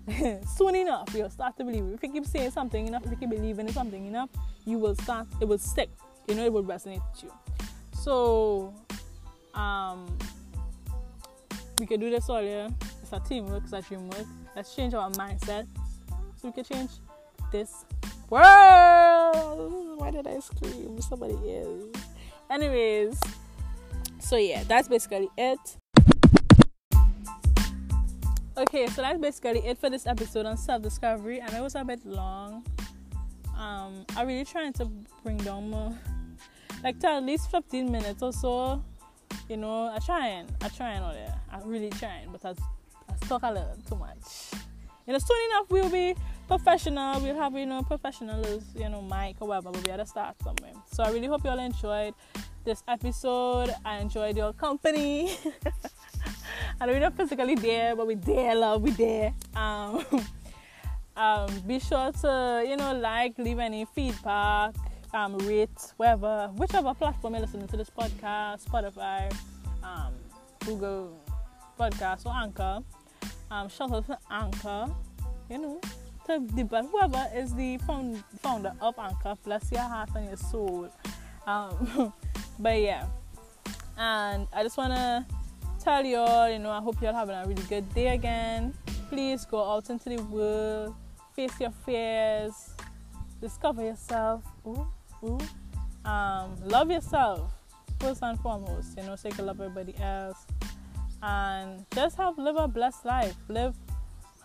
Soon 0.56 0.74
enough, 0.74 1.08
you'll 1.14 1.30
start 1.30 1.56
to 1.56 1.64
believe 1.64 1.84
it. 1.84 1.94
If 1.94 2.02
you 2.02 2.12
keep 2.12 2.26
saying 2.26 2.50
something 2.50 2.88
enough, 2.88 3.04
if 3.04 3.12
you 3.12 3.16
keep 3.16 3.30
believing 3.30 3.68
in 3.68 3.72
something 3.72 4.06
enough, 4.06 4.28
you 4.64 4.78
will 4.78 4.94
start, 4.96 5.28
it 5.40 5.46
will 5.46 5.58
stick. 5.58 5.88
You 6.26 6.34
know, 6.34 6.44
it 6.44 6.52
will 6.52 6.64
resonate 6.64 7.00
with 7.12 7.24
you. 7.24 7.53
So, 8.04 8.74
um, 9.54 10.18
we 11.78 11.86
can 11.86 11.98
do 12.00 12.10
this 12.10 12.28
all 12.28 12.42
year. 12.42 12.68
It's 13.02 13.10
a 13.14 13.18
teamwork, 13.18 13.62
it's 13.64 13.72
a 13.72 13.80
teamwork. 13.80 14.26
Let's 14.54 14.74
change 14.74 14.92
our 14.92 15.10
mindset 15.12 15.66
so 16.36 16.48
we 16.48 16.52
can 16.52 16.64
change 16.64 16.90
this 17.50 17.86
world. 18.28 19.98
Why 19.98 20.10
did 20.10 20.26
I 20.26 20.38
scream? 20.40 21.00
Somebody 21.00 21.32
is. 21.32 21.94
Anyways, 22.50 23.18
so 24.18 24.36
yeah, 24.36 24.64
that's 24.64 24.86
basically 24.86 25.30
it. 25.38 25.76
Okay, 28.58 28.86
so 28.88 29.00
that's 29.00 29.18
basically 29.18 29.60
it 29.60 29.78
for 29.78 29.88
this 29.88 30.06
episode 30.06 30.44
on 30.44 30.58
self 30.58 30.82
discovery. 30.82 31.38
Know 31.38 31.56
it 31.56 31.62
was 31.62 31.74
a 31.74 31.82
bit 31.82 32.04
long. 32.04 32.66
Um, 33.56 34.04
I'm 34.14 34.26
really 34.26 34.44
trying 34.44 34.74
to 34.74 34.90
bring 35.22 35.38
down 35.38 35.70
more, 35.70 35.96
like 36.84 37.02
at 37.02 37.24
least 37.24 37.50
15 37.50 37.90
minutes 37.90 38.22
or 38.22 38.32
so. 38.32 38.84
You 39.48 39.56
know, 39.56 39.90
I 39.92 39.98
try 39.98 40.28
and 40.28 40.52
I 40.62 40.68
trying 40.68 41.02
all 41.02 41.12
there. 41.12 41.34
I'm 41.50 41.66
really 41.66 41.90
trying, 41.90 42.28
but 42.30 42.44
I, 42.44 42.50
I 43.10 43.26
talk 43.26 43.42
a 43.42 43.50
little 43.50 43.76
too 43.88 43.96
much. 43.96 44.52
You 45.06 45.12
know, 45.12 45.18
soon 45.18 45.38
enough 45.50 45.66
we'll 45.70 45.90
be 45.90 46.14
professional. 46.46 47.20
We'll 47.20 47.36
have 47.36 47.54
you 47.54 47.66
know 47.66 47.82
professionals, 47.82 48.64
you 48.76 48.88
know, 48.88 49.02
mic 49.02 49.36
or 49.40 49.48
whatever. 49.48 49.72
But 49.72 49.84
we 49.84 49.90
had 49.90 49.96
to 49.96 50.06
start 50.06 50.36
somewhere. 50.42 50.74
So 50.92 51.02
I 51.02 51.10
really 51.10 51.26
hope 51.26 51.42
you 51.42 51.50
all 51.50 51.58
enjoyed 51.58 52.14
this 52.64 52.82
episode. 52.86 53.74
I 53.84 53.98
enjoyed 53.98 54.36
your 54.36 54.52
company. 54.52 55.36
I 56.80 56.86
know 56.86 56.92
we're 56.92 57.00
not 57.00 57.16
physically 57.16 57.54
there, 57.54 57.96
but 57.96 58.06
we're 58.06 58.16
there, 58.16 58.54
love, 58.54 58.82
we're 58.82 58.92
there. 58.94 59.34
Um, 59.54 60.04
um, 61.16 61.60
be 61.66 61.78
sure 61.78 62.12
to, 62.12 62.64
you 62.66 62.76
know, 62.76 62.94
like, 62.94 63.38
leave 63.38 63.58
any 63.58 63.84
feedback, 63.84 64.74
um, 65.14 65.38
rate, 65.38 65.92
wherever, 65.96 66.50
whichever 66.56 66.92
platform 66.92 67.34
you're 67.34 67.42
listening 67.42 67.68
to 67.68 67.76
this 67.76 67.88
podcast, 67.88 68.68
Spotify, 68.68 69.32
um, 69.82 70.12
Google 70.66 71.18
Podcast 71.78 72.26
or 72.26 72.32
Anchor. 72.34 72.80
Um, 73.50 73.68
shout 73.68 73.92
out 73.92 74.06
to 74.06 74.18
Anchor, 74.30 74.92
you 75.48 75.58
know, 75.58 75.80
to 76.26 76.40
debunk 76.40 76.90
whoever 76.90 77.30
is 77.34 77.54
the 77.54 77.78
found, 77.78 78.22
founder 78.42 78.72
of 78.80 78.98
Anchor. 78.98 79.36
Bless 79.44 79.70
your 79.70 79.82
heart 79.82 80.10
and 80.16 80.26
your 80.26 80.36
soul. 80.36 80.90
Um, 81.46 82.12
but 82.58 82.80
yeah, 82.80 83.06
and 83.96 84.48
I 84.52 84.64
just 84.64 84.76
wanna 84.76 85.26
tell 85.78 86.04
you 86.04 86.16
all, 86.16 86.50
you 86.50 86.58
know, 86.58 86.70
I 86.70 86.80
hope 86.80 87.00
you're 87.00 87.12
having 87.12 87.36
a 87.36 87.44
really 87.46 87.62
good 87.68 87.88
day 87.94 88.08
again. 88.14 88.74
Please 89.08 89.44
go 89.44 89.62
out 89.62 89.90
into 89.90 90.08
the 90.08 90.22
world, 90.24 90.96
face 91.36 91.60
your 91.60 91.72
fears, 91.86 92.70
discover 93.40 93.84
yourself. 93.84 94.42
Ooh, 94.66 94.88
ooh. 95.24 96.08
Um, 96.08 96.56
love 96.62 96.90
yourself 96.90 97.50
first 98.00 98.22
and 98.22 98.38
foremost, 98.40 98.96
you 98.98 99.04
know, 99.04 99.16
so 99.16 99.28
you 99.28 99.44
love 99.44 99.60
everybody 99.60 99.94
else. 100.02 100.46
And 101.22 101.86
just 101.94 102.16
have 102.16 102.36
live 102.36 102.56
a 102.56 102.68
blessed 102.68 103.04
life. 103.04 103.34
Live 103.48 103.74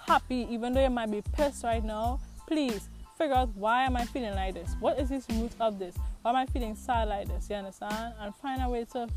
happy, 0.08 0.48
even 0.50 0.74
though 0.74 0.82
you 0.82 0.90
might 0.90 1.12
be 1.12 1.22
pissed 1.34 1.64
right 1.64 1.84
now. 1.84 2.20
Please 2.48 2.90
figure 3.18 3.36
out 3.36 3.54
why 3.56 3.84
am 3.84 3.98
I 3.98 4.06
feeling 4.06 4.34
like 4.34 4.54
this? 4.54 4.76
What 4.80 4.98
is 4.98 5.10
this 5.10 5.26
root 5.30 5.52
of 5.60 5.78
this? 5.78 5.96
Why 6.22 6.32
am 6.32 6.38
I 6.38 6.46
feeling 6.46 6.76
sad 6.76 7.10
like 7.10 7.28
this? 7.28 7.50
You 7.50 7.58
understand? 7.58 8.14
And 8.20 8.34
find 8.36 8.62
a 8.62 8.70
way 8.70 8.86
to 8.94 9.08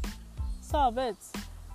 solve 0.61 0.99
it. 0.99 1.17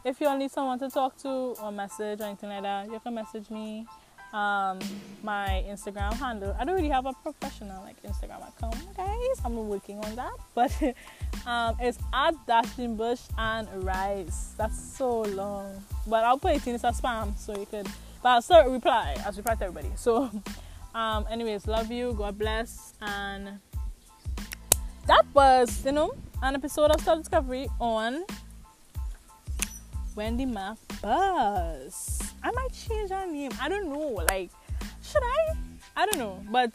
If 0.03 0.19
you 0.19 0.37
need 0.37 0.51
someone 0.51 0.79
to 0.79 0.89
talk 0.89 1.17
to 1.19 1.29
or 1.29 1.71
message 1.71 2.19
or 2.19 2.25
anything 2.25 2.49
like 2.49 2.63
that, 2.63 2.91
you 2.91 2.99
can 2.99 3.13
message 3.13 3.49
me 3.49 3.87
um, 4.33 4.79
my 5.23 5.63
Instagram 5.67 6.13
handle. 6.13 6.55
I 6.59 6.65
don't 6.65 6.75
really 6.75 6.89
have 6.89 7.05
a 7.05 7.13
professional 7.13 7.81
like 7.83 8.01
Instagram 8.03 8.47
account, 8.47 8.75
guys. 8.95 9.41
I'm 9.45 9.67
working 9.67 9.99
on 9.99 10.15
that, 10.15 10.33
but 10.55 10.71
um, 11.45 11.75
it's 11.79 11.97
at 12.13 12.33
Dashing 12.45 12.95
Bush 12.95 13.21
and 13.37 13.67
Rice. 13.83 14.53
That's 14.57 14.79
so 14.79 15.21
long, 15.21 15.83
but 16.05 16.23
I'll 16.23 16.37
put 16.37 16.55
it 16.55 16.67
in 16.67 16.75
as 16.75 16.83
a 16.83 16.91
spam 16.91 17.37
so 17.37 17.57
you 17.57 17.65
could. 17.65 17.87
But 18.21 18.29
I'll 18.29 18.41
still 18.41 18.69
reply. 18.69 19.15
I'll 19.25 19.31
reply 19.31 19.55
to 19.55 19.65
everybody. 19.65 19.91
So, 19.95 20.29
um, 20.95 21.25
anyways, 21.29 21.67
love 21.67 21.91
you. 21.91 22.13
God 22.13 22.37
bless, 22.37 22.93
and 23.01 23.59
that 25.05 25.25
was 25.33 25.85
you 25.85 25.93
know 25.93 26.13
an 26.41 26.55
episode 26.55 26.91
of 26.91 27.01
Star 27.01 27.15
Discovery 27.15 27.67
on 27.79 28.25
Wendy 30.17 30.47
Math 30.47 30.81
Buzz. 30.99 32.33
I 32.41 32.49
might 32.49 32.73
change 32.73 33.11
her 33.11 33.27
name. 33.27 33.51
I 33.61 33.69
don't 33.69 33.87
know. 33.87 34.25
Like, 34.27 34.49
should 35.03 35.21
I? 35.21 35.53
I 35.95 36.07
don't 36.07 36.17
know. 36.17 36.43
But, 36.51 36.71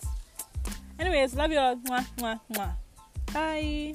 anyways, 0.96 1.34
love 1.34 1.50
you 1.50 1.58
all. 1.58 1.74
Mwah, 1.74 2.06
mwah, 2.18 2.40
mwah. 2.54 2.72
Bye. 3.34 3.94